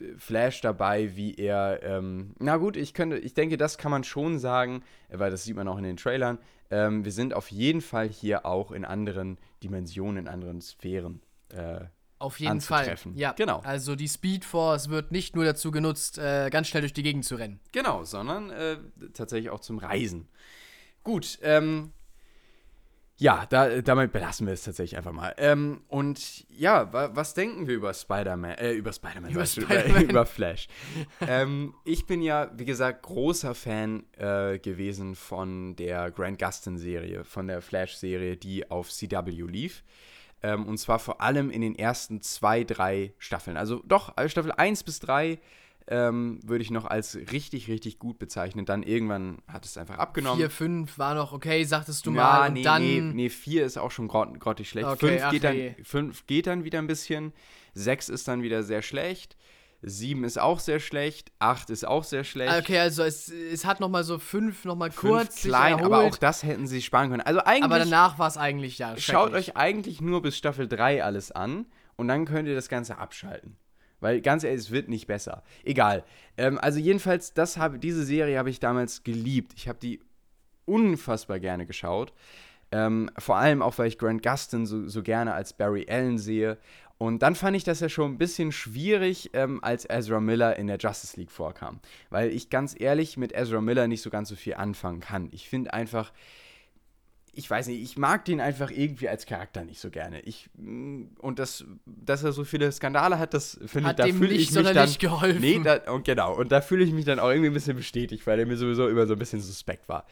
äh, 0.01 0.19
Flash 0.19 0.61
dabei, 0.61 1.17
wie 1.17 1.35
er, 1.35 1.83
ähm, 1.83 2.35
na 2.39 2.57
gut, 2.57 2.77
ich 2.77 2.95
könnte, 2.95 3.19
ich 3.19 3.35
denke, 3.35 3.57
das 3.57 3.79
kann 3.79 3.91
man 3.91 4.05
schon 4.05 4.39
sagen, 4.39 4.83
weil 5.11 5.31
das 5.31 5.45
sieht 5.45 5.57
man 5.57 5.69
auch 5.69 5.79
in 5.79 5.85
den 5.85 5.97
Trailern. 5.97 6.39
Ähm, 6.71 7.05
wir 7.05 7.13
sind 7.13 7.35
auf 7.35 7.51
jeden 7.51 7.81
Fall 7.81 8.09
hier 8.09 8.45
auch 8.45 8.73
in 8.73 8.85
anderen 8.85 9.39
Dimensionen, 9.63 10.27
in 10.27 10.29
anderen 10.29 10.61
Sphären 10.61 11.23
äh, 11.51 11.85
auf 12.19 12.41
jeden 12.41 12.61
Fall. 12.61 12.97
Ja, 13.15 13.33
genau. 13.33 13.61
Also 13.61 13.95
die 13.95 14.09
Speed 14.09 14.45
Force 14.45 14.89
wird 14.89 15.13
nicht 15.13 15.37
nur 15.37 15.45
dazu 15.45 15.71
genutzt, 15.71 16.19
äh, 16.19 16.51
ganz 16.51 16.69
schnell 16.69 16.83
durch 16.83 16.93
die 16.93 17.03
Gegend 17.03 17.25
zu 17.25 17.37
rennen. 17.37 17.61
Genau, 17.73 18.05
sondern 18.05 18.51
äh, 18.51 18.79
tatsächlich 19.15 19.51
auch 19.51 19.61
zum 19.61 19.79
Reisen. 19.79 20.29
Gut, 21.05 21.39
ähm, 21.43 21.93
ja, 23.21 23.47
da, 23.47 23.83
damit 23.83 24.13
belassen 24.13 24.47
wir 24.47 24.55
es 24.55 24.63
tatsächlich 24.63 24.97
einfach 24.97 25.13
mal. 25.13 25.35
Ähm, 25.39 25.83
und 25.89 26.47
ja, 26.51 26.93
wa 26.93 27.11
was 27.15 27.35
denken 27.35 27.67
wir 27.67 27.75
über 27.75 27.93
Spider-Man, 27.93 28.53
äh, 28.53 28.73
über 28.73 28.93
Spider-Man, 28.93 29.33
über, 29.33 29.45
Spider 29.45 30.03
über 30.09 30.25
Flash? 30.25 30.69
ähm, 31.27 31.75
ich 31.85 32.07
bin 32.07 32.23
ja, 32.23 32.49
wie 32.55 32.65
gesagt, 32.65 33.03
großer 33.03 33.57
Fan 33.57 34.05
äh, 34.17 34.61
gewesen 34.61 35.17
von 35.17 35.75
der 35.75 36.13
Grant 36.13 36.39
Gustin-Serie, 36.39 37.25
von 37.25 37.49
der 37.49 37.61
Flash-Serie, 37.61 38.37
die 38.37 38.71
auf 38.71 38.89
CW 38.91 39.31
lief. 39.49 39.83
Ähm, 40.43 40.67
und 40.67 40.79
zwar 40.79 40.99
vor 40.99 41.21
allem 41.21 41.51
in 41.51 41.61
den 41.61 41.75
ersten 41.75 42.21
zwei, 42.21 42.65
drei 42.65 43.13
Staffeln. 43.19 43.57
Also 43.57 43.83
doch, 43.85 44.13
also 44.17 44.29
Staffel 44.29 44.53
1 44.53 44.85
bis 44.85 45.01
3 45.01 45.39
ähm, 45.91 46.39
würde 46.45 46.63
ich 46.63 46.71
noch 46.71 46.85
als 46.85 47.17
richtig, 47.17 47.69
richtig 47.69 47.99
gut 47.99 48.19
bezeichnen. 48.19 48.67
Dann 48.67 48.83
irgendwann 48.83 49.39
hat 49.49 49.65
es 49.65 49.77
einfach 49.79 49.99
abgenommen. 49.99 50.39
4, 50.39 50.51
5 50.51 50.99
war 50.99 51.15
noch 51.15 51.33
okay, 51.33 51.65
sagtest 51.65 52.07
du 52.07 52.13
ja, 52.13 52.17
mal. 52.17 52.51
Nee, 52.51 52.63
dann 52.63 52.83
nee, 52.83 53.01
nee, 53.01 53.29
4 53.31 53.65
ist 53.65 53.79
auch 53.79 53.91
schon 53.91 54.07
grott, 54.07 54.39
grottig 54.39 54.69
schlecht. 54.69 54.89
5 54.89 55.03
Okay, 55.03 55.31
geht, 55.31 55.45
dann, 55.45 55.57
je. 55.57 55.75
fünf 55.83 56.27
geht 56.27 56.47
dann 56.47 56.65
wieder 56.65 56.79
ein 56.79 56.87
bisschen. 56.87 57.33
6 57.75 58.11
ist 58.11 58.29
dann 58.29 58.43
wieder 58.43 58.63
sehr 58.63 58.83
schlecht. 58.83 59.37
7 59.83 60.25
ist 60.25 60.39
auch 60.39 60.59
sehr 60.59 60.81
schlecht. 60.81 61.31
8 61.39 61.71
ist 61.71 61.87
auch 61.87 62.03
sehr 62.03 62.25
schlecht. 62.25 62.53
Okay, 62.59 62.79
also 62.79 63.05
es, 63.05 63.29
es 63.29 63.65
hat 63.65 63.79
noch 63.81 63.89
mal 63.89 64.03
so 64.03 64.19
5 64.19 64.65
noch 64.65 64.75
mal 64.75 64.91
Fünf 64.91 65.01
kurz 65.01 65.43
klein, 65.43 65.75
aber 65.83 66.01
auch 66.01 66.17
das 66.17 66.43
hätten 66.43 66.67
sie 66.67 66.83
sparen 66.83 67.11
können. 67.11 67.23
Also 67.23 67.41
eigentlich 67.41 67.65
aber 67.65 67.79
danach 67.79 68.19
war 68.19 68.29
es 68.29 68.37
eigentlich 68.37 68.79
ja 68.79 68.97
Schaut 68.97 69.33
euch 69.33 69.57
eigentlich 69.57 70.01
nur 70.01 70.23
bis 70.23 70.37
Staffel 70.37 70.67
3 70.67 71.05
alles 71.05 71.31
an 71.31 71.67
und 71.97 72.09
dann 72.09 72.25
könnt 72.25 72.49
ihr 72.49 72.55
das 72.55 72.69
Ganze 72.69 72.99
abschalten. 72.99 73.57
Weil 74.01 74.21
ganz 74.21 74.45
ehrlich, 74.45 74.61
es 74.61 74.71
wird 74.71 74.89
nicht 74.89 75.07
besser. 75.07 75.43
Egal. 75.65 76.05
Ähm, 76.37 76.59
also 76.59 76.79
jedenfalls, 76.79 77.35
das 77.35 77.57
habe, 77.57 77.79
diese 77.79 78.05
Serie 78.05 78.39
habe 78.39 78.51
ich 78.51 78.61
damals 78.61 79.03
geliebt. 79.03 79.53
Ich 79.57 79.69
habe 79.69 79.79
die 79.81 80.01
unfassbar 80.67 81.41
gerne 81.41 81.67
geschaut. 81.67 82.13
Ähm, 82.71 83.11
vor 83.19 83.37
allem 83.37 83.63
auch, 83.63 83.79
weil 83.79 83.89
ich 83.89 83.99
Grant 83.99 84.23
Gustin 84.23 84.67
so, 84.67 84.87
so 84.89 85.03
gerne 85.03 85.33
als 85.33 85.53
Barry 85.53 85.87
Allen 85.89 86.19
sehe. 86.19 86.59
Und 86.99 87.23
dann 87.23 87.37
fand 87.37 87.57
ich 87.57 87.63
das 87.63 87.79
ja 87.79 87.89
schon 87.89 88.13
ein 88.13 88.19
bisschen 88.19 88.51
schwierig, 88.51 89.31
ähm, 89.33 89.63
als 89.63 89.89
Ezra 89.89 90.21
Miller 90.21 90.57
in 90.57 90.67
der 90.67 90.79
Justice 90.79 91.19
League 91.19 91.31
vorkam. 91.31 91.79
Weil 92.11 92.31
ich 92.31 92.51
ganz 92.51 92.75
ehrlich 92.79 93.17
mit 93.17 93.33
Ezra 93.33 93.61
Miller 93.61 93.87
nicht 93.87 94.03
so 94.03 94.11
ganz 94.11 94.29
so 94.29 94.35
viel 94.35 94.55
anfangen 94.55 95.01
kann. 95.01 95.29
Ich 95.31 95.49
finde 95.49 95.73
einfach, 95.73 96.13
ich 97.39 97.49
weiß 97.49 97.69
nicht, 97.69 97.81
ich 97.81 97.97
mag 97.97 98.25
den 98.25 98.41
einfach 98.41 98.73
irgendwie 98.73 99.09
als 99.09 99.25
Charakter 99.25 99.65
nicht 99.65 99.79
so 99.79 99.91
gerne. 99.91 100.21
Ich, 100.23 100.51
mm, 100.57 101.05
und 101.21 101.39
das, 101.39 101.65
dass 101.87 102.25
er 102.25 102.33
so 102.33 102.43
viele 102.43 102.73
Skandale 102.73 103.21
hat, 103.21 103.33
das 103.33 103.61
finde 103.65 103.91
ich, 103.91 103.97
da 103.97 104.07
fühle 104.09 104.35
ich 104.35 104.51
mich 104.51 104.65
dann. 104.65 104.93
geholfen. 104.99 105.41
Nee, 105.41 105.61
da, 105.63 105.93
und 105.93 106.05
genau. 106.05 106.37
Und 106.37 106.51
da 106.51 106.61
fühle 106.61 106.83
ich 106.83 106.93
mich 106.93 107.05
dann 107.05 107.21
auch 107.21 107.29
irgendwie 107.29 107.51
ein 107.51 107.55
bisschen 107.55 107.77
bestätigt, 107.77 108.27
weil 108.27 108.41
er 108.41 108.47
mir 108.47 108.57
sowieso 108.57 108.89
immer 108.89 109.07
so 109.07 109.13
ein 109.13 109.21
bisschen 109.21 109.41
suspekt 109.41 109.89
war. 109.89 110.05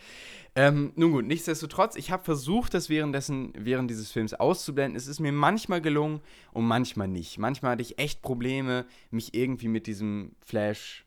Ähm, 0.54 0.92
nun 0.94 1.10
gut, 1.10 1.24
nichtsdestotrotz, 1.26 1.96
ich 1.96 2.12
habe 2.12 2.22
versucht, 2.22 2.74
das 2.74 2.88
währenddessen, 2.88 3.52
während 3.58 3.90
dieses 3.90 4.12
Films 4.12 4.32
auszublenden. 4.32 4.96
Es 4.96 5.08
ist 5.08 5.18
mir 5.18 5.32
manchmal 5.32 5.80
gelungen 5.80 6.20
und 6.52 6.64
manchmal 6.64 7.08
nicht. 7.08 7.38
Manchmal 7.38 7.72
hatte 7.72 7.82
ich 7.82 7.98
echt 7.98 8.22
Probleme, 8.22 8.86
mich 9.10 9.34
irgendwie 9.34 9.66
mit 9.66 9.88
diesem 9.88 10.36
Flash 10.44 11.05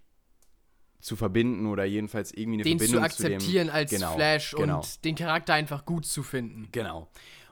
zu 1.00 1.16
verbinden 1.16 1.66
oder 1.66 1.86
jedenfalls 1.86 2.32
irgendwie 2.32 2.58
eine 2.58 2.64
den 2.64 2.80
zu 2.80 2.86
Verbindung 2.86 3.10
zu, 3.10 3.24
akzeptieren 3.24 3.68
dem. 3.68 3.76
als 3.76 3.92
genau, 3.92 4.16
Flash 4.16 4.52
genau. 4.52 4.78
und 4.78 5.06
den 5.06 5.16
Charakter 5.16 5.54
einfach 5.54 5.86
gut 5.86 6.06
zu 6.06 6.24
finden. 6.24 6.68
Genau. 6.72 7.10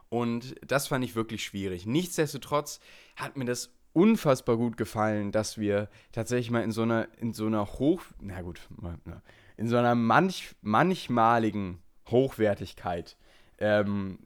Und 0.10 0.56
das 0.66 0.88
fand 0.88 1.04
ich 1.04 1.16
wirklich 1.16 1.44
schwierig. 1.44 1.86
Nichtsdestotrotz 1.86 2.80
hat 3.16 3.38
mir 3.38 3.46
das 3.46 3.74
unfassbar 3.94 4.58
gut 4.58 4.78
gefallen, 4.78 5.32
dass 5.32 5.58
wir 5.58 5.90
tatsächlich 6.12 6.52
mal 6.52 6.64
in 6.64 6.72
so 6.72 6.84
einer, 6.84 7.08
in 7.20 7.34
so 7.34 7.48
einer 7.48 7.66
Hoch, 7.66 8.02
na 8.22 8.42
gut, 8.42 8.62
na, 8.82 9.22
in 9.58 9.68
so 9.68 9.78
einer 9.78 9.96
manch, 9.96 10.56
manchmaligen 10.62 11.80
Hochwertigkeit 12.10 13.18
ähm, 13.60 14.20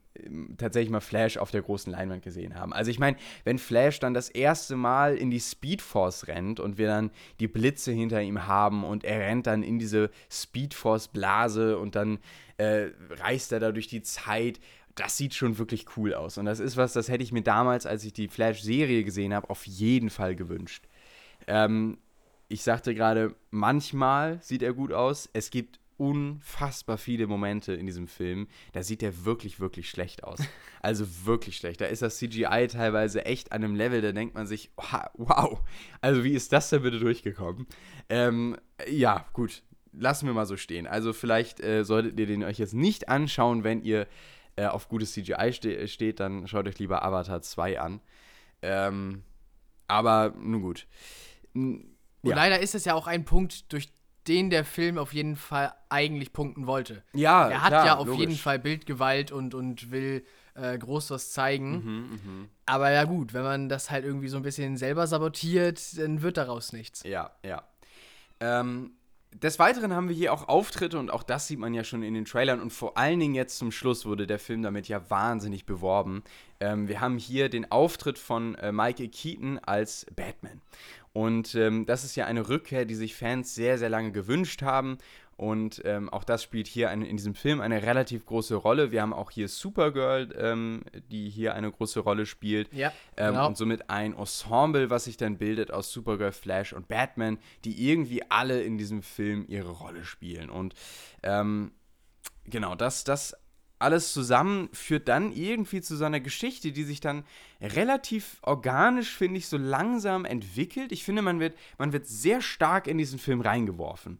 tatsächlich 0.58 0.92
mal 0.92 1.00
Flash 1.00 1.38
auf 1.38 1.52
der 1.52 1.62
großen 1.62 1.92
Leinwand 1.92 2.24
gesehen 2.24 2.56
haben. 2.56 2.74
Also 2.74 2.92
ich 2.92 3.00
meine, 3.00 3.18
wenn 3.44 3.58
Flash 3.58 4.00
dann 4.00 4.14
das 4.14 4.30
erste 4.30 4.76
Mal 4.76 5.16
in 5.16 5.32
die 5.32 5.40
Speedforce 5.40 6.28
rennt 6.28 6.60
und 6.60 6.78
wir 6.78 6.88
dann 6.88 7.12
die 7.40 7.48
Blitze 7.48 7.92
hinter 7.92 8.22
ihm 8.22 8.46
haben 8.48 8.84
und 8.84 9.04
er 9.04 9.20
rennt 9.20 9.48
dann 9.48 9.64
in 9.64 9.80
diese 9.80 10.10
Speedforce-Blase 10.30 11.78
und 11.78 11.96
dann 11.96 12.20
äh, 12.58 12.90
reist 13.10 13.52
er 13.52 13.60
da 13.60 13.72
durch 13.72 13.88
die 13.88 14.02
Zeit, 14.02 14.60
das 14.96 15.18
sieht 15.18 15.34
schon 15.34 15.58
wirklich 15.58 15.86
cool 15.96 16.14
aus. 16.14 16.38
Und 16.38 16.46
das 16.46 16.60
ist 16.60 16.78
was, 16.78 16.94
das 16.94 17.10
hätte 17.10 17.24
ich 17.24 17.32
mir 17.32 17.44
damals, 17.44 17.86
als 17.86 18.04
ich 18.04 18.14
die 18.14 18.28
Flash-Serie 18.28 19.04
gesehen 19.04 19.34
habe, 19.34 19.50
auf 19.50 19.66
jeden 19.66 20.10
Fall 20.10 20.36
gewünscht. 20.36 20.88
Ähm, 21.48 21.98
ich 22.50 22.64
sagte 22.64 22.94
gerade, 22.94 23.34
manchmal 23.50 24.40
sieht 24.42 24.62
er 24.62 24.74
gut 24.74 24.92
aus. 24.92 25.30
Es 25.32 25.50
gibt 25.52 25.80
unfassbar 26.02 26.98
viele 26.98 27.28
Momente 27.28 27.74
in 27.74 27.86
diesem 27.86 28.08
Film, 28.08 28.48
da 28.74 28.82
sieht 28.82 29.04
er 29.04 29.24
wirklich, 29.24 29.60
wirklich 29.60 29.90
schlecht 29.90 30.24
aus. 30.24 30.40
Also 30.84 31.06
wirklich 31.28 31.58
schlecht. 31.58 31.80
Da 31.80 31.86
ist 31.86 32.02
das 32.02 32.18
CGI 32.18 32.66
teilweise 32.68 33.24
echt 33.24 33.52
an 33.52 33.64
einem 33.64 33.76
Level, 33.76 34.02
da 34.02 34.12
denkt 34.12 34.34
man 34.34 34.48
sich, 34.48 34.72
wow, 35.14 35.62
also 36.02 36.24
wie 36.24 36.32
ist 36.32 36.52
das 36.52 36.72
denn 36.72 36.82
bitte 36.82 36.98
durchgekommen? 36.98 37.68
Ähm, 38.10 38.58
ja, 38.90 39.28
gut, 39.34 39.62
lassen 39.92 40.26
wir 40.26 40.34
mal 40.34 40.48
so 40.48 40.58
stehen. 40.58 40.88
Also 40.88 41.14
vielleicht 41.14 41.60
äh, 41.60 41.86
solltet 41.86 42.20
ihr 42.20 42.26
den 42.26 42.44
euch 42.44 42.58
jetzt 42.58 42.74
nicht 42.74 43.10
anschauen, 43.10 43.64
wenn 43.64 43.84
ihr 43.84 44.08
äh, 44.56 44.66
auf 44.66 44.90
gutes 44.90 45.14
CGI 45.14 45.54
ste 45.54 45.88
steht, 45.88 46.20
dann 46.20 46.48
schaut 46.48 46.68
euch 46.68 46.80
lieber 46.80 47.06
Avatar 47.06 47.44
2 47.44 47.80
an. 47.80 48.02
Ähm, 48.64 49.22
aber 49.88 50.34
nun 50.36 50.64
gut. 50.64 50.88
Und 51.54 51.94
ja. 52.24 52.36
leider 52.36 52.60
ist 52.60 52.74
es 52.74 52.86
ja 52.86 52.96
auch 52.96 53.06
ein 53.06 53.24
Punkt, 53.24 53.72
durch 53.72 53.90
den 54.28 54.50
der 54.50 54.66
Film 54.66 54.98
auf 54.98 55.14
jeden 55.14 55.36
Fall 55.36 55.74
eigentlich 55.90 56.34
punkten 56.34 56.68
wollte. 56.68 57.04
Ja, 57.14 57.50
er 57.50 57.62
hat 57.62 57.70
klar, 57.70 57.86
ja 57.86 57.98
auf 57.98 58.08
logisch. 58.08 58.20
jeden 58.22 58.36
Fall 58.36 58.60
Bildgewalt 58.60 59.32
und, 59.32 59.54
und 59.54 59.92
will 59.92 60.24
äh, 60.56 60.78
groß 60.78 61.12
was 61.12 61.32
zeigen. 61.32 62.10
Mhm, 62.24 62.50
Aber 62.66 62.92
ja 62.92 63.04
gut, 63.06 63.34
wenn 63.34 63.44
man 63.44 63.70
das 63.70 63.90
halt 63.90 64.06
irgendwie 64.06 64.28
so 64.28 64.38
ein 64.38 64.44
bisschen 64.44 64.78
selber 64.78 65.08
sabotiert, 65.08 65.98
dann 65.98 66.22
wird 66.22 66.38
daraus 66.38 66.74
nichts. 66.74 67.04
Ja, 67.04 67.32
ja. 67.44 67.64
Ähm, 68.40 68.92
des 69.34 69.60
Weiteren 69.60 69.94
haben 69.94 70.10
wir 70.10 70.16
hier 70.16 70.34
auch 70.34 70.50
Auftritte 70.50 71.00
und 71.00 71.10
auch 71.10 71.24
das 71.24 71.48
sieht 71.48 71.60
man 71.60 71.74
ja 71.74 71.86
schon 71.86 72.04
in 72.04 72.14
den 72.14 72.26
Trailern 72.26 72.60
und 72.60 72.72
vor 72.72 72.98
allen 72.98 73.20
Dingen 73.20 73.34
jetzt 73.34 73.58
zum 73.58 73.72
Schluss 73.72 74.06
wurde 74.06 74.28
der 74.28 74.40
Film 74.40 74.62
damit 74.62 74.90
ja 74.90 75.10
wahnsinnig 75.10 75.66
beworben. 75.66 76.24
Ähm, 76.60 76.90
wir 76.90 77.00
haben 77.00 77.18
hier 77.18 77.48
den 77.48 77.72
Auftritt 77.72 78.20
von 78.20 78.56
äh, 78.56 78.74
Michael 78.74 79.08
Keaton 79.08 79.58
als 79.60 80.06
Batman. 80.16 80.62
Und 81.14 81.56
ähm, 81.56 81.86
das 81.86 82.04
ist 82.04 82.16
ja 82.16 82.26
eine 82.26 82.48
Rückkehr, 82.48 82.86
die 82.86 82.96
sich 82.96 83.16
Fans 83.16 83.54
sehr, 83.54 83.78
sehr 83.78 83.90
lange 83.90 84.12
gewünscht 84.12 84.62
haben. 84.62 84.98
und 85.36 85.82
ähm, 85.86 86.08
auch 86.10 86.24
das 86.24 86.44
spielt 86.44 86.68
hier 86.68 86.90
eine, 86.92 87.08
in 87.08 87.18
diesem 87.18 87.34
Film 87.34 87.62
eine 87.62 87.82
relativ 87.82 88.26
große 88.28 88.54
Rolle. 88.56 88.92
Wir 88.92 89.02
haben 89.02 89.12
auch 89.12 89.32
hier 89.32 89.48
Supergirl, 89.48 90.30
ähm, 90.38 90.84
die 91.10 91.30
hier 91.30 91.56
eine 91.56 91.72
große 91.72 92.00
Rolle 92.00 92.26
spielt. 92.28 92.72
Ja, 92.74 92.94
Ähm, 93.18 93.34
genau. 93.34 93.48
Und 93.48 93.58
somit 93.58 93.90
ein 93.90 94.14
Ensemble, 94.16 94.90
was 94.92 95.06
sich 95.06 95.18
dann 95.18 95.38
bildet 95.40 95.72
aus 95.72 95.92
Supergirl, 95.92 96.32
Flash 96.32 96.74
und 96.74 96.88
Batman, 96.88 97.40
die 97.66 97.90
irgendwie 97.90 98.22
alle 98.30 98.62
in 98.62 98.78
diesem 98.78 99.02
Film 99.02 99.46
ihre 99.48 99.72
Rolle 99.72 100.06
spielen. 100.06 100.50
Und 100.52 100.76
ähm, 101.24 101.72
genau, 102.46 102.76
das, 102.76 103.04
das 103.04 103.36
alles 103.82 104.14
zusammen 104.14 104.70
führt 104.74 105.08
dann 105.08 105.32
irgendwie 105.32 105.82
zu 105.82 105.96
so 105.96 106.06
einer 106.06 106.20
Geschichte, 106.20 106.72
die 106.72 106.84
sich 106.84 107.00
dann 107.00 107.24
relativ 107.62 108.38
organisch, 108.42 109.16
finde 109.16 109.38
ich, 109.38 109.48
so 109.48 109.58
langsam 109.58 110.26
entwickelt. 110.26 110.92
Ich 110.92 111.04
finde, 111.04 111.22
man 111.22 111.40
wird, 111.40 111.58
man 111.78 111.94
wird 111.94 112.08
sehr 112.08 112.42
stark 112.42 112.88
in 112.88 112.98
diesen 112.98 113.20
Film 113.20 113.42
reingeworfen. 113.42 114.20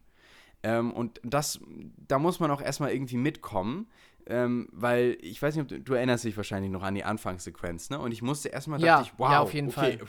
Ähm, 0.64 0.92
und 0.92 1.20
das, 1.24 1.60
da 2.08 2.20
muss 2.20 2.40
man 2.40 2.52
auch 2.52 2.62
erstmal 2.62 2.92
irgendwie 2.92 3.18
mitkommen. 3.18 3.88
Ähm, 4.28 4.70
weil 4.72 5.18
ich 5.22 5.42
weiß 5.42 5.56
nicht, 5.56 5.64
ob 5.64 5.70
du, 5.70 5.80
du 5.80 5.94
erinnerst 5.96 6.24
dich 6.24 6.38
wahrscheinlich 6.38 6.72
noch 6.72 6.84
an 6.84 6.94
die 6.94 7.04
Anfangssequenz, 7.04 7.90
ne? 7.90 7.98
Und 8.00 8.12
ich 8.12 8.22
musste 8.22 8.50
erstmal 8.50 8.80
Ja, 8.80 8.98
dachte 8.98 9.10
ich, 9.12 9.20
wow, 9.20 9.32
ja, 9.32 9.40
auf 9.40 9.54
jeden 9.54 9.72
Fall. 9.72 9.98
puh, 9.98 10.06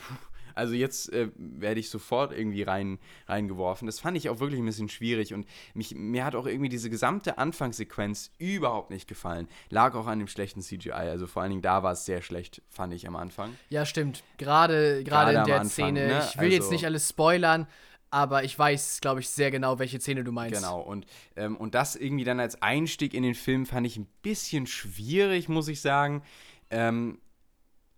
Also 0.55 0.73
jetzt 0.73 1.11
äh, 1.13 1.29
werde 1.35 1.79
ich 1.79 1.89
sofort 1.89 2.31
irgendwie 2.31 2.63
rein, 2.63 2.99
reingeworfen. 3.27 3.85
Das 3.85 3.99
fand 3.99 4.17
ich 4.17 4.29
auch 4.29 4.39
wirklich 4.39 4.59
ein 4.59 4.65
bisschen 4.65 4.89
schwierig 4.89 5.33
und 5.33 5.45
mich, 5.73 5.95
mir 5.95 6.25
hat 6.25 6.35
auch 6.35 6.45
irgendwie 6.45 6.69
diese 6.69 6.89
gesamte 6.89 7.37
Anfangssequenz 7.37 8.31
überhaupt 8.37 8.89
nicht 8.89 9.07
gefallen. 9.07 9.47
Lag 9.69 9.95
auch 9.95 10.07
an 10.07 10.19
dem 10.19 10.27
schlechten 10.27 10.61
CGI. 10.61 10.91
Also 10.91 11.27
vor 11.27 11.41
allen 11.41 11.51
Dingen 11.51 11.61
da 11.61 11.83
war 11.83 11.93
es 11.93 12.05
sehr 12.05 12.21
schlecht, 12.21 12.61
fand 12.69 12.93
ich 12.93 13.07
am 13.07 13.15
Anfang. 13.15 13.55
Ja, 13.69 13.85
stimmt. 13.85 14.23
Gerade, 14.37 15.03
Gerade 15.03 15.37
in 15.37 15.43
der 15.45 15.55
Anfang, 15.61 15.69
Szene. 15.69 16.07
ne? 16.07 16.27
Ich 16.33 16.39
will 16.39 16.51
jetzt 16.51 16.61
Also- 16.63 16.71
nicht 16.73 16.85
alles 16.85 17.09
spoilern, 17.09 17.67
aber 18.09 18.43
ich 18.43 18.57
weiß, 18.59 18.99
glaube 19.01 19.21
ich, 19.21 19.29
sehr 19.29 19.49
genau, 19.49 19.79
welche 19.79 19.99
Szene 19.99 20.23
du 20.23 20.31
meinst. 20.31 20.55
Genau, 20.61 20.79
und, 20.81 21.07
ähm, 21.35 21.57
und 21.57 21.73
das 21.73 21.95
irgendwie 21.95 22.23
dann 22.23 22.39
als 22.39 22.61
Einstieg 22.61 23.13
in 23.15 23.23
den 23.23 23.33
Film 23.33 23.65
fand 23.65 23.87
ich 23.87 23.97
ein 23.97 24.05
bisschen 24.21 24.67
schwierig, 24.67 25.49
muss 25.49 25.67
ich 25.67 25.81
sagen. 25.81 26.21
Ähm, 26.69 27.17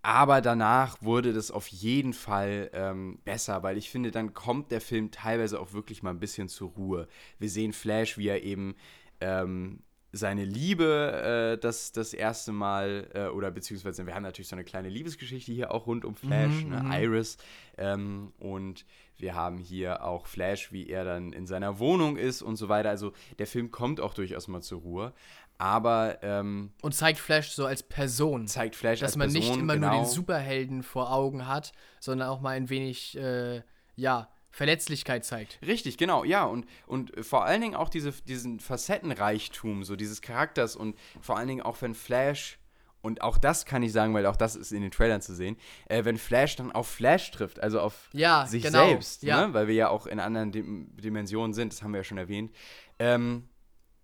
aber 0.06 0.40
danach 0.40 1.02
wurde 1.02 1.32
das 1.32 1.50
auf 1.50 1.66
jeden 1.66 2.12
Fall 2.12 2.70
ähm, 2.74 3.18
besser, 3.24 3.64
weil 3.64 3.76
ich 3.76 3.90
finde, 3.90 4.12
dann 4.12 4.34
kommt 4.34 4.70
der 4.70 4.80
Film 4.80 5.10
teilweise 5.10 5.58
auch 5.58 5.72
wirklich 5.72 6.04
mal 6.04 6.10
ein 6.10 6.20
bisschen 6.20 6.48
zur 6.48 6.70
Ruhe. 6.70 7.08
Wir 7.40 7.50
sehen 7.50 7.72
Flash, 7.72 8.16
wie 8.16 8.28
er 8.28 8.44
eben 8.44 8.76
ähm, 9.20 9.80
seine 10.12 10.44
Liebe 10.44 11.56
äh, 11.56 11.60
das, 11.60 11.90
das 11.90 12.14
erste 12.14 12.52
Mal, 12.52 13.10
äh, 13.14 13.26
oder 13.26 13.50
beziehungsweise 13.50 14.06
wir 14.06 14.14
haben 14.14 14.22
natürlich 14.22 14.46
so 14.46 14.54
eine 14.54 14.64
kleine 14.64 14.90
Liebesgeschichte 14.90 15.50
hier 15.50 15.72
auch 15.74 15.88
rund 15.88 16.04
um 16.04 16.14
Flash, 16.14 16.62
Mhm, 16.62 16.70
ne, 16.70 16.82
mhm. 16.84 16.92
Iris. 16.92 17.36
Ähm, 17.76 18.32
und 18.38 18.86
wir 19.18 19.34
haben 19.34 19.58
hier 19.58 20.04
auch 20.04 20.26
Flash, 20.26 20.70
wie 20.70 20.88
er 20.88 21.04
dann 21.04 21.32
in 21.32 21.48
seiner 21.48 21.80
Wohnung 21.80 22.16
ist 22.16 22.42
und 22.42 22.54
so 22.54 22.68
weiter. 22.68 22.90
Also 22.90 23.12
der 23.40 23.48
Film 23.48 23.72
kommt 23.72 24.00
auch 24.00 24.14
durchaus 24.14 24.46
mal 24.46 24.62
zur 24.62 24.82
Ruhe. 24.82 25.12
Aber 25.58 26.18
ähm, 26.22 26.72
Und 26.82 26.94
zeigt 26.94 27.18
Flash 27.18 27.50
so 27.50 27.66
als 27.66 27.82
Person. 27.82 28.46
zeigt 28.46 28.76
Flash 28.76 29.00
dass 29.00 29.12
als 29.12 29.16
man 29.16 29.32
Person, 29.32 29.50
nicht 29.50 29.60
immer 29.60 29.74
genau, 29.74 29.92
nur 29.94 30.04
den 30.04 30.06
Superhelden 30.06 30.82
vor 30.82 31.12
Augen 31.12 31.46
hat, 31.46 31.72
sondern 32.00 32.28
auch 32.28 32.40
mal 32.40 32.50
ein 32.50 32.68
wenig, 32.68 33.16
äh, 33.16 33.62
ja, 33.94 34.28
Verletzlichkeit 34.50 35.24
zeigt. 35.24 35.58
Richtig, 35.66 35.98
genau, 35.98 36.24
ja. 36.24 36.44
Und, 36.44 36.66
und 36.86 37.12
vor 37.24 37.44
allen 37.44 37.60
Dingen 37.60 37.74
auch 37.74 37.90
diese, 37.90 38.12
diesen 38.12 38.58
Facettenreichtum, 38.58 39.84
so 39.84 39.96
dieses 39.96 40.22
Charakters 40.22 40.76
und 40.76 40.96
vor 41.20 41.36
allen 41.36 41.48
Dingen 41.48 41.60
auch 41.60 41.80
wenn 41.82 41.94
Flash, 41.94 42.58
und 43.02 43.20
auch 43.22 43.38
das 43.38 43.66
kann 43.66 43.82
ich 43.82 43.92
sagen, 43.92 44.14
weil 44.14 44.26
auch 44.26 44.34
das 44.34 44.56
ist 44.56 44.72
in 44.72 44.80
den 44.82 44.90
Trailern 44.90 45.20
zu 45.20 45.34
sehen, 45.34 45.56
äh, 45.88 46.04
wenn 46.04 46.16
Flash 46.16 46.56
dann 46.56 46.72
auf 46.72 46.88
Flash 46.88 47.30
trifft, 47.30 47.60
also 47.62 47.80
auf 47.80 48.08
Ja, 48.12 48.46
sich 48.46 48.62
genau, 48.64 48.88
selbst, 48.88 49.22
ja. 49.22 49.46
ne? 49.46 49.54
weil 49.54 49.68
wir 49.68 49.74
ja 49.74 49.88
auch 49.90 50.06
in 50.06 50.18
anderen 50.18 50.52
Dim 50.52 50.88
Dimensionen 50.96 51.52
sind, 51.52 51.72
das 51.72 51.82
haben 51.82 51.92
wir 51.92 52.00
ja 52.00 52.04
schon 52.04 52.18
erwähnt, 52.18 52.50
ähm, 52.98 53.48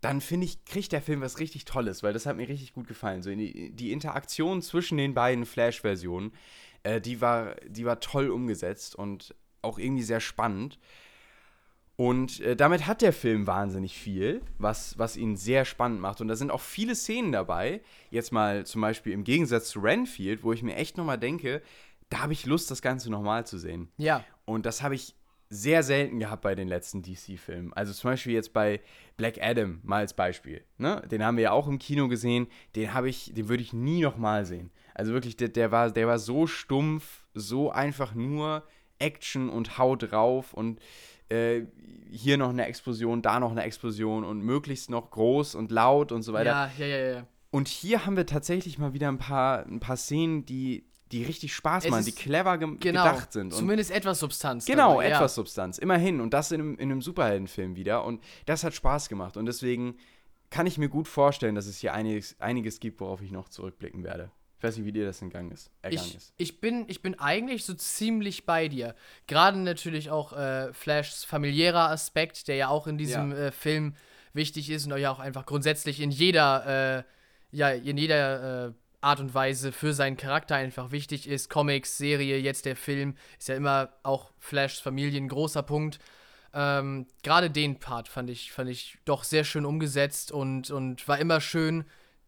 dann 0.02 0.20
finde 0.20 0.46
ich, 0.46 0.64
kriegt 0.64 0.92
der 0.92 1.00
Film 1.00 1.20
was 1.20 1.38
richtig 1.38 1.64
Tolles, 1.64 2.02
weil 2.02 2.12
das 2.12 2.26
hat 2.26 2.36
mir 2.36 2.48
richtig 2.48 2.74
gut 2.74 2.88
gefallen. 2.88 3.22
So 3.22 3.30
die, 3.30 3.70
die 3.70 3.92
Interaktion 3.92 4.60
zwischen 4.60 4.98
den 4.98 5.14
beiden 5.14 5.46
Flash-Versionen, 5.46 6.32
äh, 6.82 7.00
die, 7.00 7.20
war, 7.20 7.54
die 7.68 7.84
war 7.84 8.00
toll 8.00 8.28
umgesetzt 8.28 8.96
und 8.96 9.34
auch 9.62 9.78
irgendwie 9.78 10.02
sehr 10.02 10.18
spannend. 10.18 10.80
Und 11.94 12.40
äh, 12.40 12.56
damit 12.56 12.88
hat 12.88 13.00
der 13.00 13.12
Film 13.12 13.46
wahnsinnig 13.46 13.96
viel, 13.96 14.42
was, 14.58 14.98
was 14.98 15.16
ihn 15.16 15.36
sehr 15.36 15.64
spannend 15.64 16.00
macht. 16.00 16.20
Und 16.20 16.26
da 16.26 16.34
sind 16.34 16.50
auch 16.50 16.60
viele 16.60 16.96
Szenen 16.96 17.30
dabei. 17.30 17.80
Jetzt 18.10 18.32
mal 18.32 18.66
zum 18.66 18.80
Beispiel 18.80 19.12
im 19.12 19.22
Gegensatz 19.22 19.68
zu 19.68 19.78
Renfield, 19.78 20.42
wo 20.42 20.52
ich 20.52 20.64
mir 20.64 20.74
echt 20.74 20.96
nochmal 20.96 21.18
denke, 21.18 21.62
da 22.08 22.22
habe 22.22 22.32
ich 22.32 22.44
Lust, 22.44 22.72
das 22.72 22.82
Ganze 22.82 23.08
nochmal 23.08 23.46
zu 23.46 23.56
sehen. 23.56 23.88
Ja, 23.98 24.24
Und 24.46 24.66
das 24.66 24.82
habe 24.82 24.96
ich 24.96 25.14
sehr 25.52 25.82
selten 25.82 26.18
gehabt 26.18 26.42
bei 26.42 26.54
den 26.54 26.66
letzten 26.66 27.02
DC-Filmen. 27.02 27.74
Also 27.74 27.92
zum 27.92 28.10
Beispiel 28.10 28.32
jetzt 28.32 28.54
bei 28.54 28.80
Black 29.18 29.36
Adam 29.38 29.80
mal 29.82 29.98
als 29.98 30.14
Beispiel. 30.14 30.64
Ne? 30.78 31.02
Den 31.10 31.22
haben 31.22 31.36
wir 31.36 31.44
ja 31.44 31.52
auch 31.52 31.68
im 31.68 31.78
Kino 31.78 32.08
gesehen. 32.08 32.46
Den 32.74 32.94
habe 32.94 33.10
ich, 33.10 33.34
den 33.34 33.50
würde 33.50 33.62
ich 33.62 33.74
nie 33.74 34.00
nochmal 34.00 34.46
sehen. 34.46 34.70
Also 34.94 35.12
wirklich, 35.12 35.36
der, 35.36 35.48
der, 35.48 35.70
war, 35.70 35.90
der 35.90 36.06
war 36.06 36.18
so 36.18 36.46
stumpf, 36.46 37.26
so 37.34 37.70
einfach 37.70 38.14
nur 38.14 38.64
Action 38.98 39.50
und 39.50 39.76
Hau 39.76 39.94
drauf 39.94 40.54
und 40.54 40.80
äh, 41.28 41.62
hier 42.10 42.38
noch 42.38 42.50
eine 42.50 42.64
Explosion, 42.64 43.20
da 43.20 43.38
noch 43.38 43.50
eine 43.50 43.64
Explosion 43.64 44.24
und 44.24 44.40
möglichst 44.40 44.88
noch 44.88 45.10
groß 45.10 45.54
und 45.54 45.70
laut 45.70 46.12
und 46.12 46.22
so 46.22 46.32
weiter. 46.32 46.70
ja, 46.78 46.86
ja, 46.86 46.86
ja, 46.86 47.12
ja. 47.14 47.26
Und 47.50 47.68
hier 47.68 48.06
haben 48.06 48.16
wir 48.16 48.24
tatsächlich 48.24 48.78
mal 48.78 48.94
wieder 48.94 49.08
ein 49.08 49.18
paar, 49.18 49.66
ein 49.66 49.80
paar 49.80 49.98
Szenen, 49.98 50.46
die, 50.46 50.86
die 51.12 51.22
richtig 51.24 51.54
Spaß 51.54 51.84
Es 51.84 51.90
machen, 51.90 52.04
die 52.04 52.12
clever 52.12 52.58
ge 52.58 52.68
Genau. 52.80 53.04
gedacht 53.04 53.32
sind. 53.32 53.52
Und 53.52 53.58
Zumindest 53.58 53.90
etwas 53.90 54.18
Substanz. 54.20 54.64
Genau, 54.66 54.94
dabei, 54.94 55.08
etwas 55.10 55.34
Substanz. 55.34 55.78
Immerhin. 55.78 56.20
Und 56.20 56.32
das 56.34 56.50
in 56.52 56.60
einem, 56.60 56.74
in 56.76 56.90
einem 56.90 57.02
Superheldenfilm 57.02 57.76
wieder. 57.76 58.04
Und 58.04 58.22
das 58.46 58.64
hat 58.64 58.74
Spaß 58.74 59.08
gemacht. 59.08 59.36
Und 59.36 59.46
deswegen 59.46 59.96
kann 60.50 60.66
ich 60.66 60.78
mir 60.78 60.88
gut 60.88 61.08
vorstellen, 61.08 61.54
dass 61.54 61.66
es 61.66 61.78
hier 61.78 61.94
einiges, 61.94 62.36
einiges 62.40 62.80
gibt, 62.80 63.00
worauf 63.00 63.22
ich 63.22 63.30
noch 63.30 63.48
zurückblicken 63.48 64.04
werde. 64.04 64.30
Ich 64.58 64.64
weiß 64.64 64.76
nicht, 64.76 64.86
wie 64.86 64.92
dir 64.92 65.04
das 65.06 65.20
entgangen 65.20 65.50
ist. 65.50 65.70
Ergangen 65.82 66.06
Ich, 66.08 66.14
ist. 66.16 66.34
ich, 66.36 66.60
bin, 66.60 66.84
ich 66.88 67.02
bin 67.02 67.18
eigentlich 67.18 67.64
so 67.64 67.74
ziemlich 67.74 68.46
bei 68.46 68.68
dir. 68.68 68.94
Gerade 69.26 69.58
natürlich 69.58 70.10
auch 70.10 70.32
äh, 70.34 70.72
Flashs 70.72 71.24
familiärer 71.24 71.90
Aspekt, 71.90 72.46
der 72.48 72.56
ja 72.56 72.68
auch 72.68 72.86
in 72.86 72.96
diesem 72.96 73.32
Ja. 73.32 73.38
äh, 73.46 73.50
Film 73.50 73.94
wichtig 74.34 74.70
ist 74.70 74.86
und 74.86 74.96
ja 74.98 75.10
auch 75.10 75.18
einfach 75.18 75.46
grundsätzlich 75.46 76.00
in 76.00 76.10
jeder, 76.12 76.98
äh, 76.98 77.02
ja, 77.50 77.70
in 77.70 77.96
jeder 77.98 78.68
äh, 78.68 78.72
Art 79.02 79.20
und 79.20 79.34
Weise 79.34 79.72
für 79.72 79.92
seinen 79.92 80.16
Charakter 80.16 80.56
einfach 80.56 80.92
wichtig 80.92 81.28
ist. 81.28 81.50
Comics, 81.50 81.98
Serie, 81.98 82.38
jetzt 82.38 82.64
der 82.64 82.76
Film, 82.76 83.14
ist 83.38 83.48
ja 83.48 83.56
immer 83.56 83.90
auch 84.02 84.30
Flashs 84.38 84.78
Familie 84.80 85.20
ein 85.20 85.28
großer 85.28 85.62
Punkt. 85.62 85.98
Ähm, 86.54 87.06
Gerade 87.22 87.50
den 87.50 87.78
Part 87.78 88.08
fand 88.08 88.30
ich, 88.30 88.52
fand 88.52 88.70
ich 88.70 88.98
doch 89.04 89.24
sehr 89.24 89.44
schön 89.44 89.64
umgesetzt 89.64 90.32
und, 90.32 90.70
und 90.70 91.06
war 91.08 91.18
immer 91.18 91.40
schön, 91.40 91.84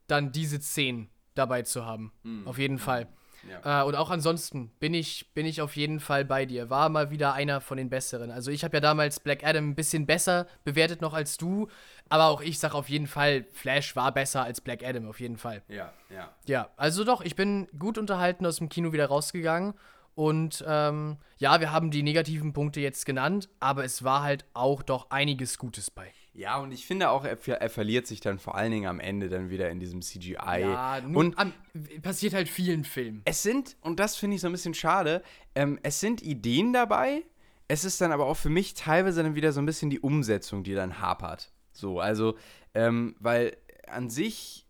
dann 0.06 0.32
diese 0.32 0.60
Szenen 0.60 1.08
dabei 1.34 1.62
zu 1.62 1.84
haben. 1.84 2.12
Auf 2.46 2.58
jeden 2.58 2.78
Fall. 2.78 3.08
Ja. 3.48 3.82
Äh, 3.82 3.84
und 3.84 3.94
auch 3.94 4.10
ansonsten 4.10 4.70
bin 4.80 4.94
ich, 4.94 5.32
bin 5.34 5.46
ich 5.46 5.60
auf 5.60 5.76
jeden 5.76 6.00
Fall 6.00 6.24
bei 6.24 6.46
dir. 6.46 6.70
War 6.70 6.88
mal 6.88 7.10
wieder 7.10 7.34
einer 7.34 7.60
von 7.60 7.76
den 7.76 7.90
besseren. 7.90 8.30
Also 8.30 8.50
ich 8.50 8.64
habe 8.64 8.76
ja 8.76 8.80
damals 8.80 9.20
Black 9.20 9.44
Adam 9.44 9.70
ein 9.70 9.74
bisschen 9.74 10.06
besser 10.06 10.46
bewertet 10.64 11.00
noch 11.00 11.14
als 11.14 11.36
du. 11.36 11.68
Aber 12.08 12.28
auch 12.28 12.40
ich 12.42 12.58
sage 12.58 12.74
auf 12.74 12.88
jeden 12.88 13.06
Fall, 13.06 13.46
Flash 13.52 13.96
war 13.96 14.12
besser 14.12 14.44
als 14.44 14.60
Black 14.60 14.84
Adam, 14.84 15.08
auf 15.08 15.20
jeden 15.20 15.36
Fall. 15.36 15.62
Ja, 15.68 15.92
ja. 16.10 16.34
Ja, 16.46 16.70
also 16.76 17.04
doch, 17.04 17.22
ich 17.22 17.34
bin 17.34 17.66
gut 17.78 17.98
unterhalten 17.98 18.46
aus 18.46 18.56
dem 18.56 18.68
Kino 18.68 18.92
wieder 18.92 19.06
rausgegangen. 19.06 19.74
Und 20.14 20.64
ähm, 20.66 21.16
ja, 21.38 21.60
wir 21.60 21.72
haben 21.72 21.90
die 21.90 22.02
negativen 22.02 22.52
Punkte 22.52 22.80
jetzt 22.80 23.04
genannt, 23.04 23.48
aber 23.58 23.84
es 23.84 24.04
war 24.04 24.22
halt 24.22 24.44
auch 24.54 24.82
doch 24.82 25.10
einiges 25.10 25.58
Gutes 25.58 25.90
bei. 25.90 26.12
Ja, 26.32 26.58
und 26.58 26.72
ich 26.72 26.86
finde 26.86 27.10
auch, 27.10 27.24
er, 27.24 27.38
er 27.48 27.70
verliert 27.70 28.06
sich 28.06 28.20
dann 28.20 28.38
vor 28.38 28.56
allen 28.56 28.72
Dingen 28.72 28.86
am 28.86 29.00
Ende 29.00 29.28
dann 29.28 29.50
wieder 29.50 29.70
in 29.70 29.78
diesem 29.78 30.02
CGI. 30.02 30.60
Ja, 30.60 30.98
und 30.98 31.38
am, 31.38 31.52
passiert 32.02 32.34
halt 32.34 32.48
vielen 32.48 32.84
Filmen. 32.84 33.22
es 33.24 33.42
sind, 33.42 33.76
und 33.80 34.00
das 34.00 34.16
finde 34.16 34.36
ich 34.36 34.40
so 34.40 34.48
ein 34.48 34.52
bisschen 34.52 34.74
schade, 34.74 35.22
ähm, 35.54 35.78
es 35.82 36.00
sind 36.00 36.22
Ideen 36.22 36.72
dabei. 36.72 37.22
Es 37.66 37.84
ist 37.84 38.00
dann 38.00 38.12
aber 38.12 38.26
auch 38.26 38.36
für 38.36 38.50
mich 38.50 38.74
teilweise 38.74 39.22
dann 39.22 39.34
wieder 39.36 39.52
so 39.52 39.60
ein 39.60 39.66
bisschen 39.66 39.90
die 39.90 40.00
Umsetzung, 40.00 40.64
die 40.64 40.74
dann 40.74 41.00
hapert. 41.00 41.50
So, 41.74 42.00
also, 42.00 42.36
ähm, 42.72 43.14
weil 43.20 43.56
an 43.86 44.08
sich, 44.08 44.66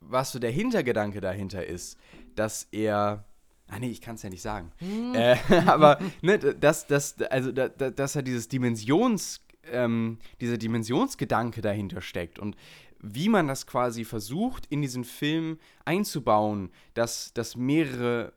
was 0.00 0.32
so 0.32 0.38
der 0.38 0.50
Hintergedanke 0.50 1.20
dahinter 1.20 1.66
ist, 1.66 1.98
dass 2.34 2.68
er. 2.70 3.24
Ah 3.68 3.78
nee, 3.78 3.88
ich 3.88 4.02
kann 4.02 4.16
es 4.16 4.22
ja 4.22 4.28
nicht 4.28 4.42
sagen. 4.42 4.70
Äh, 5.14 5.36
aber 5.66 5.98
ne, 6.22 6.38
dass, 6.38 6.86
dass, 6.86 7.20
also, 7.22 7.52
da, 7.52 7.68
da, 7.68 7.90
dass 7.90 8.14
er 8.14 8.22
dieses 8.22 8.48
Dimensions, 8.48 9.40
ähm, 9.70 10.18
dieser 10.40 10.58
Dimensionsgedanke 10.58 11.62
dahinter 11.62 12.02
steckt 12.02 12.38
und 12.38 12.56
wie 13.02 13.28
man 13.28 13.48
das 13.48 13.66
quasi 13.66 14.04
versucht, 14.04 14.66
in 14.66 14.80
diesen 14.80 15.04
Film 15.04 15.58
einzubauen, 15.84 16.70
dass, 16.94 17.32
dass 17.34 17.56
mehrere 17.56 18.32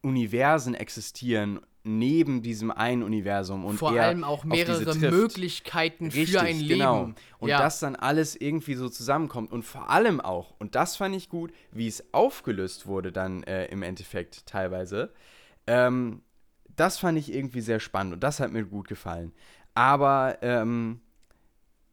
Universen 0.00 0.74
existieren 0.74 1.60
neben 1.88 2.42
diesem 2.42 2.70
einen 2.70 3.02
Universum 3.02 3.64
und 3.64 3.78
Vor 3.78 3.92
allem 3.92 4.22
auch 4.24 4.44
mehrere. 4.44 4.94
Möglichkeiten 4.94 6.06
Richtig, 6.06 6.30
für 6.30 6.40
ein 6.40 6.58
Leben. 6.60 6.68
genau. 6.68 7.10
Und 7.38 7.48
ja. 7.48 7.58
das 7.58 7.80
dann 7.80 7.96
alles 7.96 8.36
irgendwie 8.36 8.74
so 8.74 8.88
zusammenkommt. 8.88 9.50
Und 9.50 9.64
vor 9.64 9.90
allem 9.90 10.20
auch, 10.20 10.54
und 10.58 10.74
das 10.74 10.96
fand 10.96 11.16
ich 11.16 11.28
gut, 11.28 11.52
wie 11.72 11.88
es 11.88 12.12
aufgelöst 12.12 12.86
wurde 12.86 13.10
dann 13.10 13.42
äh, 13.44 13.66
im 13.66 13.82
Endeffekt 13.82 14.46
teilweise. 14.46 15.12
Ähm, 15.66 16.22
das 16.76 16.98
fand 16.98 17.18
ich 17.18 17.32
irgendwie 17.32 17.60
sehr 17.60 17.80
spannend 17.80 18.14
und 18.14 18.20
das 18.22 18.38
hat 18.38 18.52
mir 18.52 18.64
gut 18.64 18.86
gefallen. 18.86 19.32
Aber 19.74 20.38
ähm, 20.42 21.00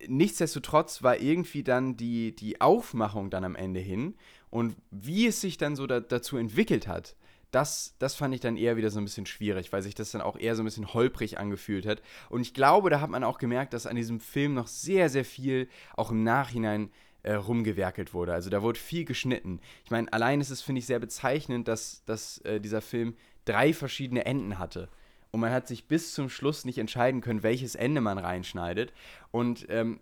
nichtsdestotrotz 0.07 1.03
war 1.03 1.17
irgendwie 1.17 1.63
dann 1.63 1.97
die, 1.97 2.35
die 2.35 2.61
Aufmachung 2.61 3.29
dann 3.29 3.43
am 3.43 3.55
Ende 3.55 3.79
hin 3.79 4.15
und 4.49 4.75
wie 4.91 5.27
es 5.27 5.41
sich 5.41 5.57
dann 5.57 5.75
so 5.75 5.87
da, 5.87 5.99
dazu 5.99 6.37
entwickelt 6.37 6.87
hat, 6.87 7.15
das, 7.55 7.95
das 7.99 8.15
fand 8.15 8.35
ich 8.35 8.41
dann 8.41 8.57
eher 8.57 8.75
wieder 8.75 8.89
so 8.89 8.99
ein 8.99 9.05
bisschen 9.05 9.25
schwierig, 9.25 9.71
weil 9.71 9.81
sich 9.81 9.95
das 9.95 10.11
dann 10.11 10.21
auch 10.21 10.37
eher 10.37 10.55
so 10.57 10.61
ein 10.61 10.65
bisschen 10.65 10.93
holprig 10.93 11.39
angefühlt 11.39 11.85
hat. 11.85 12.01
Und 12.29 12.41
ich 12.41 12.53
glaube, 12.53 12.89
da 12.89 12.99
hat 12.99 13.09
man 13.09 13.23
auch 13.23 13.37
gemerkt, 13.37 13.73
dass 13.73 13.87
an 13.87 13.95
diesem 13.95 14.19
Film 14.19 14.53
noch 14.53 14.67
sehr, 14.67 15.09
sehr 15.09 15.23
viel 15.23 15.69
auch 15.95 16.11
im 16.11 16.23
Nachhinein 16.23 16.91
äh, 17.23 17.33
rumgewerkelt 17.33 18.13
wurde. 18.13 18.33
Also 18.33 18.49
da 18.49 18.61
wurde 18.61 18.77
viel 18.77 19.05
geschnitten. 19.05 19.61
Ich 19.85 19.91
meine, 19.91 20.11
allein 20.11 20.41
ist 20.41 20.49
es, 20.49 20.61
finde 20.61 20.79
ich, 20.79 20.85
sehr 20.85 20.99
bezeichnend, 20.99 21.69
dass, 21.69 22.03
dass 22.03 22.39
äh, 22.39 22.59
dieser 22.59 22.81
Film 22.81 23.15
drei 23.45 23.71
verschiedene 23.71 24.25
Enden 24.25 24.59
hatte. 24.59 24.89
Und 25.31 25.39
man 25.39 25.51
hat 25.51 25.65
sich 25.65 25.87
bis 25.87 26.13
zum 26.13 26.29
Schluss 26.29 26.65
nicht 26.65 26.77
entscheiden 26.77 27.21
können, 27.21 27.41
welches 27.41 27.75
Ende 27.75 28.01
man 28.01 28.17
reinschneidet. 28.17 28.91
Und 29.31 29.65
ähm, 29.69 30.01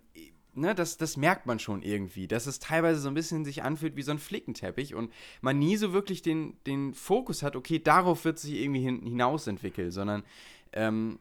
ne, 0.54 0.74
das, 0.74 0.96
das 0.96 1.16
merkt 1.16 1.46
man 1.46 1.58
schon 1.58 1.82
irgendwie, 1.82 2.28
dass 2.28 2.46
es 2.46 2.58
teilweise 2.58 3.00
so 3.00 3.08
ein 3.08 3.14
bisschen 3.14 3.44
sich 3.44 3.62
anfühlt 3.62 3.96
wie 3.96 4.02
so 4.02 4.10
ein 4.10 4.18
Flickenteppich 4.18 4.94
und 4.94 5.12
man 5.40 5.58
nie 5.58 5.76
so 5.76 5.92
wirklich 5.92 6.22
den, 6.22 6.56
den 6.66 6.94
Fokus 6.94 7.42
hat, 7.42 7.56
okay, 7.56 7.78
darauf 7.78 8.24
wird 8.24 8.38
sich 8.38 8.54
irgendwie 8.54 8.80
hin, 8.80 9.02
hinaus 9.02 9.46
entwickeln, 9.46 9.90
sondern 9.90 10.24
ähm, 10.72 11.18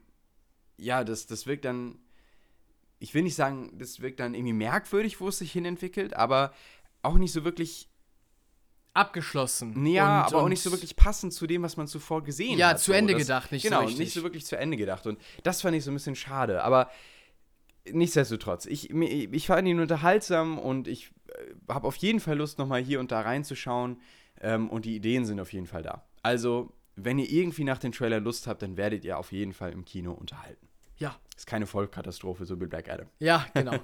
ja, 0.77 1.03
das, 1.03 1.27
das 1.27 1.47
wirkt 1.47 1.65
dann, 1.65 1.99
ich 2.99 3.13
will 3.13 3.23
nicht 3.23 3.35
sagen, 3.35 3.77
das 3.77 4.01
wirkt 4.01 4.19
dann 4.19 4.33
irgendwie 4.33 4.53
merkwürdig, 4.53 5.19
wo 5.19 5.27
es 5.27 5.37
sich 5.37 5.51
hinentwickelt, 5.51 6.15
aber 6.15 6.53
auch 7.01 7.17
nicht 7.17 7.31
so 7.31 7.43
wirklich 7.43 7.89
abgeschlossen. 8.93 9.85
Ja, 9.85 10.03
und, 10.03 10.27
aber 10.27 10.37
und 10.37 10.43
auch 10.43 10.49
nicht 10.49 10.61
so 10.61 10.71
wirklich 10.71 10.95
passend 10.95 11.33
zu 11.33 11.47
dem, 11.47 11.63
was 11.63 11.77
man 11.77 11.87
zuvor 11.87 12.23
gesehen 12.23 12.59
ja, 12.59 12.69
hat. 12.69 12.79
zu 12.79 12.93
Ende 12.93 13.13
so. 13.13 13.19
das, 13.19 13.27
gedacht, 13.27 13.51
nicht 13.51 13.63
genau, 13.63 13.81
so 13.81 13.85
richtig. 13.85 13.99
nicht 13.99 14.13
so 14.13 14.23
wirklich 14.23 14.45
zu 14.45 14.57
Ende 14.57 14.77
gedacht. 14.77 15.07
Und 15.07 15.19
das 15.43 15.61
fand 15.61 15.75
ich 15.75 15.83
so 15.83 15.91
ein 15.91 15.95
bisschen 15.95 16.15
schade. 16.15 16.63
Aber 16.63 16.89
nichtsdestotrotz, 17.91 18.65
ich, 18.65 18.89
ich 18.91 19.47
fand 19.47 19.67
ihn 19.67 19.79
unterhaltsam 19.79 20.57
und 20.59 20.87
ich 20.87 21.11
äh, 21.27 21.53
habe 21.73 21.87
auf 21.87 21.95
jeden 21.97 22.19
Fall 22.19 22.37
Lust, 22.37 22.57
nochmal 22.59 22.81
hier 22.81 22.99
und 22.99 23.11
da 23.11 23.21
reinzuschauen. 23.21 23.99
Ähm, 24.41 24.69
und 24.69 24.85
die 24.85 24.95
Ideen 24.95 25.25
sind 25.25 25.39
auf 25.39 25.53
jeden 25.53 25.67
Fall 25.67 25.83
da. 25.83 26.03
Also, 26.21 26.73
wenn 26.95 27.17
ihr 27.19 27.29
irgendwie 27.29 27.63
nach 27.63 27.77
den 27.77 27.91
Trailer 27.91 28.19
Lust 28.19 28.47
habt, 28.47 28.61
dann 28.61 28.77
werdet 28.77 29.05
ihr 29.05 29.17
auf 29.17 29.31
jeden 29.31 29.53
Fall 29.53 29.71
im 29.71 29.85
Kino 29.85 30.11
unterhalten. 30.13 30.67
Ja. 30.97 31.15
Ist 31.35 31.47
keine 31.47 31.65
Vollkatastrophe, 31.65 32.45
so 32.45 32.59
wie 32.59 32.65
Black 32.65 32.89
Adam. 32.89 33.07
Ja, 33.19 33.45
genau. 33.53 33.73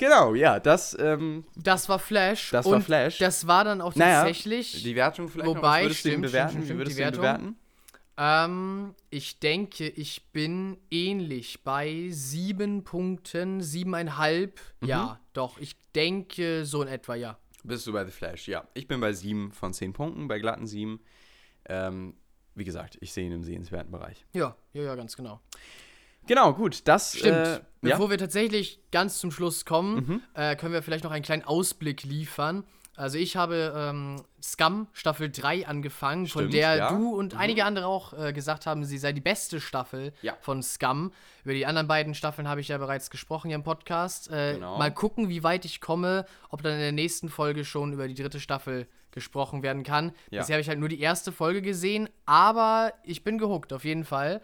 Genau, 0.00 0.34
ja, 0.34 0.58
das, 0.58 0.96
ähm, 0.98 1.44
das 1.56 1.86
war 1.90 1.98
Flash. 1.98 2.52
Das 2.52 2.64
war 2.64 2.80
Flash. 2.80 3.18
Das 3.18 3.46
war 3.46 3.64
dann 3.64 3.82
auch 3.82 3.94
Naja, 3.94 4.20
tatsächlich. 4.24 4.82
die 4.82 4.96
Wertung 4.96 5.28
vielleicht 5.28 5.46
noch. 5.46 5.56
Wobei, 5.56 5.80
Was 5.80 5.82
würdest 5.84 6.04
du 6.04 6.08
ihn 6.08 6.12
stimmt, 6.12 6.26
bewerten? 6.26 6.48
stimmt, 6.48 6.62
Wie 6.62 6.64
stimmt, 6.66 6.78
würdest 6.80 6.98
die 6.98 7.02
du 7.02 7.08
ihn 7.08 7.14
bewerten? 7.16 7.56
Ähm, 8.16 8.94
ich 9.10 9.40
denke, 9.40 9.88
ich 9.88 10.30
bin 10.32 10.76
ähnlich 10.90 11.64
bei 11.64 12.08
sieben 12.10 12.84
Punkten, 12.84 13.60
siebeneinhalb. 13.60 14.60
Mhm. 14.80 14.88
Ja, 14.88 15.20
doch, 15.32 15.58
ich 15.58 15.76
denke 15.94 16.64
so 16.64 16.82
in 16.82 16.88
etwa, 16.88 17.14
ja. 17.14 17.38
Bist 17.62 17.86
du 17.86 17.92
bei 17.92 18.04
The 18.04 18.10
Flash, 18.10 18.48
ja. 18.48 18.66
Ich 18.74 18.88
bin 18.88 19.00
bei 19.00 19.12
7 19.12 19.52
von 19.52 19.72
10 19.72 19.92
Punkten, 19.92 20.28
bei 20.28 20.38
glatten 20.38 20.66
7. 20.66 21.00
Ähm, 21.68 22.14
wie 22.54 22.64
gesagt, 22.64 22.98
ich 23.00 23.12
sehe 23.12 23.26
ihn 23.26 23.32
im 23.32 23.44
sehenswerten 23.44 23.90
Bereich. 23.90 24.24
Ja, 24.32 24.56
ja, 24.72 24.82
ja, 24.82 24.94
ganz 24.94 25.16
genau. 25.16 25.40
Genau, 26.26 26.52
gut, 26.52 26.86
das 26.86 27.16
Stimmt. 27.16 27.36
Äh, 27.36 27.52
ja? 27.52 27.62
Bevor 27.80 28.10
wir 28.10 28.18
tatsächlich 28.18 28.80
ganz 28.90 29.18
zum 29.18 29.30
Schluss 29.30 29.64
kommen, 29.64 30.22
äh, 30.34 30.56
können 30.56 30.72
wir 30.72 30.82
vielleicht 30.82 31.04
noch 31.04 31.10
einen 31.10 31.24
kleinen 31.24 31.44
Ausblick 31.44 32.04
liefern. 32.04 32.64
Also 32.96 33.16
ich 33.18 33.36
habe 33.36 33.72
ähm, 33.76 34.22
Scum 34.42 34.86
Staffel 34.92 35.30
3 35.30 35.66
angefangen, 35.66 36.26
von 36.26 36.42
Stimmt, 36.42 36.54
der 36.54 36.76
ja. 36.76 36.90
du 36.92 37.14
und 37.16 37.34
einige 37.34 37.64
andere 37.64 37.86
auch 37.86 38.12
äh, 38.12 38.32
gesagt 38.32 38.66
haben, 38.66 38.84
sie 38.84 38.98
sei 38.98 39.12
die 39.12 39.20
beste 39.22 39.60
Staffel 39.60 40.12
Ja. 40.22 40.36
von 40.40 40.62
Scum. 40.62 41.12
Über 41.44 41.54
die 41.54 41.64
anderen 41.64 41.88
beiden 41.88 42.14
Staffeln 42.14 42.46
habe 42.48 42.60
ich 42.60 42.68
ja 42.68 42.76
bereits 42.78 43.08
gesprochen 43.08 43.48
hier 43.48 43.54
im 43.54 43.62
Podcast. 43.62 44.30
Äh, 44.30 44.54
Genau. 44.54 44.76
Mal 44.76 44.92
gucken, 44.92 45.28
wie 45.28 45.42
weit 45.42 45.64
ich 45.64 45.80
komme, 45.80 46.26
ob 46.50 46.62
dann 46.62 46.72
in 46.74 46.80
der 46.80 46.92
nächsten 46.92 47.28
Folge 47.30 47.64
schon 47.64 47.92
über 47.92 48.06
die 48.08 48.14
dritte 48.14 48.40
Staffel 48.40 48.86
gesprochen 49.12 49.62
werden 49.62 49.82
kann. 49.82 50.12
Ja. 50.30 50.40
Bisher 50.40 50.54
habe 50.56 50.60
ich 50.60 50.68
halt 50.68 50.78
nur 50.78 50.88
die 50.88 51.00
erste 51.00 51.32
Folge 51.32 51.62
gesehen, 51.62 52.08
aber 52.26 52.92
ich 53.02 53.24
bin 53.24 53.38
gehuckt 53.38 53.72
auf 53.72 53.84
jeden 53.84 54.04
Fall. 54.04 54.40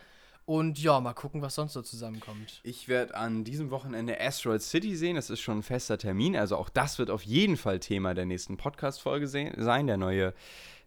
Und 0.47 0.78
ja, 0.80 1.01
mal 1.01 1.12
gucken, 1.12 1.42
was 1.42 1.57
sonst 1.57 1.72
so 1.72 1.82
zusammenkommt. 1.82 2.61
Ich 2.62 2.86
werde 2.88 3.16
an 3.16 3.42
diesem 3.42 3.70
Wochenende 3.70 4.20
Asteroid 4.20 4.62
City 4.62 4.94
sehen. 4.97 5.16
Das 5.16 5.28
ist 5.28 5.40
schon 5.40 5.59
ein 5.59 5.62
fester 5.64 5.99
Termin. 5.99 6.36
Also 6.36 6.57
auch 6.57 6.68
das 6.68 6.99
wird 7.01 7.11
auf 7.11 7.22
jeden 7.24 7.57
Fall 7.57 7.80
Thema 7.80 8.14
der 8.14 8.26
nächsten 8.26 8.57
Podcast-Folge 8.57 9.26
se- 9.26 9.53
sein, 9.57 9.88
der 9.88 9.97
neue 9.97 10.34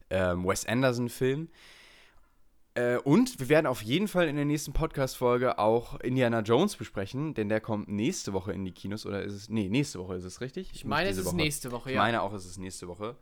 ähm, 0.09 0.45
Wes 0.45 0.65
Anderson-Film. 0.65 1.49
Äh, 2.75 2.97
und 2.99 3.37
wir 3.41 3.49
werden 3.49 3.65
auf 3.67 3.81
jeden 3.81 4.07
Fall 4.07 4.29
in 4.29 4.37
der 4.37 4.45
nächsten 4.45 4.71
Podcast-Folge 4.71 5.59
auch 5.59 5.99
Indiana 5.99 6.39
Jones 6.39 6.77
besprechen, 6.77 7.33
denn 7.33 7.49
der 7.49 7.59
kommt 7.59 7.89
nächste 7.89 8.31
Woche 8.31 8.53
in 8.53 8.63
die 8.63 8.71
Kinos. 8.71 9.05
Oder 9.05 9.23
ist 9.23 9.33
es. 9.33 9.49
Nee, 9.49 9.67
nächste 9.67 9.99
Woche 9.99 10.15
ist 10.15 10.23
es 10.23 10.39
richtig? 10.39 10.69
Ich 10.73 10.85
meine, 10.85 11.09
es 11.09 11.17
ist 11.17 11.33
nächste 11.33 11.73
Woche, 11.73 11.89
Ich 11.89 11.95
ja. 11.95 12.01
meine 12.01 12.21
auch, 12.21 12.31
es 12.31 12.45
ist 12.45 12.59
nächste 12.59 12.87
Woche. 12.87 13.17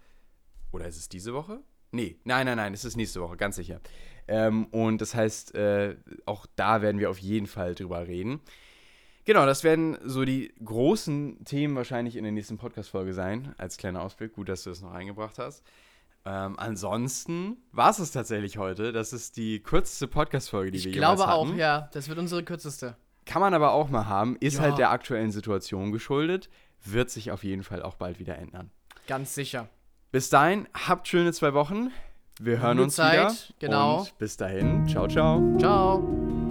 Oder 0.71 0.85
ist 0.87 0.97
es 0.97 1.09
diese 1.09 1.33
Woche? 1.33 1.61
Nee, 1.91 2.17
nein, 2.23 2.45
nein, 2.45 2.57
nein, 2.57 2.73
es 2.73 2.83
ist 2.85 2.97
nächste 2.97 3.21
Woche, 3.21 3.37
ganz 3.37 3.55
sicher. 3.55 3.79
Ähm, 4.27 4.65
und 4.67 4.99
das 4.99 5.15
heißt, 5.15 5.55
äh, 5.55 5.95
auch 6.25 6.45
da 6.55 6.81
werden 6.81 6.99
wir 6.99 7.09
auf 7.09 7.17
jeden 7.19 7.47
Fall 7.47 7.75
drüber 7.75 8.07
reden. 8.07 8.41
Genau, 9.25 9.45
das 9.45 9.63
werden 9.63 9.97
so 10.03 10.23
die 10.25 10.53
großen 10.63 11.43
Themen 11.45 11.75
wahrscheinlich 11.75 12.15
in 12.15 12.23
der 12.23 12.31
nächsten 12.31 12.57
Podcast-Folge 12.57 13.13
sein, 13.13 13.53
als 13.57 13.77
kleiner 13.77 14.01
Ausblick. 14.01 14.33
Gut, 14.33 14.47
dass 14.49 14.63
du 14.63 14.69
das 14.69 14.81
noch 14.81 14.91
eingebracht 14.93 15.37
hast. 15.37 15.63
Ähm, 16.25 16.57
ansonsten 16.59 17.57
war 17.71 17.89
es 17.89 17.99
es 17.99 18.11
tatsächlich 18.11 18.57
heute. 18.57 18.91
Das 18.91 19.13
ist 19.13 19.37
die 19.37 19.61
kürzeste 19.61 20.07
Podcast-Folge, 20.07 20.71
die 20.71 20.77
Ich 20.77 20.85
wir 20.85 20.91
glaube 20.93 21.21
jemals 21.21 21.31
auch, 21.37 21.47
hatten. 21.47 21.57
ja. 21.57 21.89
Das 21.93 22.09
wird 22.09 22.19
unsere 22.19 22.43
kürzeste. 22.43 22.97
Kann 23.25 23.41
man 23.41 23.53
aber 23.53 23.71
auch 23.71 23.89
mal 23.89 24.07
haben. 24.07 24.35
Ist 24.39 24.55
Ja. 24.55 24.61
halt 24.63 24.77
der 24.77 24.91
aktuellen 24.91 25.31
Situation 25.31 25.91
geschuldet. 25.91 26.49
Wird 26.83 27.09
sich 27.09 27.31
auf 27.31 27.43
jeden 27.43 27.63
Fall 27.63 27.81
auch 27.81 27.95
bald 27.95 28.19
wieder 28.19 28.37
ändern. 28.37 28.71
Ganz 29.07 29.35
sicher. 29.35 29.69
Bis 30.11 30.29
dahin, 30.29 30.67
habt 30.73 31.07
schöne 31.07 31.33
zwei 31.33 31.53
Wochen. 31.53 31.91
Wir 32.39 32.59
hören 32.61 32.77
Gute 32.77 32.83
uns 32.85 32.95
Zeit, 32.95 33.13
wieder. 33.13 33.33
genau. 33.59 33.99
Und 33.99 34.17
bis 34.17 34.37
dahin, 34.37 34.87
ciao, 34.87 35.07
ciao. 35.07 35.41
Ciao. 35.59 36.46